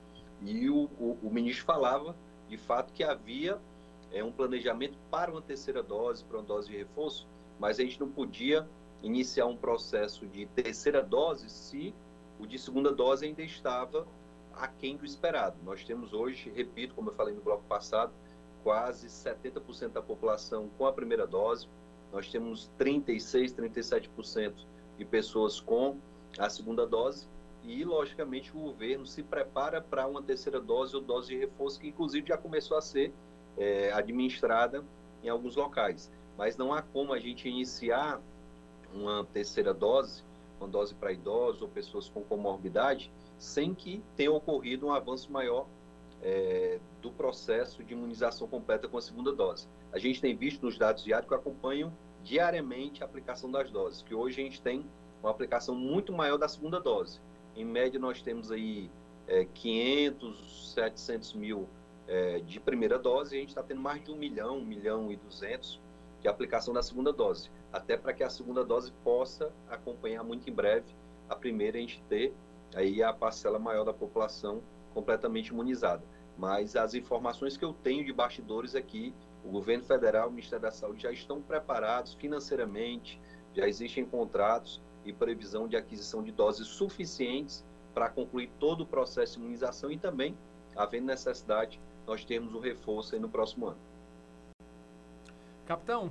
E 0.41 0.69
o, 0.69 0.89
o, 0.99 1.17
o 1.21 1.29
ministro 1.29 1.65
falava, 1.65 2.15
de 2.49 2.57
fato, 2.57 2.91
que 2.91 3.03
havia 3.03 3.59
é, 4.11 4.23
um 4.23 4.31
planejamento 4.31 4.97
para 5.11 5.31
uma 5.31 5.41
terceira 5.41 5.83
dose, 5.83 6.23
para 6.23 6.37
uma 6.39 6.45
dose 6.45 6.69
de 6.69 6.77
reforço, 6.77 7.27
mas 7.59 7.79
a 7.79 7.83
gente 7.83 7.99
não 7.99 8.09
podia 8.09 8.67
iniciar 9.03 9.45
um 9.45 9.55
processo 9.55 10.25
de 10.27 10.45
terceira 10.47 11.03
dose 11.03 11.49
se 11.49 11.93
o 12.39 12.47
de 12.47 12.57
segunda 12.57 12.91
dose 12.91 13.25
ainda 13.25 13.43
estava 13.43 14.07
aquém 14.53 14.97
do 14.97 15.05
esperado. 15.05 15.57
Nós 15.63 15.83
temos 15.83 16.13
hoje, 16.13 16.51
repito, 16.55 16.95
como 16.95 17.09
eu 17.09 17.13
falei 17.13 17.33
no 17.33 17.41
bloco 17.41 17.63
passado, 17.65 18.11
quase 18.63 19.07
70% 19.07 19.89
da 19.89 20.01
população 20.01 20.69
com 20.77 20.85
a 20.85 20.93
primeira 20.93 21.25
dose. 21.25 21.67
Nós 22.11 22.29
temos 22.31 22.71
36, 22.77 23.53
37% 23.53 24.53
de 24.97 25.05
pessoas 25.05 25.59
com 25.59 25.97
a 26.37 26.49
segunda 26.49 26.85
dose 26.85 27.27
e, 27.63 27.83
logicamente, 27.83 28.55
o 28.55 28.59
governo 28.59 29.05
se 29.05 29.21
prepara 29.21 29.81
para 29.81 30.07
uma 30.07 30.21
terceira 30.21 30.59
dose 30.59 30.95
ou 30.95 31.01
dose 31.01 31.29
de 31.29 31.37
reforço, 31.37 31.79
que 31.79 31.87
inclusive 31.87 32.27
já 32.27 32.37
começou 32.37 32.77
a 32.77 32.81
ser 32.81 33.13
é, 33.57 33.91
administrada 33.91 34.83
em 35.23 35.29
alguns 35.29 35.55
locais. 35.55 36.11
Mas 36.39 36.55
não 36.55 36.71
há 36.71 36.81
como 36.81 37.11
a 37.11 37.19
gente 37.19 37.49
iniciar 37.49 38.21
uma 38.93 39.25
terceira 39.25 39.73
dose, 39.73 40.23
uma 40.57 40.69
dose 40.69 40.95
para 40.95 41.11
idosos 41.11 41.61
ou 41.61 41.67
pessoas 41.67 42.07
com 42.07 42.23
comorbidade, 42.23 43.11
sem 43.37 43.73
que 43.73 44.01
tenha 44.15 44.31
ocorrido 44.31 44.87
um 44.87 44.93
avanço 44.93 45.29
maior 45.29 45.67
é, 46.23 46.79
do 47.01 47.11
processo 47.11 47.83
de 47.83 47.91
imunização 47.91 48.47
completa 48.47 48.87
com 48.87 48.97
a 48.97 49.01
segunda 49.01 49.33
dose. 49.33 49.67
A 49.91 49.99
gente 49.99 50.21
tem 50.21 50.33
visto 50.33 50.65
nos 50.65 50.77
dados 50.77 51.03
diários 51.03 51.27
que 51.27 51.35
acompanham 51.35 51.91
diariamente 52.23 53.03
a 53.03 53.05
aplicação 53.05 53.51
das 53.51 53.69
doses, 53.69 54.01
que 54.01 54.15
hoje 54.15 54.39
a 54.39 54.45
gente 54.45 54.61
tem 54.61 54.85
uma 55.21 55.31
aplicação 55.31 55.75
muito 55.75 56.13
maior 56.13 56.37
da 56.37 56.47
segunda 56.47 56.79
dose. 56.79 57.19
Em 57.53 57.65
média, 57.65 57.99
nós 57.99 58.21
temos 58.21 58.49
aí 58.49 58.89
é, 59.27 59.43
500, 59.43 60.71
700 60.73 61.33
mil 61.33 61.67
é, 62.07 62.39
de 62.39 62.61
primeira 62.61 62.97
dose 62.97 63.35
e 63.35 63.39
a 63.39 63.41
gente 63.41 63.49
está 63.49 63.61
tendo 63.61 63.81
mais 63.81 64.01
de 64.01 64.09
um 64.09 64.15
milhão, 64.15 64.59
um 64.59 64.65
milhão 64.65 65.11
e 65.11 65.17
duzentos 66.19 66.21
de 66.21 66.27
aplicação 66.27 66.73
da 66.73 66.83
segunda 66.83 67.11
dose, 67.11 67.49
até 67.71 67.97
para 67.97 68.13
que 68.13 68.23
a 68.23 68.29
segunda 68.29 68.63
dose 68.63 68.91
possa 69.03 69.51
acompanhar 69.69 70.23
muito 70.23 70.49
em 70.49 70.53
breve 70.53 70.93
a 71.29 71.35
primeira 71.35 71.77
a 71.77 71.81
gente 71.81 72.01
ter 72.09 72.33
aí 72.75 73.01
a 73.01 73.13
parcela 73.13 73.57
maior 73.57 73.83
da 73.83 73.93
população 73.93 74.61
completamente 74.93 75.47
imunizada. 75.47 76.03
Mas 76.37 76.75
as 76.75 76.93
informações 76.93 77.57
que 77.57 77.65
eu 77.65 77.73
tenho 77.73 78.05
de 78.05 78.13
bastidores 78.13 78.75
aqui, 78.75 79.13
é 79.43 79.47
o 79.47 79.51
governo 79.51 79.83
federal, 79.83 80.27
o 80.27 80.31
Ministério 80.31 80.63
da 80.63 80.71
Saúde 80.71 81.03
já 81.03 81.11
estão 81.11 81.41
preparados 81.41 82.13
financeiramente, 82.13 83.19
já 83.53 83.67
existem 83.67 84.05
contratos 84.05 84.81
e 85.05 85.13
previsão 85.13 85.67
de 85.67 85.75
aquisição 85.75 86.23
de 86.23 86.31
doses 86.31 86.67
suficientes 86.67 87.65
para 87.93 88.09
concluir 88.09 88.51
todo 88.59 88.81
o 88.81 88.85
processo 88.85 89.33
de 89.33 89.39
imunização 89.39 89.91
e 89.91 89.97
também, 89.97 90.37
havendo 90.75 91.07
necessidade, 91.07 91.79
nós 92.05 92.23
temos 92.23 92.53
o 92.53 92.59
reforço 92.59 93.19
no 93.19 93.29
próximo 93.29 93.67
ano. 93.67 93.88
Capitão, 95.69 96.09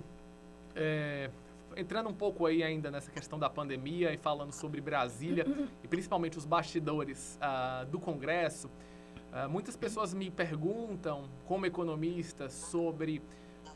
é, 0.77 1.29
entrando 1.77 2.09
um 2.09 2.15
pouco 2.15 2.47
aí 2.47 2.63
ainda 2.63 2.93
nessa 2.93 3.11
questão 3.11 3.37
da 3.37 3.51
pandemia 3.51 4.15
e 4.15 4.17
falando 4.17 4.53
sobre 4.53 4.81
Brasília 4.81 5.45
e 5.83 5.89
principalmente 5.89 6.39
os 6.39 6.45
bastidores 6.45 7.37
uh, 7.43 7.85
do 7.87 7.99
Congresso, 7.99 8.69
uh, 8.69 9.49
muitas 9.51 9.77
pessoas 9.77 10.15
me 10.15 10.31
perguntam, 10.31 11.29
como 11.45 11.67
economista, 11.67 12.49
sobre 12.49 13.21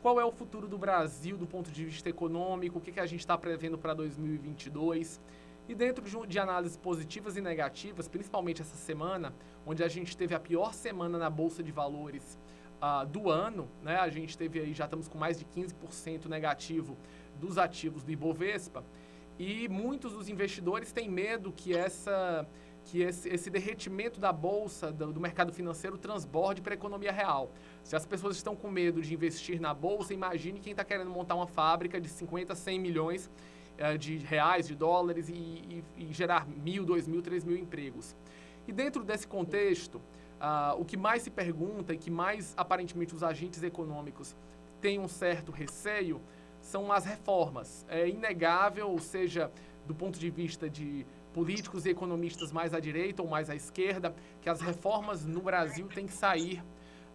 qual 0.01 0.21
é 0.21 0.23
o 0.23 0.31
futuro 0.31 0.69
do 0.69 0.77
Brasil 0.77 1.37
do 1.37 1.45
ponto 1.45 1.69
de 1.69 1.83
vista 1.83 2.07
econômico, 2.07 2.77
o 2.77 2.81
que, 2.81 2.93
que 2.93 3.01
a 3.01 3.05
gente 3.05 3.19
está 3.19 3.37
prevendo 3.37 3.77
para 3.77 3.93
2022. 3.93 5.19
E 5.67 5.75
dentro 5.75 6.05
de, 6.05 6.27
de 6.27 6.39
análises 6.39 6.77
positivas 6.77 7.35
e 7.35 7.41
negativas, 7.41 8.07
principalmente 8.07 8.61
essa 8.61 8.77
semana, 8.77 9.33
onde 9.65 9.83
a 9.83 9.89
gente 9.89 10.15
teve 10.15 10.33
a 10.33 10.39
pior 10.39 10.73
semana 10.73 11.17
na 11.17 11.29
Bolsa 11.29 11.61
de 11.61 11.73
Valores 11.73 12.39
uh, 12.81 13.05
do 13.05 13.29
ano, 13.29 13.69
né? 13.81 13.97
A 13.97 14.09
gente 14.09 14.37
teve 14.37 14.59
aí, 14.59 14.73
já 14.73 14.85
estamos 14.85 15.07
com 15.07 15.17
mais 15.17 15.37
de 15.37 15.45
15% 15.45 16.25
negativo 16.25 16.97
dos 17.39 17.57
ativos 17.57 18.03
do 18.03 18.11
Ibovespa. 18.11 18.83
E 19.37 19.67
muitos 19.67 20.13
dos 20.13 20.29
investidores 20.29 20.91
têm 20.91 21.09
medo 21.09 21.51
que 21.51 21.75
essa 21.75 22.47
que 22.85 23.01
esse, 23.01 23.29
esse 23.29 23.49
derretimento 23.49 24.19
da 24.19 24.33
bolsa, 24.33 24.91
do, 24.91 25.13
do 25.13 25.19
mercado 25.19 25.53
financeiro, 25.53 25.97
transborde 25.97 26.61
para 26.61 26.73
a 26.73 26.75
economia 26.75 27.11
real. 27.11 27.49
Se 27.81 27.95
as 27.95 28.05
pessoas 28.05 28.35
estão 28.35 28.55
com 28.55 28.69
medo 28.69 29.01
de 29.01 29.13
investir 29.13 29.59
na 29.59 29.73
bolsa, 29.73 30.13
imagine 30.13 30.59
quem 30.59 30.71
está 30.71 30.83
querendo 30.83 31.09
montar 31.09 31.35
uma 31.35 31.47
fábrica 31.47 31.99
de 31.99 32.09
50, 32.09 32.53
100 32.53 32.79
milhões 32.79 33.31
uh, 33.79 33.97
de 33.97 34.17
reais, 34.17 34.67
de 34.67 34.75
dólares 34.75 35.29
e, 35.29 35.33
e, 35.33 35.83
e 35.97 36.13
gerar 36.13 36.45
mil, 36.45 36.85
dois 36.85 37.07
mil, 37.07 37.21
três 37.21 37.43
mil 37.43 37.57
empregos. 37.57 38.15
E 38.67 38.71
dentro 38.71 39.03
desse 39.03 39.27
contexto, 39.27 40.01
uh, 40.43 40.79
o 40.79 40.83
que 40.83 40.97
mais 40.97 41.21
se 41.21 41.31
pergunta 41.31 41.93
e 41.93 41.97
que 41.97 42.11
mais 42.11 42.53
aparentemente 42.57 43.15
os 43.15 43.23
agentes 43.23 43.63
econômicos 43.63 44.35
têm 44.81 44.99
um 44.99 45.07
certo 45.07 45.51
receio 45.51 46.21
são 46.59 46.91
as 46.91 47.05
reformas. 47.05 47.85
É 47.89 48.07
inegável, 48.07 48.89
ou 48.89 48.99
seja, 48.99 49.49
do 49.87 49.95
ponto 49.95 50.19
de 50.19 50.29
vista 50.29 50.69
de 50.69 51.05
políticos 51.33 51.85
e 51.85 51.89
economistas 51.89 52.51
mais 52.51 52.73
à 52.73 52.79
direita 52.79 53.21
ou 53.21 53.27
mais 53.27 53.49
à 53.49 53.55
esquerda, 53.55 54.13
que 54.41 54.49
as 54.49 54.61
reformas 54.61 55.25
no 55.25 55.41
Brasil 55.41 55.87
têm 55.87 56.05
que 56.05 56.13
sair. 56.13 56.63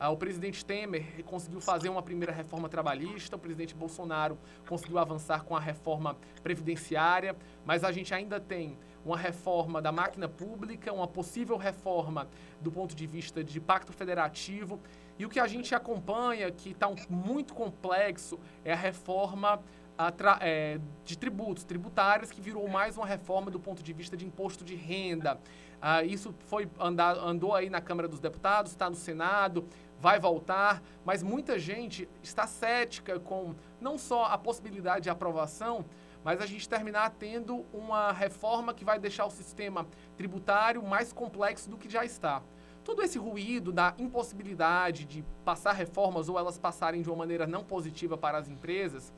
Ah, 0.00 0.10
o 0.10 0.16
presidente 0.16 0.64
Temer 0.64 1.24
conseguiu 1.24 1.60
fazer 1.60 1.88
uma 1.88 2.02
primeira 2.02 2.32
reforma 2.32 2.68
trabalhista, 2.68 3.34
o 3.34 3.38
presidente 3.38 3.74
Bolsonaro 3.74 4.38
conseguiu 4.68 4.98
avançar 4.98 5.42
com 5.42 5.56
a 5.56 5.60
reforma 5.60 6.16
previdenciária, 6.40 7.34
mas 7.64 7.82
a 7.82 7.90
gente 7.90 8.14
ainda 8.14 8.38
tem 8.38 8.78
uma 9.08 9.16
reforma 9.16 9.80
da 9.80 9.90
máquina 9.90 10.28
pública, 10.28 10.92
uma 10.92 11.08
possível 11.08 11.56
reforma 11.56 12.28
do 12.60 12.70
ponto 12.70 12.94
de 12.94 13.06
vista 13.06 13.42
de 13.42 13.60
pacto 13.60 13.92
federativo. 13.92 14.80
E 15.18 15.24
o 15.24 15.28
que 15.28 15.40
a 15.40 15.46
gente 15.46 15.74
acompanha, 15.74 16.50
que 16.50 16.70
está 16.70 16.86
um, 16.86 16.96
muito 17.08 17.54
complexo, 17.54 18.38
é 18.64 18.72
a 18.72 18.76
reforma 18.76 19.60
a 19.96 20.12
é, 20.42 20.78
de 21.04 21.18
tributos, 21.18 21.64
tributários, 21.64 22.30
que 22.30 22.40
virou 22.40 22.68
mais 22.68 22.96
uma 22.96 23.04
reforma 23.04 23.50
do 23.50 23.58
ponto 23.58 23.82
de 23.82 23.92
vista 23.92 24.16
de 24.16 24.24
imposto 24.24 24.64
de 24.64 24.76
renda. 24.76 25.40
Ah, 25.82 26.04
isso 26.04 26.32
foi 26.46 26.70
andar, 26.78 27.16
andou 27.18 27.52
aí 27.52 27.68
na 27.68 27.80
Câmara 27.80 28.06
dos 28.06 28.20
Deputados, 28.20 28.70
está 28.70 28.88
no 28.88 28.94
Senado, 28.94 29.66
vai 29.98 30.20
voltar, 30.20 30.80
mas 31.04 31.20
muita 31.20 31.58
gente 31.58 32.08
está 32.22 32.46
cética 32.46 33.18
com 33.18 33.56
não 33.80 33.98
só 33.98 34.26
a 34.26 34.38
possibilidade 34.38 35.04
de 35.04 35.10
aprovação, 35.10 35.84
mas 36.28 36.42
a 36.42 36.46
gente 36.46 36.68
terminar 36.68 37.08
tendo 37.18 37.64
uma 37.72 38.12
reforma 38.12 38.74
que 38.74 38.84
vai 38.84 38.98
deixar 38.98 39.24
o 39.24 39.30
sistema 39.30 39.88
tributário 40.14 40.82
mais 40.82 41.10
complexo 41.10 41.70
do 41.70 41.78
que 41.78 41.88
já 41.88 42.04
está 42.04 42.42
todo 42.84 43.02
esse 43.02 43.18
ruído 43.18 43.72
da 43.72 43.94
impossibilidade 43.96 45.06
de 45.06 45.24
passar 45.42 45.72
reformas 45.72 46.28
ou 46.28 46.38
elas 46.38 46.58
passarem 46.58 47.00
de 47.00 47.08
uma 47.08 47.16
maneira 47.16 47.46
não 47.46 47.64
positiva 47.64 48.18
para 48.18 48.36
as 48.36 48.46
empresas 48.46 49.10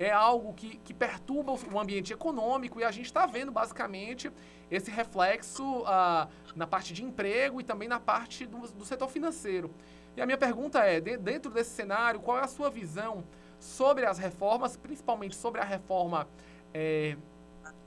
é 0.00 0.10
algo 0.10 0.52
que, 0.52 0.78
que 0.78 0.92
perturba 0.92 1.52
o 1.52 1.78
ambiente 1.78 2.12
econômico 2.12 2.80
e 2.80 2.84
a 2.84 2.90
gente 2.90 3.06
está 3.06 3.24
vendo 3.24 3.52
basicamente 3.52 4.28
esse 4.68 4.90
reflexo 4.90 5.62
uh, 5.82 6.28
na 6.56 6.66
parte 6.66 6.92
de 6.92 7.04
emprego 7.04 7.60
e 7.60 7.64
também 7.64 7.86
na 7.86 8.00
parte 8.00 8.44
do, 8.46 8.66
do 8.66 8.84
setor 8.84 9.08
financeiro. 9.08 9.72
E 10.16 10.20
a 10.20 10.26
minha 10.26 10.38
pergunta 10.38 10.80
é, 10.80 11.00
de, 11.00 11.16
dentro 11.16 11.52
desse 11.52 11.70
cenário, 11.70 12.18
qual 12.18 12.36
é 12.36 12.42
a 12.42 12.48
sua 12.48 12.68
visão 12.68 13.24
sobre 13.58 14.06
as 14.06 14.18
reformas, 14.18 14.76
principalmente 14.76 15.34
sobre 15.34 15.60
a 15.60 15.64
reforma 15.64 16.28
é, 16.72 17.16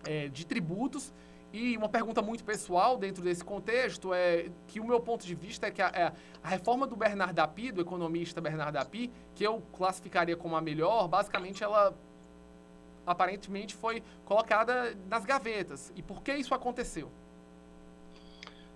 é, 0.06 0.28
de 0.28 0.46
tributos 0.46 1.14
e 1.54 1.76
uma 1.76 1.90
pergunta 1.90 2.22
muito 2.22 2.46
pessoal 2.46 2.98
dentro 2.98 3.22
desse 3.22 3.44
contexto 3.44 4.14
é 4.14 4.50
que 4.68 4.80
o 4.80 4.86
meu 4.86 5.02
ponto 5.02 5.26
de 5.26 5.36
vista 5.36 5.68
é 5.68 5.72
que 5.72 5.82
a, 5.82 5.88
é, 5.88 6.14
a 6.42 6.48
reforma 6.48 6.88
do 6.88 6.96
Bernard 6.96 7.38
Api, 7.38 7.74
do 7.74 7.82
economista 7.82 8.40
Bernard 8.40 8.78
Api, 8.78 9.12
que 9.36 9.44
eu 9.44 9.62
classificaria 9.74 10.38
como 10.38 10.56
a 10.56 10.62
melhor, 10.62 11.10
basicamente 11.10 11.62
ela 11.62 11.94
aparentemente 13.06 13.76
foi 13.76 14.02
colocada 14.24 14.96
nas 15.10 15.26
gavetas. 15.26 15.92
E 15.94 16.02
por 16.02 16.24
que 16.24 16.34
isso 16.34 16.54
aconteceu? 16.54 17.12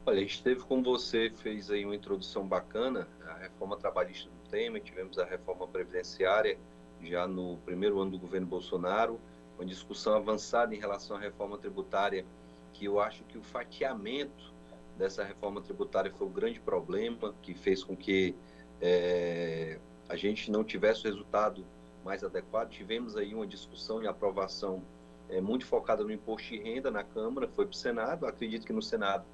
Olha, 0.06 0.18
a 0.18 0.22
gente 0.22 0.44
teve, 0.44 0.62
como 0.62 0.84
você 0.84 1.32
fez 1.38 1.72
aí 1.72 1.86
uma 1.86 1.96
introdução 1.96 2.46
bacana, 2.46 3.08
a 3.26 3.36
reforma 3.36 3.78
trabalhista 3.78 4.30
do 4.30 4.50
Temer, 4.50 4.84
tivemos 4.84 5.18
a 5.18 5.24
reforma 5.24 5.66
previdenciária 5.66 6.58
já 7.02 7.28
no 7.28 7.58
primeiro 7.58 8.00
ano 8.00 8.12
do 8.12 8.20
governo 8.20 8.48
Bolsonaro, 8.48 9.20
uma 9.58 9.66
discussão 9.66 10.14
avançada 10.16 10.76
em 10.76 10.80
relação 10.80 11.18
à 11.18 11.20
reforma 11.20 11.58
tributária 11.58 12.26
que 12.74 12.86
eu 12.86 13.00
acho 13.00 13.24
que 13.24 13.38
o 13.38 13.44
fatiamento 13.44 14.54
dessa 14.98 15.24
reforma 15.24 15.62
tributária 15.62 16.12
foi 16.12 16.28
o 16.28 16.30
grande 16.30 16.60
problema 16.60 17.34
que 17.42 17.54
fez 17.54 17.84
com 17.84 17.96
que 17.96 18.36
é, 18.82 19.80
a 20.10 20.16
gente 20.16 20.52
não 20.52 20.64
tivesse 20.64 21.02
o 21.02 21.04
resultado 21.06 21.66
mais 22.04 22.24
adequado. 22.24 22.70
Tivemos 22.70 23.16
aí 23.16 23.34
uma 23.34 23.48
discussão 23.48 24.04
e 24.04 24.08
aprovação 24.08 24.82
é, 25.30 25.42
muito 25.42 25.66
focada 25.66 26.04
no 26.04 26.12
imposto 26.12 26.50
de 26.50 26.60
renda 26.60 26.92
na 26.92 27.04
Câmara, 27.04 27.48
foi 27.48 27.66
para 27.66 27.74
o 27.74 27.76
Senado. 27.76 28.26
Acredito 28.26 28.66
que 28.66 28.74
no 28.74 28.82
Senado 28.82 29.26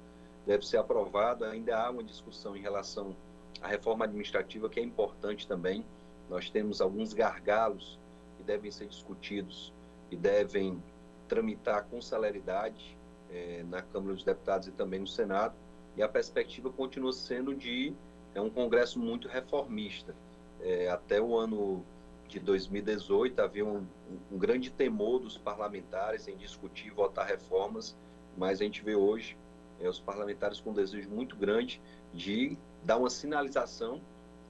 deve 0.46 0.66
ser 0.66 0.78
aprovado. 0.78 1.44
Ainda 1.44 1.76
há 1.76 1.90
uma 1.90 2.02
discussão 2.02 2.56
em 2.56 2.60
relação 2.60 3.14
à 3.60 3.68
reforma 3.68 4.04
administrativa, 4.04 4.68
que 4.68 4.80
é 4.80 4.82
importante 4.82 5.46
também. 5.46 5.84
Nós 6.32 6.48
temos 6.48 6.80
alguns 6.80 7.12
gargalos 7.12 8.00
que 8.38 8.42
devem 8.42 8.70
ser 8.70 8.86
discutidos 8.86 9.70
e 10.10 10.16
devem 10.16 10.82
tramitar 11.28 11.84
com 11.84 12.00
celeridade 12.00 12.96
é, 13.30 13.62
na 13.68 13.82
Câmara 13.82 14.14
dos 14.14 14.24
Deputados 14.24 14.66
e 14.66 14.70
também 14.70 15.00
no 15.00 15.06
Senado, 15.06 15.54
e 15.94 16.02
a 16.02 16.08
perspectiva 16.08 16.70
continua 16.70 17.12
sendo 17.12 17.54
de 17.54 17.92
é 18.34 18.40
um 18.40 18.48
Congresso 18.48 18.98
muito 18.98 19.28
reformista. 19.28 20.14
É, 20.62 20.88
até 20.88 21.20
o 21.20 21.36
ano 21.36 21.84
de 22.26 22.40
2018 22.40 23.38
havia 23.38 23.66
um, 23.66 23.86
um, 24.30 24.38
grande 24.38 24.70
temor 24.70 25.20
dos 25.20 25.36
parlamentares 25.36 26.28
em 26.28 26.36
discutir 26.38 26.86
e 26.86 26.90
votar 26.90 27.26
reformas, 27.26 27.94
mas 28.38 28.58
a 28.58 28.64
gente 28.64 28.82
vê 28.82 28.94
hoje 28.94 29.36
é, 29.78 29.86
os 29.86 30.00
parlamentares 30.00 30.62
com 30.62 30.70
um 30.70 30.74
desejo 30.74 31.10
muito 31.10 31.36
grande 31.36 31.78
de 32.14 32.56
dar 32.82 32.96
uma 32.96 33.10
sinalização 33.10 34.00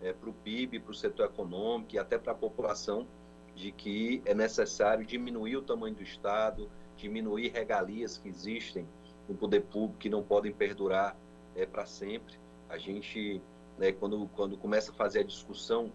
é, 0.03 0.13
para 0.13 0.29
o 0.29 0.33
PIB, 0.33 0.81
para 0.81 0.91
o 0.91 0.95
setor 0.95 1.27
econômico 1.27 1.95
e 1.95 1.99
até 1.99 2.19
para 2.19 2.33
a 2.33 2.35
população 2.35 3.07
de 3.55 3.71
que 3.71 4.23
é 4.25 4.35
necessário 4.35 5.07
diminuir 5.07 5.57
o 5.57 5.63
tamanho 5.63 5.95
do 5.95 6.03
Estado, 6.03 6.69
diminuir 6.97 7.53
regalias 7.53 8.19
que 8.19 8.29
existem 8.29 8.87
no 9.29 9.35
poder 9.35 9.61
público 9.63 9.99
que 9.99 10.09
não 10.09 10.23
podem 10.23 10.53
perdurar 10.53 11.17
é, 11.55 11.65
para 11.65 11.87
sempre. 11.87 12.35
A 12.69 12.79
gente, 12.79 13.41
né, 13.79 13.93
quando, 13.93 14.27
quando 14.35 14.57
começa 14.57 14.91
a 14.91 14.95
fazer 14.95 15.21
a 15.21 15.25
discussão 15.25 15.93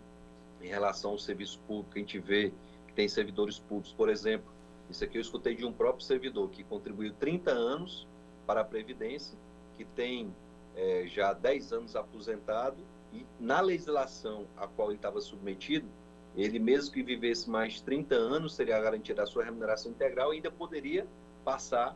em 0.61 0.67
relação 0.67 1.11
ao 1.11 1.17
serviço 1.17 1.59
público, 1.67 1.91
a 1.95 1.99
gente 1.99 2.19
vê 2.19 2.53
que 2.87 2.93
tem 2.93 3.07
servidores 3.07 3.59
públicos, 3.59 3.93
por 3.93 4.09
exemplo, 4.09 4.51
isso 4.89 5.03
aqui 5.03 5.17
eu 5.17 5.21
escutei 5.21 5.55
de 5.55 5.65
um 5.65 5.73
próprio 5.73 6.05
servidor 6.05 6.49
que 6.49 6.63
contribuiu 6.63 7.13
30 7.13 7.51
anos 7.51 8.07
para 8.45 8.61
a 8.61 8.63
Previdência, 8.63 9.37
que 9.75 9.83
tem 9.83 10.33
é, 10.75 11.05
já 11.07 11.33
10 11.33 11.73
anos 11.73 11.95
aposentado 11.95 12.77
e 13.13 13.25
na 13.39 13.61
legislação 13.61 14.47
a 14.55 14.67
qual 14.67 14.89
ele 14.89 14.97
estava 14.97 15.19
submetido, 15.21 15.87
ele 16.35 16.59
mesmo 16.59 16.93
que 16.93 17.01
vivesse 17.01 17.49
mais 17.49 17.81
30 17.81 18.15
anos, 18.15 18.53
seria 18.53 18.79
garantida 18.79 19.23
a 19.23 19.25
sua 19.25 19.43
remuneração 19.43 19.91
integral 19.91 20.33
e 20.33 20.37
ainda 20.37 20.51
poderia 20.51 21.07
passar 21.43 21.95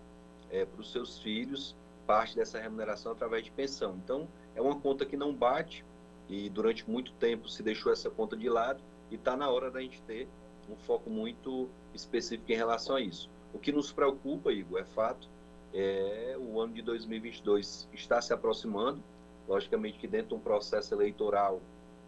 é, 0.49 0.65
para 0.65 0.81
os 0.81 0.91
seus 0.91 1.19
filhos 1.19 1.75
parte 2.07 2.35
dessa 2.35 2.59
remuneração 2.59 3.11
através 3.11 3.45
de 3.45 3.51
pensão. 3.51 3.95
Então, 4.03 4.27
é 4.55 4.61
uma 4.61 4.79
conta 4.79 5.05
que 5.05 5.15
não 5.15 5.33
bate 5.33 5.85
e 6.27 6.49
durante 6.49 6.89
muito 6.89 7.13
tempo 7.13 7.47
se 7.47 7.61
deixou 7.61 7.91
essa 7.91 8.09
conta 8.09 8.35
de 8.35 8.49
lado 8.49 8.81
e 9.09 9.15
está 9.15 9.37
na 9.37 9.49
hora 9.49 9.69
da 9.69 9.79
gente 9.81 10.01
ter 10.03 10.27
um 10.69 10.75
foco 10.75 11.09
muito 11.09 11.69
específico 11.93 12.51
em 12.51 12.55
relação 12.55 12.95
a 12.95 13.01
isso. 13.01 13.29
O 13.53 13.59
que 13.59 13.71
nos 13.71 13.91
preocupa, 13.91 14.51
Igor, 14.51 14.79
é 14.79 14.85
fato, 14.85 15.29
é 15.73 16.35
o 16.39 16.59
ano 16.59 16.73
de 16.73 16.81
2022 16.81 17.87
está 17.93 18.21
se 18.21 18.33
aproximando. 18.33 19.01
Logicamente 19.47 19.97
que 19.97 20.07
dentro 20.07 20.29
de 20.29 20.33
um 20.35 20.39
processo 20.39 20.93
eleitoral 20.93 21.61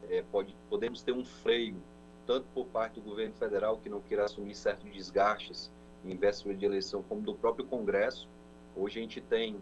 é, 0.09 0.23
pode, 0.31 0.55
podemos 0.69 1.01
ter 1.01 1.11
um 1.11 1.25
freio 1.25 1.75
tanto 2.25 2.45
por 2.53 2.65
parte 2.67 2.99
do 2.99 3.09
governo 3.09 3.33
federal, 3.35 3.77
que 3.77 3.89
não 3.89 3.99
queira 3.99 4.25
assumir 4.25 4.55
certos 4.55 4.91
desgastes 4.91 5.71
em 6.05 6.15
véspera 6.15 6.55
de 6.55 6.65
eleição, 6.65 7.03
como 7.03 7.21
do 7.21 7.35
próprio 7.35 7.65
Congresso. 7.65 8.27
Hoje 8.75 8.99
a 8.99 9.01
gente 9.01 9.21
tem, 9.21 9.57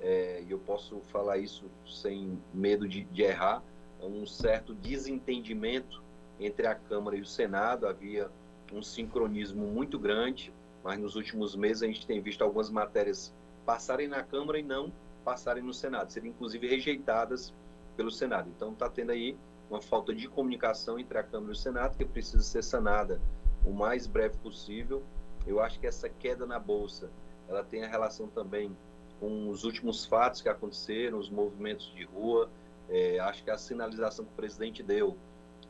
é, 0.00 0.42
e 0.46 0.50
eu 0.50 0.58
posso 0.58 1.00
falar 1.12 1.38
isso 1.38 1.64
sem 1.86 2.38
medo 2.52 2.88
de, 2.88 3.04
de 3.04 3.22
errar, 3.22 3.62
um 4.02 4.26
certo 4.26 4.74
desentendimento 4.74 6.02
entre 6.38 6.66
a 6.66 6.74
Câmara 6.74 7.16
e 7.16 7.20
o 7.20 7.26
Senado. 7.26 7.86
Havia 7.86 8.30
um 8.72 8.82
sincronismo 8.82 9.66
muito 9.66 9.98
grande, 9.98 10.52
mas 10.82 10.98
nos 10.98 11.16
últimos 11.16 11.54
meses 11.54 11.82
a 11.82 11.86
gente 11.86 12.06
tem 12.06 12.20
visto 12.20 12.42
algumas 12.42 12.70
matérias 12.70 13.32
passarem 13.66 14.08
na 14.08 14.22
Câmara 14.22 14.58
e 14.58 14.62
não 14.62 14.92
passarem 15.20 15.62
no 15.62 15.72
Senado, 15.72 16.12
serem 16.12 16.30
inclusive 16.30 16.66
rejeitadas 16.66 17.54
pelo 17.96 18.10
Senado. 18.10 18.48
Então 18.54 18.72
está 18.72 18.88
tendo 18.88 19.10
aí 19.10 19.36
uma 19.68 19.80
falta 19.80 20.14
de 20.14 20.28
comunicação 20.28 20.98
entre 20.98 21.18
a 21.18 21.22
Câmara 21.22 21.52
e 21.52 21.56
o 21.56 21.56
Senado 21.56 21.96
que 21.96 22.04
precisa 22.04 22.42
ser 22.42 22.62
sanada 22.62 23.20
o 23.64 23.72
mais 23.72 24.06
breve 24.06 24.36
possível. 24.38 25.02
Eu 25.46 25.60
acho 25.60 25.78
que 25.78 25.86
essa 25.86 26.08
queda 26.08 26.46
na 26.46 26.58
bolsa, 26.58 27.10
ela 27.48 27.62
tem 27.62 27.84
a 27.84 27.88
relação 27.88 28.28
também 28.28 28.76
com 29.18 29.48
os 29.48 29.64
últimos 29.64 30.04
fatos 30.04 30.40
que 30.40 30.48
aconteceram, 30.48 31.18
os 31.18 31.30
movimentos 31.30 31.92
de 31.94 32.04
rua. 32.04 32.50
É, 32.88 33.20
acho 33.20 33.44
que 33.44 33.50
a 33.50 33.58
sinalização 33.58 34.24
que 34.24 34.32
o 34.32 34.34
presidente 34.34 34.82
deu 34.82 35.16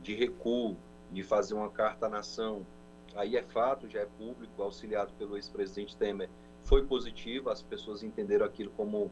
de 0.01 0.15
recuo, 0.15 0.77
de 1.11 1.23
fazer 1.23 1.55
uma 1.55 1.69
carta 1.69 2.07
à 2.07 2.09
nação, 2.09 2.65
aí 3.15 3.37
é 3.37 3.43
fato, 3.43 3.89
já 3.89 4.01
é 4.01 4.07
público, 4.07 4.63
auxiliado 4.63 5.13
pelo 5.19 5.37
ex-presidente 5.37 5.97
Temer, 5.97 6.31
foi 6.63 6.85
positivo, 6.85 7.51
as 7.51 7.63
pessoas 7.63 8.03
entenderam 8.03 8.47
aquilo 8.47 8.71
como 8.71 9.11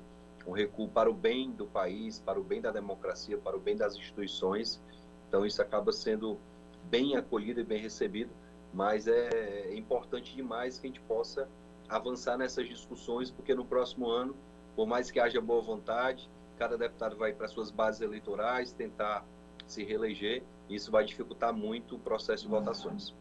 um 0.49 0.53
recuo 0.53 0.89
para 0.89 1.11
o 1.11 1.13
bem 1.13 1.51
do 1.51 1.67
país, 1.67 2.19
para 2.19 2.41
o 2.41 2.43
bem 2.43 2.59
da 2.59 2.73
democracia, 2.73 3.37
para 3.37 3.55
o 3.55 3.61
bem 3.61 3.77
das 3.77 3.95
instituições. 3.95 4.81
Então, 5.29 5.45
isso 5.45 5.61
acaba 5.61 5.93
sendo 5.93 6.39
bem 6.85 7.17
acolhido 7.17 7.61
e 7.61 7.65
bem 7.65 7.79
recebido, 7.79 8.31
mas 8.73 9.07
é 9.07 9.75
importante 9.75 10.35
demais 10.35 10.79
que 10.79 10.87
a 10.87 10.91
gente 10.91 11.03
possa 11.03 11.47
avançar 11.87 12.39
nessas 12.39 12.67
discussões, 12.67 13.31
porque 13.31 13.55
no 13.55 13.65
próximo 13.65 14.09
ano, 14.09 14.35
por 14.75 14.87
mais 14.87 15.11
que 15.11 15.21
haja 15.21 15.39
boa 15.39 15.61
vontade, 15.61 16.31
cada 16.57 16.79
deputado 16.79 17.15
vai 17.15 17.35
para 17.35 17.47
suas 17.47 17.71
bases 17.71 18.01
eleitorais 18.01 18.73
tentar 18.73 19.27
se 19.67 19.85
reeleger, 19.85 20.43
e 20.67 20.77
isso 20.77 20.91
vai 20.91 21.05
dificultar 21.05 21.53
muito 21.53 21.97
o 21.97 21.99
processo 21.99 22.45
de 22.45 22.49
votações. 22.49 23.15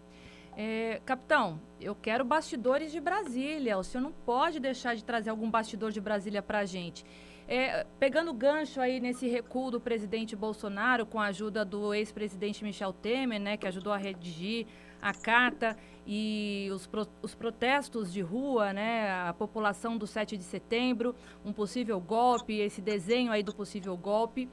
É, 0.60 1.00
capitão, 1.06 1.62
eu 1.80 1.94
quero 1.94 2.26
bastidores 2.26 2.92
de 2.92 3.00
Brasília. 3.00 3.78
O 3.78 3.84
senhor 3.84 4.02
não 4.02 4.12
pode 4.12 4.60
deixar 4.60 4.96
de 4.96 5.04
trazer 5.04 5.30
algum 5.30 5.52
bastidor 5.52 5.92
de 5.92 6.02
Brasília 6.02 6.42
para 6.42 6.58
a 6.58 6.66
gente. 6.66 7.06
É, 7.48 7.86
pegando 8.00 8.34
gancho 8.34 8.82
aí 8.82 9.00
nesse 9.00 9.28
recuo 9.28 9.70
do 9.70 9.80
presidente 9.80 10.36
Bolsonaro, 10.36 11.06
com 11.06 11.20
a 11.20 11.28
ajuda 11.28 11.64
do 11.64 11.94
ex-presidente 11.94 12.64
Michel 12.64 12.92
Temer, 12.92 13.40
né, 13.40 13.56
que 13.56 13.68
ajudou 13.68 13.94
a 13.94 13.98
redigir 13.98 14.66
a 15.00 15.14
carta 15.14 15.78
e 16.08 16.68
os, 16.74 16.88
pro, 16.88 17.08
os 17.22 17.36
protestos 17.36 18.12
de 18.12 18.22
rua, 18.22 18.74
né, 18.74 19.12
a 19.12 19.34
população 19.34 19.96
do 19.96 20.08
7 20.08 20.36
de 20.36 20.44
setembro, 20.44 21.16
um 21.46 21.54
possível 21.54 22.00
golpe, 22.02 22.60
esse 22.60 22.82
desenho 22.82 23.32
aí 23.32 23.44
do 23.44 23.54
possível 23.54 23.96
golpe. 23.96 24.50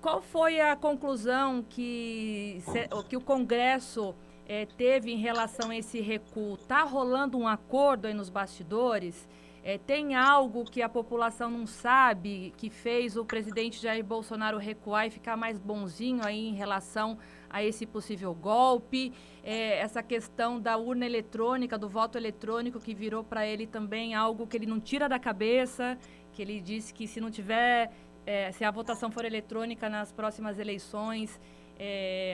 Qual 0.00 0.22
foi 0.22 0.58
a 0.58 0.74
conclusão 0.74 1.62
que, 1.62 2.62
que 3.10 3.16
o 3.16 3.20
Congresso 3.20 4.14
é, 4.46 4.66
teve 4.66 5.12
em 5.12 5.18
relação 5.18 5.70
a 5.70 5.76
esse 5.76 6.00
recuo? 6.00 6.54
Está 6.54 6.82
rolando 6.82 7.38
um 7.38 7.46
acordo 7.46 8.06
aí 8.06 8.14
nos 8.14 8.28
bastidores? 8.28 9.28
É, 9.64 9.78
tem 9.78 10.16
algo 10.16 10.64
que 10.64 10.82
a 10.82 10.88
população 10.88 11.48
não 11.48 11.68
sabe 11.68 12.52
que 12.56 12.68
fez 12.68 13.16
o 13.16 13.24
presidente 13.24 13.80
Jair 13.80 14.04
Bolsonaro 14.04 14.58
recuar 14.58 15.06
e 15.06 15.10
ficar 15.10 15.36
mais 15.36 15.56
bonzinho 15.56 16.20
aí 16.24 16.48
em 16.48 16.54
relação 16.54 17.16
a 17.48 17.62
esse 17.62 17.86
possível 17.86 18.34
golpe? 18.34 19.12
É, 19.44 19.78
essa 19.78 20.02
questão 20.02 20.60
da 20.60 20.76
urna 20.76 21.06
eletrônica, 21.06 21.78
do 21.78 21.88
voto 21.88 22.18
eletrônico, 22.18 22.80
que 22.80 22.92
virou 22.92 23.22
para 23.22 23.46
ele 23.46 23.64
também 23.64 24.14
algo 24.16 24.48
que 24.48 24.56
ele 24.56 24.66
não 24.66 24.80
tira 24.80 25.08
da 25.08 25.18
cabeça, 25.18 25.96
que 26.32 26.42
ele 26.42 26.60
disse 26.60 26.92
que 26.92 27.06
se 27.06 27.20
não 27.20 27.30
tiver, 27.30 27.92
é, 28.26 28.50
se 28.50 28.64
a 28.64 28.70
votação 28.72 29.12
for 29.12 29.24
eletrônica 29.24 29.88
nas 29.88 30.10
próximas 30.10 30.58
eleições, 30.58 31.40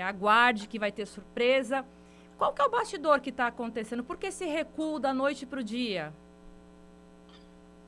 aguarde 0.07 0.69
que 0.69 0.79
vai 0.79 0.93
ter 0.93 1.07
surpresa. 1.07 1.83
Qual 2.39 2.53
que 2.53 2.62
é 2.62 2.64
o 2.64 2.70
bastidor 2.70 3.20
que 3.20 3.30
está 3.30 3.49
acontecendo? 3.49 4.05
Por 4.05 4.16
que 4.16 4.28
esse 4.28 4.47
recuo 4.47 5.01
da 5.01 5.12
noite 5.12 5.45
para 5.45 5.59
o 5.59 5.64
dia? 5.64 6.12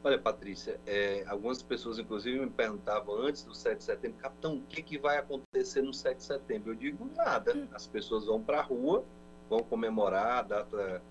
Olha, 0.03 0.19
Patrícia, 0.19 0.81
é, 0.87 1.25
algumas 1.29 1.63
pessoas, 1.63 2.01
inclusive, 2.01 2.41
me 2.41 2.51
perguntavam 2.51 3.15
antes 3.17 3.45
do 3.45 3.55
7 3.55 3.79
de 3.79 3.85
setembro, 3.85 4.19
capitão, 4.19 4.57
o 4.57 4.63
que, 4.63 4.83
que 4.83 4.99
vai 4.99 5.19
acontecer 5.19 5.83
no 5.83 5.95
7 5.95 6.17
de 6.17 6.25
setembro? 6.25 6.73
Eu 6.73 6.75
digo 6.75 7.09
nada. 7.15 7.55
Hum. 7.55 7.69
As 7.73 7.87
pessoas 7.87 8.25
vão 8.25 8.43
para 8.43 8.59
a 8.59 8.63
rua, 8.63 9.05
vão 9.49 9.61
comemorar 9.61 10.39
a 10.39 10.43
data 10.43 11.03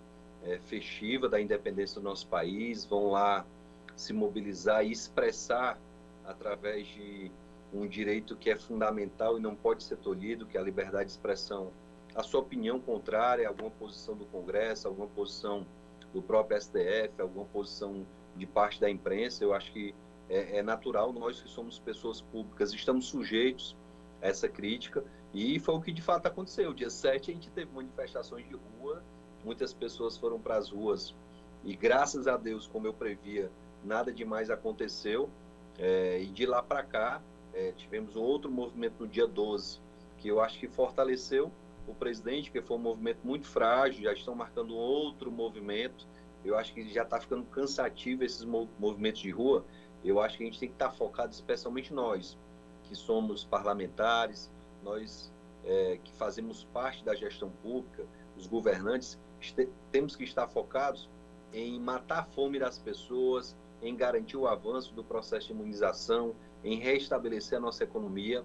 é, 0.43 0.59
festiva 0.65 1.29
da 1.29 1.39
independência 1.39 2.01
do 2.01 2.03
nosso 2.03 2.27
país, 2.27 2.83
vão 2.83 3.11
lá 3.11 3.45
se 3.95 4.11
mobilizar 4.11 4.85
e 4.85 4.91
expressar 4.91 5.79
através 6.25 6.87
de 6.87 7.31
um 7.73 7.87
direito 7.87 8.35
que 8.35 8.49
é 8.49 8.57
fundamental 8.57 9.37
e 9.37 9.41
não 9.41 9.55
pode 9.55 9.83
ser 9.83 9.97
tolhido, 9.97 10.45
que 10.45 10.57
é 10.57 10.59
a 10.59 10.63
liberdade 10.63 11.05
de 11.05 11.11
expressão 11.11 11.71
a 12.15 12.23
sua 12.23 12.39
opinião 12.39 12.79
contrária 12.79 13.47
alguma 13.47 13.71
posição 13.71 14.15
do 14.15 14.25
Congresso, 14.25 14.87
alguma 14.87 15.07
posição 15.07 15.65
do 16.13 16.21
próprio 16.21 16.59
STF, 16.59 17.21
alguma 17.21 17.45
posição 17.45 18.05
de 18.35 18.45
parte 18.45 18.79
da 18.79 18.89
imprensa. 18.89 19.43
Eu 19.43 19.53
acho 19.53 19.71
que 19.71 19.93
é, 20.29 20.57
é 20.57 20.63
natural, 20.63 21.11
nós 21.13 21.41
que 21.41 21.49
somos 21.49 21.79
pessoas 21.79 22.21
públicas, 22.21 22.73
estamos 22.73 23.07
sujeitos 23.07 23.75
a 24.21 24.27
essa 24.27 24.47
crítica, 24.47 25.03
e 25.33 25.59
foi 25.59 25.75
o 25.75 25.81
que 25.81 25.91
de 25.91 26.01
fato 26.01 26.25
aconteceu. 26.25 26.73
Dia 26.73 26.89
7 26.89 27.31
a 27.31 27.33
gente 27.33 27.49
teve 27.51 27.71
manifestações 27.73 28.47
de 28.47 28.55
rua, 28.55 29.03
muitas 29.43 29.73
pessoas 29.73 30.17
foram 30.17 30.39
para 30.39 30.57
as 30.57 30.69
ruas, 30.69 31.15
e 31.63 31.75
graças 31.75 32.27
a 32.27 32.37
Deus, 32.37 32.67
como 32.67 32.87
eu 32.87 32.93
previa, 32.93 33.51
nada 33.83 34.11
demais 34.11 34.49
aconteceu. 34.49 35.29
É, 35.77 36.21
e 36.21 36.27
de 36.27 36.45
lá 36.45 36.61
para 36.61 36.83
cá, 36.83 37.21
é, 37.53 37.71
tivemos 37.71 38.15
outro 38.15 38.51
movimento 38.51 38.95
no 38.99 39.07
dia 39.07 39.25
12, 39.25 39.79
que 40.17 40.27
eu 40.27 40.41
acho 40.41 40.59
que 40.59 40.67
fortaleceu 40.67 41.51
o 41.89 41.95
presidente, 41.95 42.51
que 42.51 42.61
foi 42.61 42.77
um 42.77 42.81
movimento 42.81 43.19
muito 43.23 43.47
frágil, 43.47 44.03
já 44.03 44.13
estão 44.13 44.35
marcando 44.35 44.75
outro 44.75 45.31
movimento. 45.31 46.07
Eu 46.45 46.57
acho 46.57 46.73
que 46.73 46.87
já 46.89 47.03
está 47.03 47.19
ficando 47.19 47.43
cansativo 47.45 48.23
esses 48.23 48.45
movimentos 48.45 49.21
de 49.21 49.31
rua. 49.31 49.65
Eu 50.03 50.21
acho 50.21 50.37
que 50.37 50.43
a 50.43 50.45
gente 50.45 50.59
tem 50.59 50.69
que 50.69 50.75
estar 50.75 50.89
tá 50.89 50.95
focado, 50.95 51.33
especialmente 51.33 51.93
nós, 51.93 52.37
que 52.83 52.95
somos 52.95 53.43
parlamentares, 53.43 54.51
nós 54.83 55.31
é, 55.65 55.99
que 56.03 56.13
fazemos 56.13 56.63
parte 56.65 57.03
da 57.03 57.15
gestão 57.15 57.49
pública, 57.61 58.05
os 58.37 58.47
governantes, 58.47 59.19
temos 59.91 60.15
que 60.15 60.23
estar 60.23 60.47
focados 60.47 61.09
em 61.53 61.79
matar 61.79 62.19
a 62.19 62.23
fome 62.23 62.59
das 62.59 62.77
pessoas, 62.77 63.57
em 63.81 63.95
garantir 63.95 64.37
o 64.37 64.47
avanço 64.47 64.93
do 64.93 65.03
processo 65.03 65.47
de 65.47 65.53
imunização, 65.53 66.35
em 66.63 66.77
restabelecer 66.77 67.57
a 67.57 67.61
nossa 67.61 67.83
economia 67.83 68.43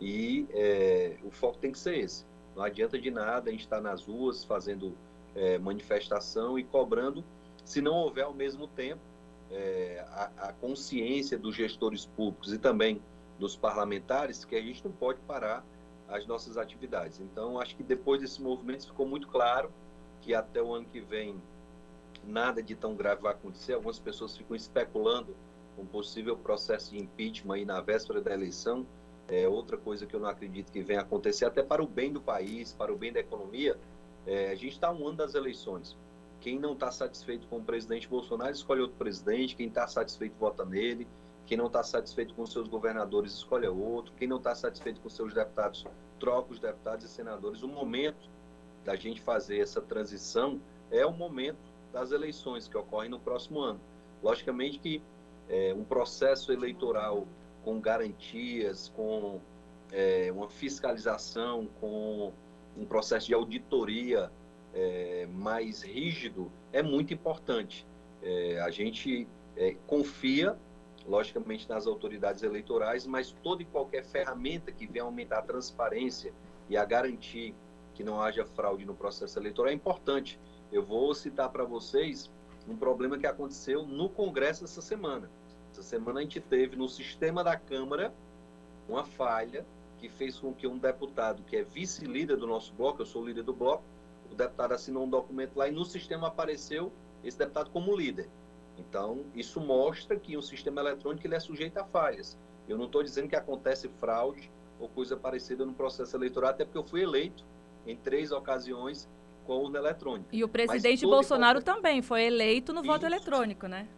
e 0.00 0.46
é, 0.50 1.16
o 1.24 1.30
foco 1.30 1.58
tem 1.58 1.72
que 1.72 1.78
ser 1.78 1.98
esse. 1.98 2.24
Não 2.54 2.62
adianta 2.62 2.98
de 2.98 3.10
nada 3.10 3.48
a 3.48 3.52
gente 3.52 3.62
estar 3.62 3.80
nas 3.80 4.04
ruas 4.04 4.44
fazendo 4.44 4.96
é, 5.34 5.58
manifestação 5.58 6.58
e 6.58 6.64
cobrando, 6.64 7.24
se 7.64 7.80
não 7.80 7.94
houver 7.94 8.24
ao 8.24 8.34
mesmo 8.34 8.68
tempo 8.68 9.00
é, 9.50 10.04
a, 10.10 10.48
a, 10.48 10.52
consciência 10.52 11.38
dos 11.38 11.54
gestores 11.54 12.06
públicos 12.06 12.52
e 12.52 12.58
também 12.58 13.02
dos 13.38 13.56
parlamentares 13.56 14.44
que 14.44 14.54
a 14.54 14.60
gente 14.60 14.84
não 14.84 14.92
pode 14.92 15.20
parar 15.20 15.64
as 16.08 16.26
nossas 16.26 16.56
atividades. 16.56 17.20
Então, 17.20 17.60
acho 17.60 17.74
que 17.76 17.82
depois 17.82 18.20
desse 18.20 18.40
movimento 18.40 18.86
ficou 18.86 19.06
muito 19.06 19.26
claro 19.28 19.72
que 20.20 20.34
até 20.34 20.62
o 20.62 20.72
ano 20.72 20.86
que 20.86 21.00
vem 21.00 21.40
nada 22.26 22.62
de 22.62 22.74
tão 22.74 22.94
grave 22.94 23.22
vai 23.22 23.32
acontecer. 23.32 23.74
Algumas 23.74 23.98
pessoas 23.98 24.36
ficam 24.36 24.54
especulando 24.54 25.34
um 25.78 25.84
possível 25.84 26.36
processo 26.36 26.92
de 26.92 26.98
impeachment 26.98 27.54
aí 27.54 27.64
na 27.64 27.80
véspera 27.80 28.20
da 28.20 28.32
eleição 28.32 28.86
é 29.28 29.48
outra 29.48 29.76
coisa 29.76 30.06
que 30.06 30.14
eu 30.14 30.20
não 30.20 30.28
acredito 30.28 30.70
que 30.70 30.82
venha 30.82 31.00
acontecer, 31.00 31.44
até 31.44 31.62
para 31.62 31.82
o 31.82 31.86
bem 31.86 32.12
do 32.12 32.20
país, 32.20 32.72
para 32.72 32.92
o 32.92 32.96
bem 32.96 33.12
da 33.12 33.20
economia. 33.20 33.78
É, 34.26 34.50
a 34.50 34.54
gente 34.54 34.72
está 34.72 34.90
um 34.92 35.06
ano 35.08 35.16
das 35.16 35.34
eleições. 35.34 35.96
Quem 36.40 36.58
não 36.58 36.74
está 36.74 36.90
satisfeito 36.90 37.46
com 37.48 37.58
o 37.58 37.64
presidente 37.64 38.06
Bolsonaro 38.06 38.52
escolhe 38.52 38.82
outro 38.82 38.96
presidente, 38.96 39.56
quem 39.56 39.68
está 39.68 39.86
satisfeito 39.86 40.34
vota 40.38 40.64
nele, 40.64 41.06
quem 41.46 41.56
não 41.56 41.66
está 41.66 41.82
satisfeito 41.82 42.34
com 42.34 42.44
seus 42.46 42.68
governadores 42.68 43.32
escolhe 43.32 43.66
outro, 43.66 44.12
quem 44.16 44.28
não 44.28 44.38
está 44.38 44.54
satisfeito 44.54 45.00
com 45.00 45.08
seus 45.08 45.32
deputados 45.32 45.86
troca 46.18 46.52
os 46.52 46.58
deputados 46.58 47.04
e 47.04 47.08
senadores. 47.08 47.62
O 47.62 47.68
momento 47.68 48.30
da 48.84 48.94
gente 48.94 49.20
fazer 49.20 49.58
essa 49.58 49.80
transição 49.80 50.60
é 50.90 51.04
o 51.04 51.12
momento 51.12 51.72
das 51.92 52.12
eleições 52.12 52.68
que 52.68 52.76
ocorrem 52.76 53.10
no 53.10 53.18
próximo 53.18 53.60
ano. 53.60 53.80
Logicamente 54.22 54.78
que 54.78 55.02
é, 55.48 55.74
um 55.74 55.84
processo 55.84 56.52
eleitoral 56.52 57.26
com 57.64 57.80
garantias, 57.80 58.92
com 58.94 59.40
é, 59.90 60.30
uma 60.30 60.48
fiscalização, 60.48 61.66
com 61.80 62.32
um 62.76 62.84
processo 62.84 63.26
de 63.26 63.34
auditoria 63.34 64.30
é, 64.74 65.26
mais 65.32 65.82
rígido, 65.82 66.50
é 66.72 66.82
muito 66.82 67.14
importante. 67.14 67.86
É, 68.22 68.60
a 68.60 68.70
gente 68.70 69.26
é, 69.56 69.76
confia, 69.86 70.56
logicamente, 71.06 71.68
nas 71.68 71.86
autoridades 71.86 72.42
eleitorais, 72.42 73.06
mas 73.06 73.32
toda 73.42 73.62
e 73.62 73.64
qualquer 73.64 74.04
ferramenta 74.04 74.72
que 74.72 74.86
venha 74.86 75.04
aumentar 75.04 75.38
a 75.38 75.42
transparência 75.42 76.32
e 76.68 76.76
a 76.76 76.84
garantir 76.84 77.54
que 77.94 78.02
não 78.02 78.20
haja 78.20 78.44
fraude 78.44 78.84
no 78.84 78.94
processo 78.94 79.38
eleitoral 79.38 79.70
é 79.70 79.74
importante. 79.74 80.40
Eu 80.72 80.82
vou 80.82 81.14
citar 81.14 81.48
para 81.50 81.64
vocês 81.64 82.30
um 82.68 82.76
problema 82.76 83.18
que 83.18 83.26
aconteceu 83.26 83.86
no 83.86 84.08
Congresso 84.08 84.64
essa 84.64 84.82
semana. 84.82 85.30
Essa 85.74 85.82
semana 85.82 86.20
a 86.20 86.22
gente 86.22 86.38
teve 86.38 86.76
no 86.76 86.88
sistema 86.88 87.42
da 87.42 87.56
Câmara 87.56 88.14
uma 88.88 89.04
falha 89.04 89.66
que 89.98 90.08
fez 90.08 90.38
com 90.38 90.54
que 90.54 90.68
um 90.68 90.78
deputado 90.78 91.42
que 91.42 91.56
é 91.56 91.64
vice-líder 91.64 92.36
do 92.36 92.46
nosso 92.46 92.72
bloco, 92.74 93.02
eu 93.02 93.06
sou 93.06 93.26
líder 93.26 93.42
do 93.42 93.52
bloco, 93.52 93.82
o 94.30 94.36
deputado 94.36 94.70
assinou 94.70 95.04
um 95.04 95.10
documento 95.10 95.56
lá 95.56 95.66
e 95.66 95.72
no 95.72 95.84
sistema 95.84 96.28
apareceu 96.28 96.92
esse 97.24 97.36
deputado 97.36 97.70
como 97.70 97.96
líder. 97.96 98.30
Então, 98.78 99.24
isso 99.34 99.60
mostra 99.60 100.16
que 100.16 100.36
o 100.36 100.42
sistema 100.42 100.80
eletrônico 100.80 101.26
ele 101.26 101.34
é 101.34 101.40
sujeito 101.40 101.76
a 101.78 101.84
falhas. 101.84 102.38
Eu 102.68 102.78
não 102.78 102.84
estou 102.84 103.02
dizendo 103.02 103.28
que 103.28 103.34
acontece 103.34 103.88
fraude 103.98 104.52
ou 104.78 104.88
coisa 104.88 105.16
parecida 105.16 105.66
no 105.66 105.74
processo 105.74 106.16
eleitoral, 106.16 106.50
até 106.50 106.64
porque 106.64 106.78
eu 106.78 106.84
fui 106.84 107.02
eleito 107.02 107.44
em 107.84 107.96
três 107.96 108.30
ocasiões 108.30 109.08
com 109.44 109.54
a 109.54 109.56
urna 109.56 109.80
eletrônica. 109.80 110.28
E 110.30 110.44
o 110.44 110.48
presidente 110.48 111.04
Bolsonaro 111.04 111.58
qualquer... 111.58 111.74
também 111.74 112.00
foi 112.00 112.22
eleito 112.22 112.72
no 112.72 112.80
isso. 112.80 112.86
voto 112.86 113.04
eletrônico, 113.04 113.66
né? 113.66 113.88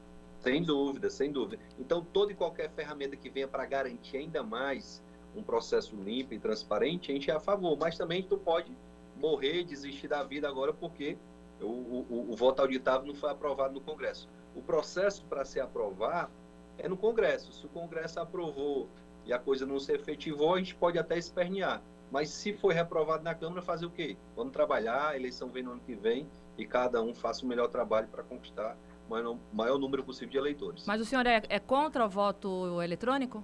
Sem 0.46 0.62
dúvida, 0.62 1.10
sem 1.10 1.32
dúvida. 1.32 1.60
Então, 1.76 2.04
toda 2.04 2.30
e 2.30 2.34
qualquer 2.36 2.70
ferramenta 2.70 3.16
que 3.16 3.28
venha 3.28 3.48
para 3.48 3.66
garantir 3.66 4.18
ainda 4.18 4.44
mais 4.44 5.02
um 5.34 5.42
processo 5.42 5.96
limpo 5.96 6.34
e 6.34 6.38
transparente, 6.38 7.10
a 7.10 7.14
gente 7.14 7.28
é 7.28 7.34
a 7.34 7.40
favor, 7.40 7.76
mas 7.76 7.98
também 7.98 8.22
tu 8.22 8.38
pode 8.38 8.70
morrer, 9.16 9.64
desistir 9.64 10.06
da 10.06 10.22
vida 10.22 10.48
agora 10.48 10.72
porque 10.72 11.18
o, 11.60 11.66
o, 11.66 12.26
o 12.30 12.36
voto 12.36 12.62
auditável 12.62 13.08
não 13.08 13.14
foi 13.16 13.28
aprovado 13.28 13.74
no 13.74 13.80
Congresso. 13.80 14.28
O 14.54 14.62
processo 14.62 15.24
para 15.24 15.44
se 15.44 15.58
aprovar 15.58 16.30
é 16.78 16.88
no 16.88 16.96
Congresso. 16.96 17.52
Se 17.52 17.66
o 17.66 17.68
Congresso 17.68 18.20
aprovou 18.20 18.88
e 19.24 19.32
a 19.32 19.40
coisa 19.40 19.66
não 19.66 19.80
se 19.80 19.92
efetivou, 19.92 20.54
a 20.54 20.58
gente 20.58 20.76
pode 20.76 20.96
até 20.96 21.18
espernear. 21.18 21.82
Mas 22.08 22.30
se 22.30 22.52
foi 22.52 22.72
reprovado 22.72 23.24
na 23.24 23.34
Câmara, 23.34 23.62
fazer 23.62 23.86
o 23.86 23.90
quê? 23.90 24.16
Vamos 24.36 24.52
trabalhar, 24.52 25.08
a 25.08 25.16
eleição 25.16 25.48
vem 25.48 25.64
no 25.64 25.72
ano 25.72 25.80
que 25.84 25.96
vem 25.96 26.24
e 26.56 26.64
cada 26.64 27.02
um 27.02 27.12
faça 27.12 27.44
o 27.44 27.48
melhor 27.48 27.66
trabalho 27.66 28.06
para 28.06 28.22
conquistar 28.22 28.76
maior, 29.08 29.36
maior, 29.52 29.78
número 29.78 30.04
possível 30.04 30.30
de 30.30 30.38
eleitores. 30.38 30.84
Mas 30.86 31.00
o 31.00 31.04
senhor 31.04 31.26
é, 31.26 31.42
é 31.48 31.58
contra 31.58 32.04
o 32.04 32.08
voto 32.08 32.80
eletrônico? 32.82 33.42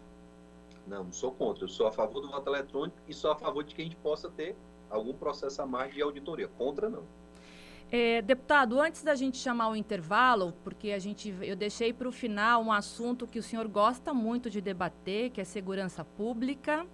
Não, 0.86 1.04
não 1.04 1.12
sou 1.12 1.32
contra. 1.32 1.64
Eu 1.64 1.68
sou 1.68 1.86
a 1.86 1.92
favor 1.92 2.20
do 2.20 2.28
voto 2.28 2.48
eletrônico 2.48 2.96
e 3.06 3.14
sou 3.14 3.30
a 3.30 3.36
favor 3.36 3.62
de 3.62 3.74
que 3.74 3.80
a 3.82 3.84
gente 3.84 3.96
possa 3.96 4.28
ter 4.30 4.56
algum 4.90 5.14
processo 5.14 5.62
a 5.62 5.66
mais 5.66 5.94
de 5.94 6.02
auditoria. 6.02 6.48
Contra, 6.48 6.88
não. 6.88 7.04
É, 7.90 8.22
deputado, 8.22 8.80
antes 8.80 9.02
da 9.02 9.14
gente 9.14 9.36
chamar 9.36 9.68
o 9.68 9.76
intervalo, 9.76 10.54
porque 10.64 10.92
a 10.92 10.98
gente, 10.98 11.34
eu 11.42 11.54
deixei 11.54 11.92
para 11.92 12.08
o 12.08 12.12
final 12.12 12.62
um 12.62 12.72
assunto 12.72 13.26
que 13.26 13.38
o 13.38 13.42
senhor 13.42 13.68
gosta 13.68 14.14
muito 14.14 14.48
de 14.48 14.62
debater, 14.62 15.30
que 15.30 15.40
é 15.40 15.44
segurança 15.44 16.02
pública. 16.02 16.86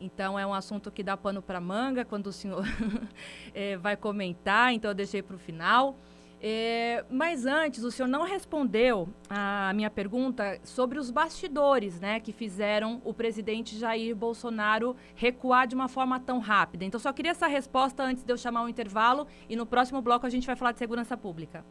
Então 0.00 0.38
é 0.38 0.46
um 0.46 0.54
assunto 0.54 0.90
que 0.90 1.02
dá 1.02 1.14
pano 1.14 1.42
para 1.42 1.60
manga 1.60 2.06
quando 2.06 2.28
o 2.28 2.32
senhor 2.32 2.64
é, 3.54 3.76
vai 3.76 3.98
comentar, 3.98 4.72
então 4.72 4.90
eu 4.90 4.94
deixei 4.94 5.22
para 5.22 5.36
o 5.36 5.38
final. 5.38 5.94
É, 6.42 7.04
mas 7.10 7.44
antes, 7.44 7.84
o 7.84 7.90
senhor 7.90 8.08
não 8.08 8.22
respondeu 8.22 9.06
a 9.28 9.72
minha 9.74 9.90
pergunta 9.90 10.58
sobre 10.64 10.98
os 10.98 11.10
bastidores, 11.10 12.00
né, 12.00 12.18
que 12.18 12.32
fizeram 12.32 13.02
o 13.04 13.12
presidente 13.12 13.76
Jair 13.76 14.16
Bolsonaro 14.16 14.96
recuar 15.14 15.66
de 15.66 15.74
uma 15.74 15.86
forma 15.86 16.18
tão 16.18 16.38
rápida. 16.38 16.82
Então, 16.84 16.98
só 16.98 17.12
queria 17.12 17.32
essa 17.32 17.46
resposta 17.46 18.02
antes 18.02 18.24
de 18.24 18.32
eu 18.32 18.38
chamar 18.38 18.64
o 18.64 18.68
intervalo 18.70 19.26
e 19.50 19.56
no 19.56 19.66
próximo 19.66 20.00
bloco 20.00 20.24
a 20.24 20.30
gente 20.30 20.46
vai 20.46 20.56
falar 20.56 20.72
de 20.72 20.78
segurança 20.78 21.14
pública. 21.14 21.62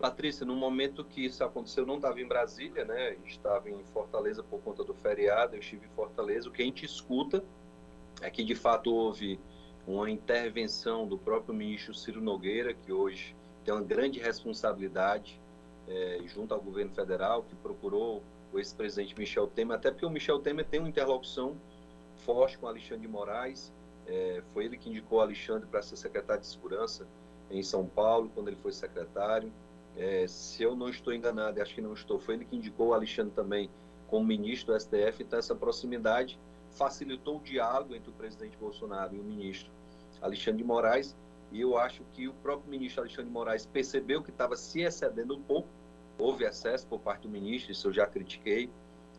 Patrícia, 0.00 0.46
no 0.46 0.56
momento 0.56 1.04
que 1.04 1.26
isso 1.26 1.44
aconteceu, 1.44 1.82
eu 1.82 1.86
não 1.86 1.96
estava 1.96 2.20
em 2.20 2.26
Brasília, 2.26 2.84
né? 2.84 3.16
Estava 3.26 3.70
em 3.70 3.82
Fortaleza 3.92 4.42
por 4.42 4.60
conta 4.60 4.84
do 4.84 4.92
feriado, 4.94 5.54
eu 5.54 5.60
estive 5.60 5.86
em 5.86 5.90
Fortaleza. 5.90 6.48
O 6.48 6.52
que 6.52 6.62
a 6.62 6.64
gente 6.64 6.84
escuta 6.84 7.42
é 8.20 8.30
que, 8.30 8.44
de 8.44 8.54
fato, 8.54 8.94
houve 8.94 9.40
uma 9.86 10.10
intervenção 10.10 11.06
do 11.06 11.16
próprio 11.16 11.54
ministro 11.54 11.94
Ciro 11.94 12.20
Nogueira, 12.20 12.74
que 12.74 12.92
hoje 12.92 13.34
tem 13.66 13.74
uma 13.74 13.82
grande 13.82 14.20
responsabilidade 14.20 15.40
é, 15.88 16.20
junto 16.24 16.54
ao 16.54 16.60
governo 16.60 16.92
federal, 16.92 17.42
que 17.42 17.54
procurou 17.56 18.22
o 18.52 18.58
ex-presidente 18.58 19.18
Michel 19.18 19.48
Temer, 19.48 19.76
até 19.76 19.90
porque 19.90 20.06
o 20.06 20.10
Michel 20.10 20.38
Temer 20.38 20.64
tem 20.64 20.78
uma 20.78 20.88
interlocução 20.88 21.56
forte 22.24 22.56
com 22.56 22.68
Alexandre 22.68 23.02
de 23.02 23.08
Moraes. 23.08 23.72
É, 24.06 24.40
foi 24.54 24.66
ele 24.66 24.78
que 24.78 24.88
indicou 24.88 25.20
Alexandre 25.20 25.66
para 25.66 25.82
ser 25.82 25.96
secretário 25.96 26.42
de 26.42 26.46
Segurança 26.46 27.08
em 27.50 27.60
São 27.60 27.84
Paulo, 27.84 28.30
quando 28.32 28.46
ele 28.46 28.56
foi 28.56 28.70
secretário. 28.70 29.52
É, 29.96 30.26
se 30.28 30.62
eu 30.62 30.76
não 30.76 30.88
estou 30.88 31.12
enganado, 31.12 31.60
acho 31.60 31.74
que 31.74 31.80
não 31.80 31.92
estou, 31.92 32.20
foi 32.20 32.34
ele 32.34 32.44
que 32.44 32.54
indicou 32.54 32.94
Alexandre 32.94 33.32
também 33.34 33.68
como 34.06 34.24
ministro 34.24 34.72
do 34.72 34.80
STF, 34.80 35.24
então 35.24 35.40
essa 35.40 35.56
proximidade 35.56 36.38
facilitou 36.70 37.38
o 37.38 37.40
diálogo 37.40 37.96
entre 37.96 38.10
o 38.10 38.12
presidente 38.12 38.56
Bolsonaro 38.58 39.16
e 39.16 39.18
o 39.18 39.24
ministro 39.24 39.72
Alexandre 40.22 40.58
de 40.58 40.64
Moraes, 40.64 41.16
e 41.52 41.60
eu 41.60 41.78
acho 41.78 42.02
que 42.12 42.28
o 42.28 42.32
próprio 42.34 42.70
ministro 42.70 43.02
Alexandre 43.02 43.30
Moraes 43.30 43.66
percebeu 43.66 44.22
que 44.22 44.30
estava 44.30 44.56
se 44.56 44.82
excedendo 44.82 45.36
um 45.36 45.42
pouco, 45.42 45.68
houve 46.18 46.44
excesso 46.44 46.86
por 46.86 47.00
parte 47.00 47.22
do 47.22 47.28
ministro, 47.28 47.72
isso 47.72 47.88
eu 47.88 47.92
já 47.92 48.06
critiquei, 48.06 48.70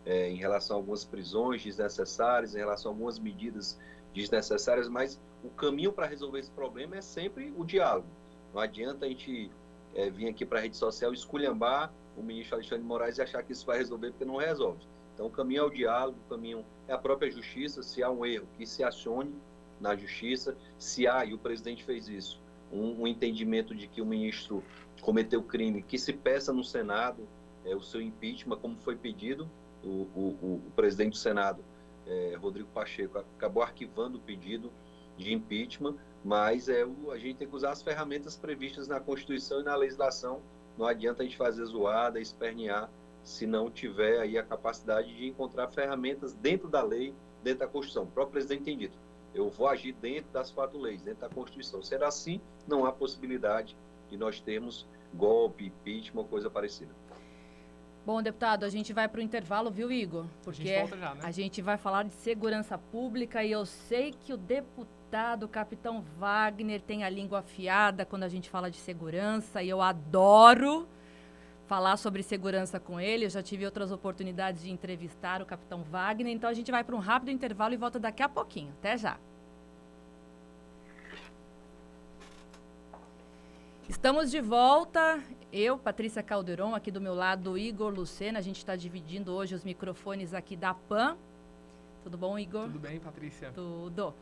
é, 0.05 0.29
em 0.29 0.35
relação 0.35 0.77
a 0.77 0.79
algumas 0.79 1.03
prisões 1.03 1.63
desnecessárias, 1.63 2.55
em 2.55 2.59
relação 2.59 2.91
a 2.91 2.93
algumas 2.93 3.19
medidas 3.19 3.79
desnecessárias, 4.13 4.87
mas 4.87 5.19
o 5.43 5.49
caminho 5.49 5.91
para 5.91 6.05
resolver 6.05 6.39
esse 6.39 6.51
problema 6.51 6.97
é 6.97 7.01
sempre 7.01 7.53
o 7.57 7.63
diálogo. 7.63 8.07
Não 8.53 8.61
adianta 8.61 9.05
a 9.05 9.09
gente 9.09 9.51
é, 9.93 10.09
vir 10.09 10.27
aqui 10.27 10.45
para 10.45 10.59
a 10.59 10.61
rede 10.61 10.77
social 10.77 11.13
esculhambar 11.13 11.91
o 12.15 12.23
ministro 12.23 12.55
Alexandre 12.55 12.83
Moraes 12.83 13.17
e 13.17 13.21
achar 13.21 13.43
que 13.43 13.51
isso 13.51 13.65
vai 13.65 13.77
resolver, 13.77 14.11
porque 14.11 14.25
não 14.25 14.37
resolve. 14.37 14.79
Então, 15.13 15.27
o 15.27 15.29
caminho 15.29 15.61
é 15.61 15.63
o 15.63 15.69
diálogo, 15.69 16.17
o 16.25 16.29
caminho 16.29 16.65
é 16.87 16.93
a 16.93 16.97
própria 16.97 17.29
justiça. 17.31 17.81
Se 17.83 18.03
há 18.03 18.09
um 18.09 18.25
erro, 18.25 18.47
que 18.57 18.65
se 18.65 18.83
acione, 18.83 19.33
na 19.79 19.95
justiça. 19.95 20.55
Se 20.77 21.07
há, 21.07 21.25
e 21.25 21.33
o 21.33 21.37
presidente 21.37 21.83
fez 21.83 22.07
isso, 22.07 22.41
um, 22.71 23.03
um 23.03 23.07
entendimento 23.07 23.73
de 23.75 23.87
que 23.87 24.01
o 24.01 24.05
ministro 24.05 24.63
cometeu 25.01 25.41
crime, 25.41 25.81
que 25.81 25.97
se 25.97 26.13
peça 26.13 26.51
no 26.51 26.63
Senado 26.63 27.27
é, 27.65 27.75
o 27.75 27.81
seu 27.81 28.01
impeachment, 28.01 28.57
como 28.57 28.75
foi 28.77 28.95
pedido. 28.95 29.49
O, 29.83 30.07
o, 30.15 30.61
o 30.67 30.71
presidente 30.75 31.11
do 31.11 31.17
Senado, 31.17 31.63
é, 32.05 32.35
Rodrigo 32.39 32.69
Pacheco, 32.73 33.19
acabou 33.19 33.61
arquivando 33.61 34.17
o 34.17 34.21
pedido 34.21 34.71
de 35.17 35.33
impeachment, 35.33 35.95
mas 36.23 36.67
é, 36.67 36.83
a 37.11 37.17
gente 37.17 37.35
tem 37.35 37.47
que 37.47 37.55
usar 37.55 37.71
as 37.71 37.81
ferramentas 37.81 38.35
previstas 38.35 38.87
na 38.87 38.99
Constituição 38.99 39.61
e 39.61 39.63
na 39.63 39.75
legislação. 39.75 40.41
Não 40.77 40.85
adianta 40.85 41.21
a 41.21 41.25
gente 41.25 41.37
fazer 41.37 41.65
zoada, 41.65 42.19
espernear, 42.19 42.89
se 43.23 43.45
não 43.45 43.69
tiver 43.69 44.19
aí 44.19 44.37
a 44.37 44.43
capacidade 44.43 45.13
de 45.15 45.27
encontrar 45.27 45.67
ferramentas 45.69 46.33
dentro 46.33 46.69
da 46.69 46.81
lei, 46.83 47.13
dentro 47.43 47.59
da 47.59 47.67
Constituição. 47.67 48.03
O 48.03 48.07
próprio 48.07 48.33
presidente 48.33 48.63
tem 48.63 48.77
dito 48.77 48.97
eu 49.39 49.49
vou 49.49 49.67
agir 49.67 49.93
dentro 49.93 50.31
das 50.31 50.51
quatro 50.51 50.79
leis, 50.79 51.01
dentro 51.01 51.21
da 51.21 51.29
Constituição. 51.29 51.81
Será 51.81 52.07
assim, 52.07 52.41
não 52.67 52.85
há 52.85 52.91
possibilidade 52.91 53.75
de 54.09 54.17
nós 54.17 54.39
termos 54.39 54.87
golpe, 55.13 55.67
impeachment, 55.67 56.25
coisa 56.25 56.49
parecida. 56.49 56.91
Bom, 58.05 58.21
deputado, 58.21 58.63
a 58.63 58.69
gente 58.69 58.93
vai 58.93 59.07
para 59.07 59.19
o 59.19 59.21
intervalo, 59.21 59.69
viu, 59.69 59.91
Igor? 59.91 60.25
Porque 60.41 60.71
a 60.71 60.85
gente, 60.85 60.97
já, 60.97 61.15
né? 61.15 61.21
a 61.23 61.31
gente 61.31 61.61
vai 61.61 61.77
falar 61.77 62.03
de 62.03 62.13
segurança 62.13 62.77
pública 62.77 63.43
e 63.43 63.51
eu 63.51 63.65
sei 63.65 64.13
que 64.13 64.31
o 64.31 64.37
deputado 64.37 65.45
capitão 65.47 66.01
Wagner 66.17 66.81
tem 66.81 67.03
a 67.03 67.09
língua 67.09 67.39
afiada 67.39 68.05
quando 68.05 68.23
a 68.23 68.29
gente 68.29 68.49
fala 68.49 68.71
de 68.71 68.77
segurança 68.77 69.61
e 69.61 69.67
eu 69.67 69.81
adoro 69.81 70.87
falar 71.67 71.97
sobre 71.97 72.23
segurança 72.23 72.79
com 72.79 72.99
ele. 72.99 73.25
Eu 73.25 73.29
já 73.29 73.43
tive 73.43 73.65
outras 73.65 73.91
oportunidades 73.91 74.63
de 74.63 74.71
entrevistar 74.71 75.41
o 75.41 75.45
capitão 75.45 75.83
Wagner. 75.83 76.33
Então 76.33 76.49
a 76.49 76.53
gente 76.53 76.71
vai 76.71 76.83
para 76.83 76.95
um 76.95 76.99
rápido 76.99 77.29
intervalo 77.29 77.73
e 77.73 77.77
volta 77.77 77.99
daqui 77.99 78.23
a 78.23 78.29
pouquinho. 78.29 78.73
Até 78.79 78.97
já. 78.97 79.17
Estamos 83.87 84.31
de 84.31 84.41
volta. 84.41 85.21
Eu, 85.51 85.77
Patrícia 85.77 86.21
Calderon, 86.21 86.75
aqui 86.75 86.91
do 86.91 86.99
meu 86.99 87.13
lado, 87.13 87.57
Igor 87.57 87.93
Lucena. 87.93 88.39
A 88.39 88.41
gente 88.41 88.57
está 88.57 88.75
dividindo 88.75 89.33
hoje 89.33 89.55
os 89.55 89.63
microfones 89.63 90.33
aqui 90.33 90.55
da 90.55 90.73
PAN. 90.73 91.17
Tudo 92.03 92.17
bom, 92.17 92.37
Igor? 92.37 92.63
Tudo 92.63 92.79
bem, 92.79 92.99
Patrícia? 92.99 93.51
Tudo. 93.53 94.13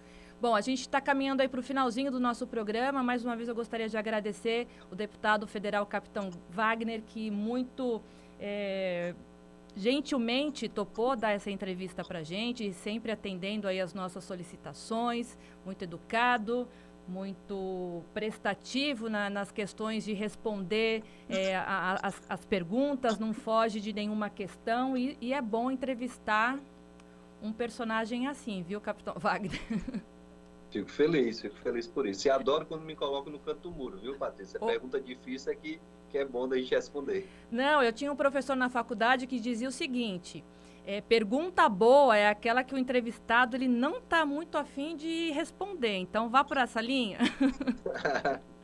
Bom, 0.42 0.54
a 0.54 0.60
gente 0.60 0.82
está 0.82 1.00
caminhando 1.00 1.42
aí 1.42 1.48
para 1.48 1.60
o 1.60 1.64
finalzinho 1.64 2.12
do 2.12 2.20
nosso 2.20 2.46
programa. 2.46 3.02
Mais 3.02 3.24
uma 3.24 3.36
vez 3.38 3.48
eu 3.48 3.56
gostaria 3.56 3.88
de 3.88 3.98
agradecer 3.98 4.68
o 4.92 4.96
deputado 4.96 5.48
federal 5.48 5.86
Capitão 5.86 6.30
Wagner, 6.50 7.02
que 7.02 7.32
muito 7.32 8.02
é, 8.38 9.16
gentilmente 9.78 10.68
topou 10.68 11.16
dar 11.16 11.32
essa 11.32 11.50
entrevista 11.50 12.04
para 12.04 12.20
a 12.20 12.24
gente, 12.24 12.74
sempre 12.74 13.14
atendendo 13.14 13.66
aí 13.66 13.80
as 13.80 13.94
nossas 13.94 14.26
solicitações, 14.26 15.38
muito 15.64 15.84
educado, 15.84 16.68
muito 17.08 18.04
prestativo 18.14 19.10
na, 19.10 19.30
nas 19.30 19.52
questões 19.52 20.04
de 20.04 20.12
responder 20.12 21.02
é, 21.30 21.56
as, 21.56 22.46
perguntas, 22.46 23.18
não 23.18 23.34
foge 23.34 23.80
de 23.80 23.94
nenhuma 23.94 24.30
questão 24.30 24.98
e, 24.98 25.18
e 25.22 25.34
é 25.34 25.42
bom 25.42 25.72
entrevistar 25.72 26.60
um 27.42 27.54
personagem 27.54 28.28
assim, 28.28 28.64
viu, 28.64 28.82
Capitão 28.82 29.16
Wagner? 29.20 29.62
Fico 30.76 30.92
feliz, 30.92 31.40
fico 31.40 31.56
feliz 31.56 31.88
por 31.88 32.06
isso. 32.06 32.28
E 32.28 32.30
adoro 32.30 32.66
quando 32.66 32.82
me 32.82 32.98
colocam 32.98 33.32
no 33.32 33.40
canto 33.40 33.62
do 33.62 33.72
muro, 33.72 33.98
viu, 33.98 34.18
Patrícia? 34.18 34.60
Oh. 34.62 34.66
Pergunta 34.66 35.00
difícil 35.00 35.54
é 35.54 35.56
que, 35.56 35.80
que 36.10 36.18
é 36.18 36.26
bom 36.26 36.50
da 36.50 36.58
gente 36.58 36.76
responder. 36.76 37.30
Não, 37.50 37.82
eu 37.82 37.94
tinha 37.94 38.12
um 38.12 38.16
professor 38.16 38.58
na 38.58 38.68
faculdade 38.68 39.26
que 39.26 39.40
dizia 39.40 39.70
o 39.70 39.72
seguinte: 39.72 40.44
é, 40.86 41.00
pergunta 41.00 41.70
boa 41.70 42.18
é 42.18 42.28
aquela 42.28 42.62
que 42.62 42.76
o 42.76 42.78
entrevistado 42.78 43.56
ele 43.56 43.70
não 43.70 44.00
está 44.00 44.26
muito 44.26 44.58
afim 44.58 44.98
de 44.98 45.32
responder. 45.32 45.96
Então 45.96 46.30
vá 46.30 46.44
por 46.44 46.58
essa 46.58 46.82
linha. 46.82 47.20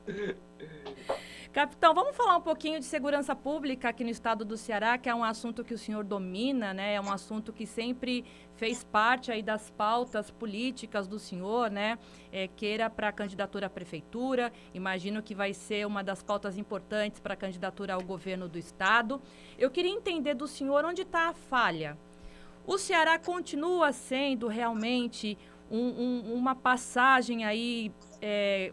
Capitão, 1.54 1.94
vamos 1.94 2.16
falar 2.16 2.38
um 2.38 2.42
pouquinho 2.42 2.80
de 2.80 2.86
segurança 2.86 3.36
pública 3.36 3.90
aqui 3.90 4.06
no 4.06 4.10
estado 4.10 4.46
do 4.46 4.56
Ceará, 4.56 4.98
que 4.98 5.10
é 5.10 5.14
um 5.14 5.22
assunto 5.22 5.66
que 5.66 5.74
o 5.74 5.78
senhor 5.78 6.06
domina, 6.06 6.74
né? 6.74 6.94
É 6.94 7.02
um 7.02 7.12
assunto 7.12 7.52
que 7.52 7.66
sempre 7.66 8.24
fez 8.56 8.86
parte 8.86 9.34
aí 9.34 9.44
das 9.44 9.70
pautas 9.70 10.32
políticas 10.32 11.10
do 11.10 11.20
senhor, 11.20 11.70
né? 11.70 12.00
É, 12.32 12.48
queira 12.48 12.90
para 12.90 13.10
a 13.10 13.12
candidatura 13.12 13.66
à 13.66 13.70
prefeitura, 13.70 14.50
imagino 14.74 15.22
que 15.22 15.36
vai 15.36 15.54
ser 15.54 15.86
uma 15.86 16.02
das 16.02 16.24
pautas 16.24 16.58
importantes 16.58 17.20
para 17.20 17.34
a 17.34 17.38
candidatura 17.38 17.96
ao 17.96 18.02
governo 18.02 18.48
do 18.48 18.58
estado. 18.58 19.22
Eu 19.60 19.70
queria 19.70 19.92
entender 19.92 20.36
do 20.36 20.48
senhor 20.48 20.86
onde 20.86 21.02
está 21.02 21.28
a 21.28 21.34
falha. 21.34 21.98
O 22.66 22.78
Ceará 22.78 23.20
continua 23.20 23.92
sendo 23.92 24.48
realmente 24.48 25.38
um, 25.70 25.80
um, 25.80 26.34
uma 26.34 26.56
passagem 26.56 27.44
aí 27.44 27.92
é, 28.22 28.72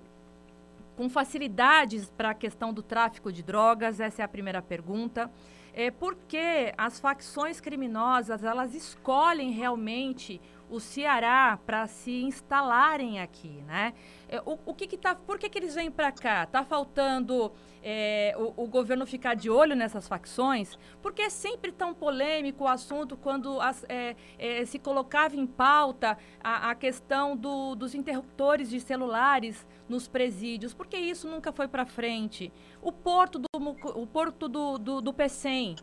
com 0.99 1.09
facilidades 1.09 2.11
para 2.11 2.31
a 2.31 2.35
questão 2.35 2.75
do 2.75 2.83
tráfico 2.83 3.33
de 3.33 3.41
drogas? 3.41 4.01
Essa 4.01 4.23
é 4.23 4.25
a 4.25 4.29
primeira 4.29 4.61
pergunta. 4.61 5.31
É 5.73 5.93
porque 5.93 6.75
as 6.77 6.99
facções 6.99 7.61
criminosas 7.61 8.43
elas 8.43 8.75
escolhem 8.75 9.53
realmente 9.53 10.41
o 10.71 10.81
Ceará 10.81 11.59
para 11.65 11.87
se 11.87 12.23
instalarem 12.23 13.21
aqui, 13.21 13.63
né? 13.67 13.95
É, 14.29 14.41
o, 14.45 14.59
o 14.67 14.75
que 14.75 14.87
que 14.87 14.97
tá, 14.97 15.15
por 15.15 15.39
que, 15.39 15.49
que 15.49 15.59
eles 15.59 15.75
vêm 15.75 15.91
para 15.91 16.13
cá? 16.13 16.45
Tá 16.47 16.65
faltando 16.65 17.53
é, 17.83 18.35
o, 18.37 18.65
o, 18.65 18.67
governo 18.67 19.07
ficar 19.07 19.35
de 19.35 19.49
olho 19.49 19.75
nessas 19.75 20.07
facções? 20.07 20.79
Porque 21.01 21.23
é 21.23 21.31
sempre 21.31 21.73
tão 21.73 21.95
polêmico 21.95 22.65
o 22.65 22.69
assunto 22.69 23.17
quando 23.17 23.61
as, 23.61 23.85
é, 23.89 24.15
é, 24.39 24.65
se 24.65 24.79
colocava 24.79 25.37
em 25.37 25.47
pauta 25.47 26.19
a, 26.43 26.71
a 26.71 26.75
questão 26.75 27.37
do, 27.37 27.75
dos 27.75 27.95
interruptores 27.95 28.69
de 28.69 28.81
celulares 28.81 29.67
nos 29.89 30.07
presídios. 30.07 30.75
Por 30.75 30.87
que 30.87 30.99
isso 30.99 31.29
nunca 31.29 31.51
foi 31.51 31.67
para 31.67 31.87
frente? 31.87 32.53
O 32.83 32.93
porto 32.93 33.39
do, 33.39 33.47
o 33.55 34.07
porto 34.07 34.49
do, 34.49 34.79
do, 34.79 35.01
do 35.01 35.13
PECEM 35.13 35.77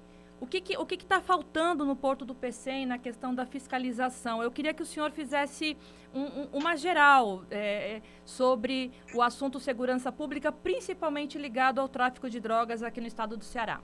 o 0.45 0.47
que 0.47 0.57
está 0.57 0.81
o 0.81 0.85
que 0.85 0.97
que 0.97 1.05
tá 1.05 1.19
faltando 1.19 1.83
no 1.83 1.95
Porto 1.95 2.23
do 2.23 2.35
PCM 2.35 2.85
na 2.85 2.99
questão 2.99 3.33
da 3.33 3.45
fiscalização? 3.45 4.43
Eu 4.43 4.51
queria 4.51 4.73
que 4.73 4.83
o 4.83 4.85
senhor 4.85 5.11
fizesse 5.11 5.75
um, 6.13 6.21
um, 6.21 6.47
uma 6.53 6.77
geral 6.77 7.43
é, 7.49 8.01
sobre 8.23 8.91
o 9.13 9.23
assunto 9.23 9.59
segurança 9.59 10.11
pública, 10.11 10.51
principalmente 10.51 11.37
ligado 11.39 11.81
ao 11.81 11.89
tráfico 11.89 12.29
de 12.29 12.39
drogas 12.39 12.83
aqui 12.83 13.01
no 13.01 13.07
estado 13.07 13.35
do 13.35 13.43
Ceará. 13.43 13.81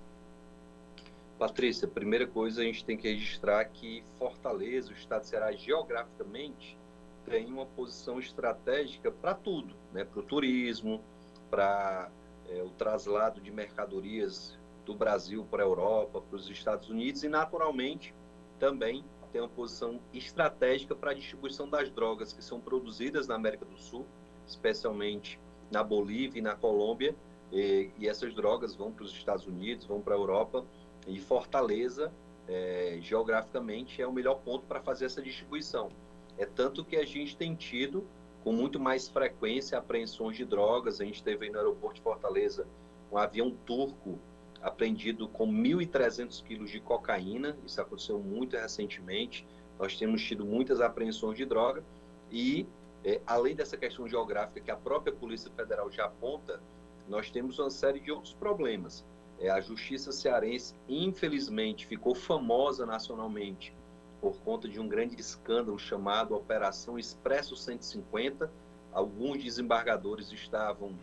Patrícia, 1.40 1.88
primeira 1.88 2.28
coisa 2.28 2.62
a 2.62 2.64
gente 2.64 2.86
tem 2.86 2.96
que 2.96 3.10
registrar 3.10 3.66
que 3.66 4.04
Fortaleza, 4.20 4.92
o 4.92 4.94
estado 4.94 5.22
do 5.22 5.28
Ceará, 5.28 5.52
geograficamente, 5.52 6.78
tem 7.26 7.48
uma 7.48 7.66
posição 7.66 8.20
estratégica 8.20 9.12
para 9.12 9.34
tudo, 9.34 9.76
né? 9.92 10.06
para 10.06 10.20
o 10.20 10.24
turismo, 10.24 11.02
para 11.50 12.12
é, 12.48 12.62
o 12.62 12.70
traslado 12.70 13.42
de 13.42 13.50
mercadorias 13.50 14.61
do 14.86 14.96
Brasil 14.96 15.46
para 15.50 15.64
a 15.64 15.66
Europa, 15.66 16.22
para 16.22 16.36
os 16.36 16.50
Estados 16.50 16.90
Unidos 16.90 17.24
e, 17.24 17.30
naturalmente, 17.30 18.14
também 18.60 19.04
tem 19.32 19.42
uma 19.42 19.50
posição 19.50 20.00
estratégica 20.14 20.94
para 20.94 21.12
a 21.12 21.14
distribuição 21.14 21.70
das 21.70 21.90
drogas 21.90 22.34
que 22.34 22.44
são 22.44 22.60
produzidas 22.60 23.28
na 23.28 23.36
América 23.36 23.66
do 23.66 23.78
Sul, 23.78 24.06
especialmente 24.46 25.40
na 25.72 25.84
Bolívia 25.84 26.40
e 26.40 26.42
na 26.42 26.56
Colômbia, 26.56 27.16
e, 27.52 27.90
e 27.98 28.08
essas 28.08 28.34
drogas 28.34 28.76
vão 28.76 28.92
para 28.92 29.06
os 29.06 29.12
Estados 29.14 29.48
Unidos, 29.48 29.86
vão 29.86 30.02
para 30.02 30.16
a 30.16 30.18
Europa, 30.18 30.66
e 31.08 31.20
Fortaleza, 31.20 32.12
é, 32.48 32.98
geograficamente, 33.02 34.02
é 34.02 34.08
o 34.08 34.12
melhor 34.12 34.36
ponto 34.36 34.66
para 34.66 34.82
fazer 34.82 35.06
essa 35.06 35.22
distribuição. 35.22 35.90
É 36.38 36.46
tanto 36.46 36.84
que 36.84 36.96
a 36.96 37.06
gente 37.06 37.36
tem 37.38 37.56
tido, 37.56 38.06
com 38.44 38.52
muito 38.52 38.80
mais 38.80 39.08
frequência, 39.08 39.78
apreensões 39.78 40.36
de 40.36 40.46
drogas. 40.46 41.00
A 41.00 41.06
gente 41.06 41.24
teve 41.24 41.46
aí 41.46 41.52
no 41.52 41.58
aeroporto 41.58 41.96
de 41.96 42.02
Fortaleza 42.02 42.68
um 43.12 43.18
avião 43.18 43.52
turco 43.66 44.20
apreendido 44.62 45.28
com 45.28 45.48
1.300 45.48 46.44
quilos 46.44 46.70
de 46.70 46.80
cocaína, 46.80 47.58
isso 47.66 47.82
aconteceu 47.82 48.20
muito 48.20 48.56
recentemente. 48.56 49.46
Nós 49.80 49.98
temos 49.98 50.22
tido 50.22 50.46
muitas 50.46 50.80
apreensões 50.80 51.38
de 51.38 51.46
droga 51.46 51.84
e, 52.32 52.68
é, 53.04 53.20
além 53.26 53.56
dessa 53.56 53.76
questão 53.76 54.08
geográfica 54.08 54.62
que 54.62 54.72
a 54.72 54.76
própria 54.76 55.12
Polícia 55.12 55.52
Federal 55.52 55.92
já 55.92 56.06
aponta, 56.06 56.62
nós 57.08 57.32
temos 57.32 57.58
uma 57.58 57.70
série 57.70 58.00
de 58.00 58.12
outros 58.12 58.34
problemas. 58.34 59.04
É, 59.40 59.50
a 59.50 59.60
Justiça 59.60 60.12
Cearense, 60.12 60.76
infelizmente, 60.88 61.88
ficou 61.88 62.14
famosa 62.14 62.86
nacionalmente 62.86 63.74
por 64.22 64.38
conta 64.42 64.70
de 64.70 64.80
um 64.80 64.88
grande 64.88 65.20
escândalo 65.20 65.80
chamado 65.80 66.36
Operação 66.36 67.00
Expresso 67.00 67.56
150. 67.56 68.52
Alguns 68.94 69.44
desembargadores 69.44 70.32
estavam 70.32 70.94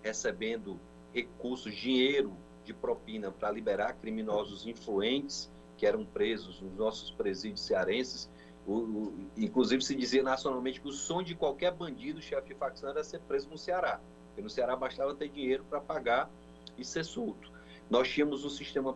recebendo 0.00 0.78
recursos, 1.12 1.74
dinheiro 1.74 2.36
de 2.68 2.74
propina 2.74 3.32
para 3.32 3.50
liberar 3.50 3.94
criminosos 3.94 4.66
influentes 4.66 5.50
que 5.76 5.86
eram 5.86 6.04
presos 6.04 6.60
nos 6.60 6.74
nossos 6.74 7.10
presídios 7.10 7.62
cearenses. 7.62 8.30
O, 8.66 8.74
o, 8.74 9.30
inclusive 9.36 9.82
se 9.82 9.94
dizia 9.94 10.22
nacionalmente 10.22 10.80
que 10.80 10.88
o 10.88 10.92
sonho 10.92 11.24
de 11.24 11.34
qualquer 11.34 11.72
bandido, 11.72 12.20
chefe 12.20 12.48
de 12.48 12.54
facção, 12.54 12.90
era 12.90 13.02
ser 13.02 13.20
preso 13.20 13.48
no 13.48 13.56
Ceará. 13.56 14.00
Porque 14.26 14.42
no 14.42 14.50
Ceará 14.50 14.76
bastava 14.76 15.14
ter 15.14 15.28
dinheiro 15.28 15.64
para 15.64 15.80
pagar 15.80 16.30
e 16.76 16.84
ser 16.84 17.04
solto. 17.04 17.50
Nós 17.88 18.08
tínhamos 18.08 18.44
um 18.44 18.50
sistema 18.50 18.94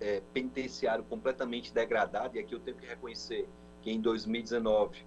é, 0.00 0.20
penitenciário 0.34 1.02
completamente 1.04 1.72
degradado, 1.72 2.36
e 2.36 2.40
aqui 2.40 2.54
eu 2.54 2.60
tenho 2.60 2.76
que 2.76 2.86
reconhecer 2.86 3.48
que 3.80 3.90
em 3.90 4.00
2019, 4.00 5.02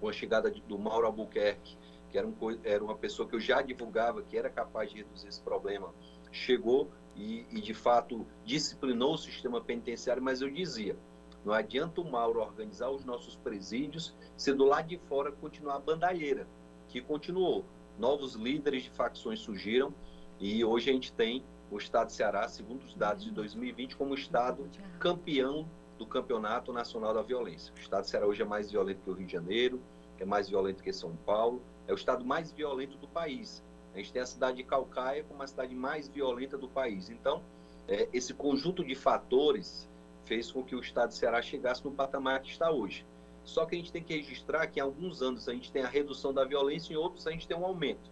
com 0.00 0.08
a 0.08 0.12
chegada 0.12 0.50
de, 0.50 0.62
do 0.62 0.78
Mauro 0.78 1.06
Albuquerque, 1.06 1.76
que 2.10 2.16
era, 2.16 2.26
um, 2.26 2.34
era 2.64 2.82
uma 2.82 2.96
pessoa 2.96 3.28
que 3.28 3.36
eu 3.36 3.40
já 3.40 3.60
divulgava 3.60 4.22
que 4.22 4.38
era 4.38 4.48
capaz 4.48 4.90
de 4.90 4.98
reduzir 4.98 5.28
esse 5.28 5.40
problema, 5.42 5.92
chegou 6.32 6.90
e, 7.16 7.46
e, 7.50 7.60
de 7.60 7.72
fato 7.72 8.26
disciplinou 8.44 9.14
o 9.14 9.18
sistema 9.18 9.60
penitenciário, 9.60 10.22
mas 10.22 10.42
eu 10.42 10.50
dizia, 10.50 10.96
não 11.44 11.52
adianta 11.52 12.00
o 12.00 12.10
Mauro 12.10 12.40
organizar 12.40 12.90
os 12.90 13.04
nossos 13.04 13.36
presídios 13.36 14.14
se 14.36 14.52
do 14.52 14.64
lado 14.64 14.88
de 14.88 14.98
fora 14.98 15.32
continuar 15.32 15.76
a 15.76 15.80
bandalheira, 15.80 16.46
que 16.88 17.00
continuou. 17.00 17.64
Novos 17.98 18.34
líderes 18.34 18.82
de 18.82 18.90
facções 18.90 19.40
surgiram 19.40 19.94
e 20.38 20.64
hoje 20.64 20.90
a 20.90 20.92
gente 20.92 21.12
tem 21.12 21.42
o 21.70 21.78
estado 21.78 22.08
de 22.08 22.12
Ceará, 22.12 22.46
segundo 22.48 22.84
os 22.84 22.94
dados 22.94 23.24
de 23.24 23.30
2020, 23.30 23.96
como 23.96 24.14
estado 24.14 24.68
campeão 24.98 25.68
do 25.98 26.06
Campeonato 26.06 26.72
Nacional 26.72 27.14
da 27.14 27.22
Violência. 27.22 27.72
O 27.74 27.78
estado 27.78 28.02
de 28.02 28.10
Ceará 28.10 28.26
hoje 28.26 28.42
é 28.42 28.44
mais 28.44 28.70
violento 28.70 29.00
que 29.02 29.10
o 29.10 29.14
Rio 29.14 29.26
de 29.26 29.32
Janeiro, 29.32 29.80
é 30.18 30.24
mais 30.24 30.48
violento 30.48 30.82
que 30.82 30.92
São 30.92 31.16
Paulo, 31.16 31.62
é 31.86 31.92
o 31.92 31.96
estado 31.96 32.24
mais 32.24 32.52
violento 32.52 32.96
do 32.98 33.08
país. 33.08 33.62
A 33.96 33.98
gente 33.98 34.12
tem 34.12 34.20
a 34.20 34.26
cidade 34.26 34.58
de 34.58 34.62
Calcaia 34.62 35.24
como 35.24 35.42
a 35.42 35.46
cidade 35.46 35.74
mais 35.74 36.06
violenta 36.06 36.58
do 36.58 36.68
país. 36.68 37.08
Então, 37.08 37.42
é, 37.88 38.06
esse 38.12 38.34
conjunto 38.34 38.84
de 38.84 38.94
fatores 38.94 39.88
fez 40.26 40.52
com 40.52 40.62
que 40.62 40.76
o 40.76 40.80
estado 40.80 41.08
de 41.08 41.14
Ceará 41.14 41.40
chegasse 41.40 41.82
no 41.82 41.90
patamar 41.90 42.42
que 42.42 42.50
está 42.50 42.70
hoje. 42.70 43.06
Só 43.42 43.64
que 43.64 43.74
a 43.74 43.78
gente 43.78 43.90
tem 43.90 44.02
que 44.02 44.14
registrar 44.14 44.66
que 44.66 44.80
em 44.80 44.82
alguns 44.82 45.22
anos 45.22 45.48
a 45.48 45.54
gente 45.54 45.72
tem 45.72 45.82
a 45.82 45.88
redução 45.88 46.34
da 46.34 46.44
violência, 46.44 46.92
em 46.92 46.96
outros 46.96 47.26
a 47.26 47.30
gente 47.30 47.48
tem 47.48 47.56
um 47.56 47.64
aumento. 47.64 48.10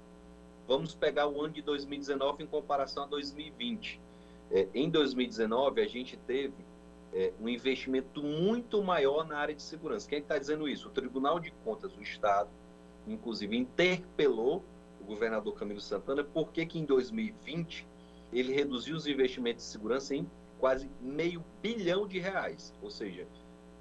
Vamos 0.67 0.95
pegar 0.95 1.29
o 1.29 1.43
ano 1.43 1.53
de 1.53 1.61
2019 1.61 2.45
em 2.45 2.47
comparação 2.47 3.03
a 3.03 3.07
2020. 3.07 4.01
É, 4.53 4.67
em 4.73 4.89
2019, 4.89 5.83
a 5.83 5.87
gente 5.87 6.17
teve 6.17 6.65
é, 7.13 7.31
um 7.39 7.47
investimento 7.47 8.23
muito 8.23 8.83
maior 8.83 9.27
na 9.27 9.37
área 9.37 9.55
de 9.55 9.63
segurança. 9.63 10.09
Quem 10.09 10.17
é 10.17 10.23
está 10.23 10.39
dizendo 10.39 10.67
isso? 10.67 10.89
O 10.89 10.91
Tribunal 10.91 11.39
de 11.39 11.51
Contas 11.63 11.93
do 11.93 12.03
Estado, 12.03 12.49
inclusive, 13.07 13.55
interpelou 13.55 14.65
o 15.05 15.07
governador 15.07 15.55
Camilo 15.55 15.81
Santana, 15.81 16.25
por 16.25 16.51
que 16.51 16.67
em 16.79 16.85
2020 16.85 17.87
ele 18.33 18.53
reduziu 18.53 18.97
os 18.97 19.07
investimentos 19.07 19.65
de 19.65 19.71
segurança 19.71 20.15
em 20.15 20.29
quase 20.59 20.91
meio 21.01 21.45
bilhão 21.63 22.09
de 22.09 22.19
reais, 22.19 22.73
ou 22.83 22.91
seja, 22.91 23.29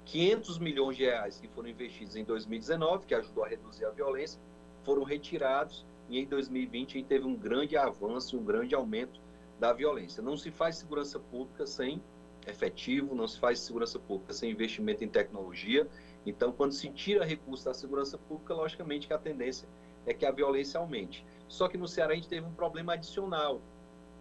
500 0.04 0.58
milhões 0.58 0.96
de 0.98 1.04
reais 1.04 1.40
que 1.40 1.48
foram 1.48 1.68
investidos 1.68 2.14
em 2.14 2.24
2019, 2.24 3.06
que 3.06 3.14
ajudou 3.14 3.42
a 3.42 3.48
reduzir 3.48 3.86
a 3.86 3.90
violência, 3.90 4.38
foram 4.84 5.02
retirados 5.02 5.84
e 6.10 6.18
em 6.18 6.26
2020 6.26 6.90
a 6.90 6.92
gente 6.98 7.06
teve 7.06 7.24
um 7.24 7.34
grande 7.34 7.74
avanço, 7.74 8.38
um 8.38 8.44
grande 8.44 8.74
aumento 8.74 9.18
da 9.58 9.72
violência. 9.72 10.22
Não 10.22 10.36
se 10.36 10.50
faz 10.50 10.76
segurança 10.76 11.18
pública 11.18 11.66
sem 11.66 12.02
efetivo, 12.46 13.14
não 13.14 13.26
se 13.26 13.40
faz 13.40 13.60
segurança 13.60 13.98
pública 13.98 14.34
sem 14.34 14.50
investimento 14.50 15.02
em 15.02 15.08
tecnologia. 15.08 15.88
Então, 16.26 16.52
quando 16.52 16.72
se 16.72 16.90
tira 16.90 17.24
recurso 17.24 17.64
da 17.64 17.72
segurança 17.72 18.18
pública, 18.18 18.52
logicamente 18.52 19.06
que 19.06 19.14
a 19.14 19.18
tendência 19.18 19.66
é 20.06 20.14
que 20.14 20.26
a 20.26 20.30
violência 20.30 20.78
aumente. 20.78 21.24
Só 21.48 21.68
que 21.68 21.78
no 21.78 21.88
Ceará 21.88 22.12
a 22.12 22.16
gente 22.16 22.28
teve 22.28 22.46
um 22.46 22.52
problema 22.52 22.94
adicional, 22.94 23.60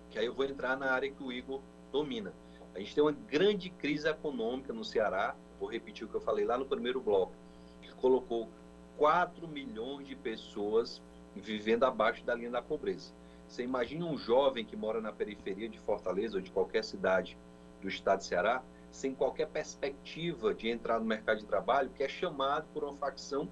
que 0.10 0.20
aí 0.20 0.26
eu 0.26 0.34
vou 0.34 0.46
entrar 0.46 0.78
na 0.78 0.92
área 0.92 1.10
que 1.10 1.24
o 1.24 1.32
Igor 1.32 1.62
domina. 1.92 2.34
A 2.76 2.80
gente 2.80 2.96
tem 2.96 3.04
uma 3.04 3.12
grande 3.12 3.70
crise 3.70 4.08
econômica 4.08 4.74
no 4.74 4.84
Ceará, 4.84 5.36
vou 5.60 5.70
repetir 5.70 6.06
o 6.06 6.10
que 6.10 6.16
eu 6.16 6.22
falei 6.22 6.46
lá 6.46 6.58
no 6.58 6.66
primeiro 6.66 7.00
bloco, 7.00 7.34
que 7.82 7.94
colocou 7.96 8.50
4 8.98 9.48
milhões 9.48 10.08
de 10.08 10.16
pessoas 10.16 11.02
vivendo 11.36 11.84
abaixo 11.84 12.24
da 12.24 12.36
linha 12.36 12.52
da 12.52 12.62
pobreza. 12.62 13.14
Você 13.48 13.64
imagina 13.64 14.06
um 14.06 14.18
jovem 14.18 14.66
que 14.66 14.76
mora 14.76 15.02
na 15.02 15.12
periferia 15.12 15.70
de 15.70 15.80
Fortaleza 15.80 16.38
ou 16.38 16.42
de 16.42 16.52
qualquer 16.52 16.84
cidade 16.84 17.38
do 17.82 17.88
estado 17.88 18.20
de 18.20 18.26
Ceará, 18.26 18.64
sem 18.92 19.14
qualquer 19.14 19.48
perspectiva 19.48 20.54
de 20.54 20.70
entrar 20.70 21.00
no 21.00 21.06
mercado 21.06 21.40
de 21.40 21.46
trabalho, 21.46 21.90
que 21.90 22.04
é 22.04 22.08
chamado 22.08 22.68
por 22.74 22.84
uma 22.84 22.96
facção 22.96 23.50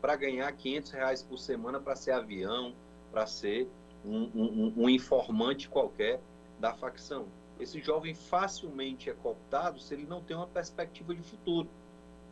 para 0.00 0.16
ganhar 0.16 0.50
500 0.52 0.90
reais 0.90 1.22
por 1.22 1.38
semana 1.38 1.80
para 1.80 1.94
ser 1.96 2.12
avião, 2.12 2.74
para 3.10 3.26
ser 3.26 3.68
um, 4.04 4.30
um, 4.34 4.74
um, 4.76 4.88
informante 4.88 5.68
qualquer 5.68 6.20
da 6.58 6.72
facção. 6.72 7.26
Esse 7.58 7.80
jovem 7.80 8.14
facilmente 8.14 9.10
é 9.10 9.12
cooptado 9.12 9.78
se 9.78 9.92
ele 9.92 10.06
não 10.06 10.22
tem 10.22 10.36
uma 10.36 10.46
perspectiva 10.46 11.14
de 11.14 11.22
futuro, 11.22 11.68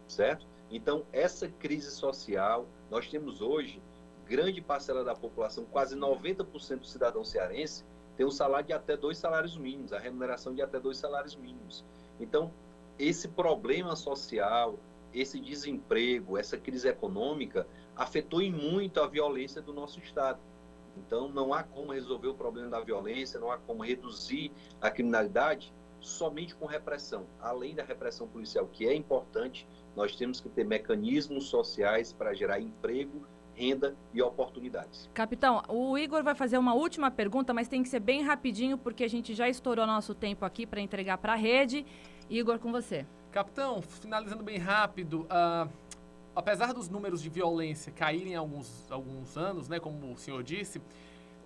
certo? 0.06 0.46
Então, 0.70 1.04
essa 1.12 1.48
crise 1.48 1.90
social, 1.90 2.66
nós 2.90 3.08
temos 3.08 3.40
hoje 3.40 3.80
grande 4.26 4.60
parcela 4.60 5.02
da 5.02 5.14
população, 5.14 5.64
quase 5.64 5.96
90% 5.96 6.80
do 6.80 6.86
cidadão 6.86 7.24
cearense, 7.24 7.84
tem 8.16 8.26
um 8.26 8.30
salário 8.30 8.66
de 8.66 8.72
até 8.72 8.96
dois 8.96 9.16
salários 9.16 9.56
mínimos, 9.56 9.92
a 9.92 9.98
remuneração 9.98 10.54
de 10.54 10.60
até 10.60 10.78
dois 10.78 10.98
salários 10.98 11.34
mínimos. 11.34 11.84
Então, 12.20 12.52
esse 12.98 13.28
problema 13.28 13.94
social, 13.96 14.78
esse 15.12 15.40
desemprego, 15.40 16.36
essa 16.36 16.56
crise 16.56 16.88
econômica 16.88 17.66
afetou 17.96 18.40
em 18.40 18.52
muito 18.52 19.00
a 19.00 19.06
violência 19.06 19.60
do 19.60 19.72
nosso 19.72 19.98
Estado. 19.98 20.38
Então, 20.96 21.28
não 21.28 21.54
há 21.54 21.62
como 21.62 21.92
resolver 21.92 22.28
o 22.28 22.34
problema 22.34 22.68
da 22.68 22.80
violência, 22.80 23.38
não 23.38 23.50
há 23.50 23.58
como 23.58 23.84
reduzir 23.84 24.50
a 24.80 24.90
criminalidade 24.90 25.72
somente 26.00 26.54
com 26.54 26.66
repressão. 26.66 27.26
Além 27.40 27.74
da 27.74 27.82
repressão 27.82 28.26
policial, 28.28 28.66
que 28.66 28.86
é 28.86 28.94
importante, 28.94 29.66
nós 29.96 30.14
temos 30.16 30.40
que 30.40 30.48
ter 30.48 30.64
mecanismos 30.64 31.48
sociais 31.48 32.12
para 32.12 32.34
gerar 32.34 32.60
emprego, 32.60 33.26
renda 33.54 33.96
e 34.14 34.22
oportunidades. 34.22 35.10
Capitão, 35.12 35.62
o 35.68 35.98
Igor 35.98 36.22
vai 36.22 36.34
fazer 36.34 36.58
uma 36.58 36.74
última 36.74 37.10
pergunta, 37.10 37.52
mas 37.52 37.66
tem 37.66 37.82
que 37.82 37.88
ser 37.88 38.00
bem 38.00 38.22
rapidinho, 38.22 38.78
porque 38.78 39.02
a 39.02 39.08
gente 39.08 39.34
já 39.34 39.48
estourou 39.48 39.86
nosso 39.86 40.14
tempo 40.14 40.44
aqui 40.44 40.64
para 40.64 40.80
entregar 40.80 41.18
para 41.18 41.32
a 41.32 41.36
rede. 41.36 41.84
Igor, 42.30 42.58
com 42.58 42.70
você. 42.70 43.04
Capitão, 43.30 43.82
finalizando 43.82 44.42
bem 44.42 44.58
rápido, 44.58 45.22
uh, 45.22 45.70
apesar 46.34 46.72
dos 46.72 46.88
números 46.88 47.22
de 47.22 47.28
violência 47.28 47.92
caírem 47.92 48.34
alguns, 48.34 48.90
alguns 48.90 49.36
anos, 49.36 49.68
né, 49.68 49.78
como 49.78 50.12
o 50.12 50.18
senhor 50.18 50.42
disse, 50.42 50.80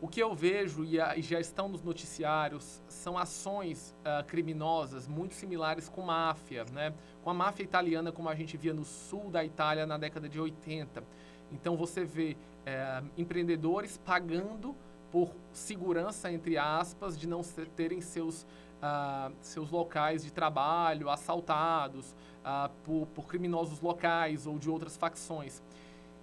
o 0.01 0.09
que 0.09 0.21
eu 0.21 0.35
vejo 0.35 0.85
e, 0.85 0.99
e 0.99 1.23
já 1.23 1.39
estão 1.39 1.69
nos 1.69 1.83
noticiários 1.83 2.83
são 2.89 3.17
ações 3.17 3.95
uh, 4.01 4.25
criminosas 4.25 5.07
muito 5.07 5.35
similares 5.35 5.89
com 5.89 6.03
máfia, 6.03 6.65
né? 6.73 6.93
com 7.23 7.31
a 7.31 7.35
máfia 7.35 7.63
italiana 7.63 8.11
como 8.11 8.29
a 8.29 8.35
gente 8.35 8.57
via 8.57 8.75
no 8.75 8.85
sul 8.85 9.31
da 9.31 9.45
Itália 9.45 9.87
na 9.87 9.97
década 9.97 10.29
de 10.29 10.41
80. 10.41 11.05
Então 11.53 11.77
você 11.77 12.05
vê 12.05 12.37
é, 12.67 13.03
empreendedores 13.17 13.97
pagando 13.97 14.75
por 15.13 15.31
segurança, 15.53 16.33
entre 16.33 16.59
aspas, 16.59 17.19
de 17.19 17.29
não 17.29 17.43
terem 17.77 18.01
seus, 18.01 18.47
uh, 18.83 19.33
seus 19.41 19.71
locais 19.71 20.25
de 20.25 20.33
trabalho 20.33 21.09
assaltados 21.09 22.15
uh, 22.45 22.69
por, 22.85 23.07
por, 23.15 23.27
criminosos 23.27 23.81
locais 23.81 24.47
ou 24.47 24.59
de 24.59 24.69
outras 24.69 24.97
facções. 24.97 25.63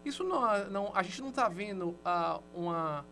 Isso 0.04 0.24
não, 0.24 0.70
não 0.70 0.92
a 0.94 1.02
gente 1.02 1.22
não 1.22 1.30
está 1.30 1.48
vendo 1.48 1.90
uh, 1.90 2.44
uma 2.54 3.06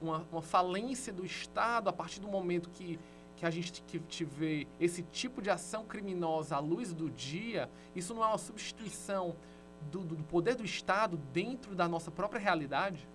uma, 0.00 0.26
uma 0.32 0.42
falência 0.42 1.12
do 1.12 1.24
Estado 1.24 1.88
a 1.88 1.92
partir 1.92 2.20
do 2.20 2.28
momento 2.28 2.70
que, 2.70 2.98
que 3.36 3.44
a 3.44 3.50
gente 3.50 3.82
que 3.82 3.98
tiver 4.00 4.66
esse 4.78 5.02
tipo 5.02 5.42
de 5.42 5.50
ação 5.50 5.84
criminosa 5.84 6.56
à 6.56 6.58
luz 6.58 6.92
do 6.92 7.10
dia, 7.10 7.70
isso 7.94 8.14
não 8.14 8.24
é 8.24 8.26
uma 8.26 8.38
substituição 8.38 9.36
do, 9.90 10.00
do 10.00 10.16
poder 10.24 10.54
do 10.54 10.64
Estado 10.64 11.16
dentro 11.32 11.74
da 11.74 11.88
nossa 11.88 12.10
própria 12.10 12.40
realidade? 12.40 13.06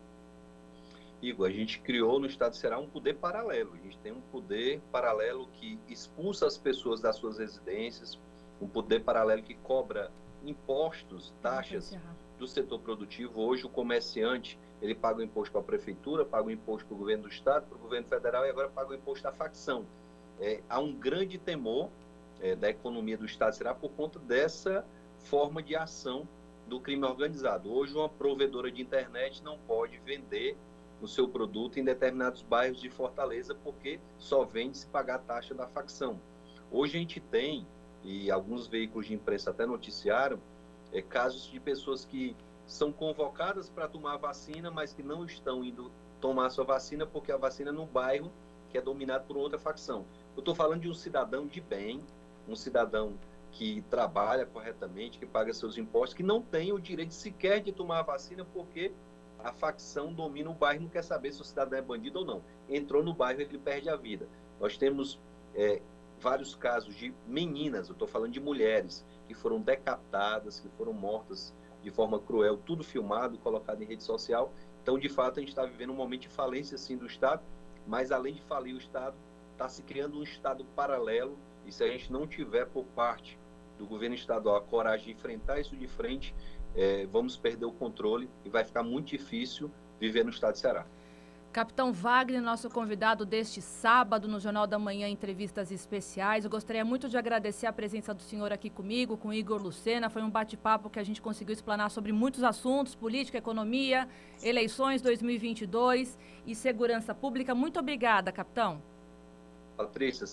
Igor, 1.26 1.48
a 1.48 1.52
gente 1.52 1.80
criou 1.80 2.20
no 2.20 2.28
Estado 2.28 2.56
será 2.56 2.78
um 2.78 2.88
poder 2.88 3.16
paralelo. 3.16 3.74
A 3.74 3.78
gente 3.78 3.98
tem 3.98 4.12
um 4.12 4.22
poder 4.32 4.80
paralelo 4.92 5.48
que 5.54 5.80
expulsa 5.88 6.46
as 6.46 6.58
pessoas 6.58 7.02
das 7.02 7.16
suas 7.16 7.40
residências, 7.40 8.20
um 8.62 8.68
poder 8.68 9.04
paralelo 9.04 9.42
que 9.42 9.56
cobra 9.56 10.12
impostos, 10.46 11.34
taxas 11.42 11.98
do 12.38 12.48
setor 12.48 12.80
produtivo. 12.80 13.42
Hoje 13.42 13.66
o 13.66 13.70
comerciante 13.70 14.60
ele 14.82 14.94
paga 14.94 15.20
o 15.20 15.24
imposto 15.24 15.52
para 15.52 15.62
a 15.62 15.64
prefeitura, 15.64 16.24
paga 16.24 16.48
o 16.48 16.52
imposto 16.52 16.86
para 16.86 16.96
o 16.96 16.98
governo 16.98 17.24
do 17.24 17.30
estado, 17.30 17.66
para 17.66 17.76
o 17.76 17.80
governo 17.80 18.08
federal 18.08 18.46
e 18.46 18.50
agora 18.50 18.70
paga 18.70 18.92
o 18.92 18.96
imposto 18.96 19.24
da 19.24 19.32
facção. 19.32 19.86
É, 20.40 20.62
há 20.70 20.80
um 20.80 20.94
grande 20.94 21.38
temor 21.40 21.90
é, 22.40 22.56
da 22.56 22.70
economia 22.70 23.18
do 23.18 23.26
estado 23.26 23.56
será 23.56 23.74
por 23.74 23.90
conta 23.92 24.20
dessa 24.20 24.86
forma 25.18 25.64
de 25.64 25.76
ação 25.76 26.28
do 26.68 26.80
crime 26.80 27.06
organizado. 27.06 27.72
Hoje 27.72 27.96
uma 27.96 28.10
provedora 28.10 28.72
de 28.72 28.82
internet 28.82 29.42
não 29.44 29.58
pode 29.58 29.98
vender 30.00 30.56
o 31.02 31.08
seu 31.08 31.28
produto 31.28 31.80
em 31.80 31.84
determinados 31.84 32.42
bairros 32.42 32.80
de 32.80 32.90
Fortaleza 32.90 33.54
porque 33.54 34.00
só 34.18 34.44
vende 34.44 34.78
se 34.78 34.88
pagar 34.88 35.16
a 35.16 35.20
taxa 35.20 35.54
da 35.54 35.68
facção. 35.68 36.20
Hoje 36.72 36.98
a 36.98 37.00
gente 37.00 37.20
tem 37.20 37.68
e 38.04 38.30
alguns 38.30 38.68
veículos 38.68 39.08
de 39.08 39.14
imprensa 39.14 39.50
até 39.50 39.66
noticiaram 39.66 40.40
é, 40.92 41.02
casos 41.02 41.50
de 41.50 41.60
pessoas 41.60 42.06
que 42.06 42.36
são 42.66 42.92
convocadas 42.92 43.70
para 43.70 43.88
tomar 43.88 44.18
vacina, 44.18 44.72
mas 44.72 44.94
que 44.94 45.04
não 45.04 45.26
estão 45.26 45.64
indo 45.64 45.92
tomar 46.22 46.50
sua 46.50 46.64
vacina 46.64 47.06
porque 47.06 47.32
a 47.32 47.38
vacina 47.38 47.70
é 47.70 47.74
no 47.74 47.86
bairro 47.86 48.32
que 48.70 48.78
é 48.78 48.82
dominado 48.82 49.26
por 49.26 49.38
outra 49.38 49.60
facção. 49.60 50.06
Eu 50.36 50.40
estou 50.40 50.56
falando 50.56 50.82
de 50.82 50.90
um 50.90 50.94
cidadão 50.94 51.48
de 51.48 51.62
bem, 51.62 52.04
um 52.48 52.56
cidadão 52.56 53.18
que 53.52 53.82
trabalha 53.90 54.46
corretamente, 54.46 55.18
que 55.18 55.26
paga 55.26 55.54
seus 55.54 55.78
impostos, 55.78 56.14
que 56.14 56.24
não 56.24 56.42
tem 56.42 56.74
o 56.74 56.80
direito 56.80 57.14
sequer 57.14 57.62
de 57.62 57.72
tomar 57.72 58.00
a 58.00 58.04
vacina 58.04 58.46
porque 58.54 58.92
a 59.46 59.54
facção 59.54 60.12
domina 60.12 60.50
o 60.50 60.56
bairro, 60.56 60.82
não 60.82 60.90
quer 60.90 61.04
saber 61.04 61.32
se 61.32 61.40
o 61.40 61.46
cidadão 61.46 61.78
é 61.78 61.82
bandido 61.82 62.20
ou 62.20 62.26
não. 62.26 62.44
Entrou 62.68 63.04
no 63.04 63.14
bairro, 63.14 63.42
ele 63.42 63.60
perde 63.60 63.88
a 63.88 63.96
vida. 63.96 64.28
Nós 64.60 64.76
temos 64.76 65.20
é, 65.54 65.84
vários 66.20 66.56
casos 66.56 66.96
de 66.96 67.14
meninas, 67.28 67.88
eu 67.88 67.94
estou 67.94 68.08
falando 68.08 68.32
de 68.32 68.40
mulheres, 68.40 69.06
que 69.28 69.36
foram 69.36 69.62
decapitadas, 69.62 70.60
que 70.60 70.68
foram 70.70 70.94
mortas 70.94 71.54
de 71.84 71.92
forma 71.92 72.20
cruel, 72.20 72.58
tudo 72.58 72.84
filmado, 72.84 73.38
colocado 73.38 73.84
em 73.84 73.86
rede 73.86 74.04
social. 74.04 74.52
Então, 74.82 74.98
de 74.98 75.10
fato, 75.10 75.38
a 75.38 75.42
gente 75.42 75.50
está 75.50 75.64
vivendo 75.64 75.92
um 75.92 75.96
momento 75.96 76.22
de 76.22 76.30
falência, 76.30 76.76
sim, 76.76 76.98
do 76.98 77.06
Estado, 77.06 77.44
mas 77.86 78.12
além 78.12 78.34
de 78.34 78.42
falir 78.42 78.74
o 78.74 78.80
Estado, 78.80 79.16
está 79.52 79.70
se 79.70 79.84
criando 79.84 80.18
um 80.18 80.24
Estado 80.24 80.66
paralelo, 80.76 81.38
e 81.68 81.72
se 81.72 81.84
a 81.84 81.88
gente 81.88 82.12
não 82.12 82.26
tiver 82.26 82.66
por 82.66 82.84
parte 82.86 83.38
do 83.78 83.86
governo 83.86 84.16
estadual 84.16 84.56
a 84.56 84.62
coragem 84.62 85.08
de 85.08 85.12
enfrentar 85.12 85.60
isso 85.60 85.76
de 85.76 85.88
frente, 85.88 86.34
é, 86.76 87.06
vamos 87.06 87.38
perder 87.38 87.66
o 87.66 87.72
controle 87.72 88.30
e 88.44 88.50
vai 88.50 88.64
ficar 88.64 88.84
muito 88.84 89.08
difícil 89.08 89.72
viver 90.00 90.24
no 90.24 90.30
Estado 90.30 90.54
de 90.54 90.60
Ceará. 90.60 90.86
Capitão 91.56 91.94
Wagner, 91.94 92.42
nosso 92.42 92.70
convidado 92.70 93.26
deste 93.26 93.62
sábado 93.62 94.28
no 94.28 94.42
Jornal 94.42 94.68
da 94.68 94.78
Manhã, 94.78 95.08
entrevistas 95.08 95.72
especiais. 95.72 96.44
Eu 96.44 96.52
gostaria 96.52 96.84
muito 96.84 97.08
de 97.08 97.18
agradecer 97.18 97.66
a 97.66 97.72
presença 97.72 98.14
do 98.14 98.22
senhor 98.22 98.52
aqui 98.52 98.70
comigo, 98.70 99.16
com 99.16 99.32
Igor 99.32 99.64
Lucena. 99.64 100.10
Foi 100.10 100.22
um 100.22 100.30
bate-papo 100.30 100.90
que 100.90 101.00
a 101.00 101.04
gente 101.04 101.22
conseguiu 101.22 101.54
explanar 101.54 101.90
sobre 101.92 102.12
muitos 102.12 102.44
assuntos, 102.44 102.94
política, 102.94 103.38
economia, 103.38 104.06
eleições 104.44 105.02
2022 105.02 106.20
e 106.46 106.54
segurança 106.54 107.16
pública. 107.16 107.56
Muito 107.56 107.80
obrigada, 107.80 108.34
capitão. 108.34 108.82
Patrícia, 109.78 110.26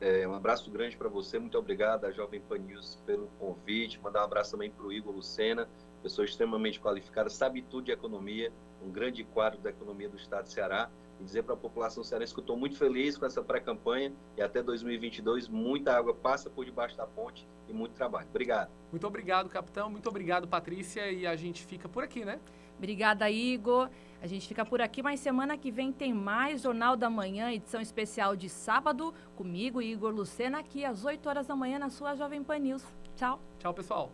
é, 0.00 0.26
um 0.26 0.34
abraço 0.34 0.70
grande 0.70 0.96
para 0.96 1.08
você. 1.08 1.38
Muito 1.38 1.58
obrigada, 1.58 2.08
a 2.08 2.10
Jovem 2.10 2.40
Pan 2.40 2.58
News, 2.58 2.96
pelo 3.06 3.28
convite. 3.38 4.00
Mandar 4.00 4.22
um 4.22 4.24
abraço 4.24 4.52
também 4.52 4.70
para 4.70 4.84
o 4.84 4.92
Igor 4.92 5.14
Lucena, 5.14 5.68
pessoa 6.02 6.24
extremamente 6.24 6.80
qualificada, 6.80 7.28
sabe 7.28 7.62
tudo 7.62 7.84
de 7.84 7.92
economia 7.92 8.52
um 8.82 8.90
grande 8.90 9.24
quadro 9.24 9.60
da 9.60 9.70
economia 9.70 10.08
do 10.08 10.16
estado 10.16 10.44
de 10.44 10.52
Ceará 10.52 10.90
e 11.20 11.24
dizer 11.24 11.42
para 11.42 11.54
a 11.54 11.56
população 11.56 12.02
cearense 12.02 12.32
que 12.32 12.40
eu 12.40 12.42
estou 12.42 12.56
muito 12.56 12.76
feliz 12.76 13.16
com 13.18 13.26
essa 13.26 13.42
pré-campanha 13.42 14.12
e 14.36 14.42
até 14.42 14.62
2022 14.62 15.48
muita 15.48 15.92
água 15.92 16.14
passa 16.14 16.48
por 16.48 16.64
debaixo 16.64 16.96
da 16.96 17.06
ponte 17.06 17.46
e 17.68 17.72
muito 17.72 17.92
trabalho. 17.92 18.26
Obrigado. 18.28 18.70
Muito 18.90 19.06
obrigado, 19.06 19.48
capitão. 19.48 19.90
Muito 19.90 20.08
obrigado, 20.08 20.48
Patrícia. 20.48 21.10
E 21.10 21.26
a 21.26 21.36
gente 21.36 21.64
fica 21.64 21.88
por 21.88 22.02
aqui, 22.02 22.24
né? 22.24 22.40
Obrigada, 22.80 23.30
Igor. 23.30 23.90
A 24.22 24.26
gente 24.26 24.48
fica 24.48 24.64
por 24.64 24.80
aqui, 24.80 25.02
mas 25.02 25.20
semana 25.20 25.54
que 25.58 25.70
vem 25.70 25.92
tem 25.92 26.14
mais 26.14 26.62
Jornal 26.62 26.96
da 26.96 27.10
Manhã, 27.10 27.52
edição 27.52 27.78
especial 27.78 28.34
de 28.34 28.48
sábado, 28.48 29.12
comigo, 29.36 29.82
Igor 29.82 30.10
Lucena, 30.10 30.60
aqui 30.60 30.82
às 30.82 31.04
8 31.04 31.28
horas 31.28 31.46
da 31.46 31.54
manhã 31.54 31.78
na 31.78 31.90
sua 31.90 32.14
Jovem 32.14 32.42
Pan 32.42 32.58
News. 32.58 32.82
Tchau. 33.14 33.38
Tchau, 33.58 33.74
pessoal. 33.74 34.10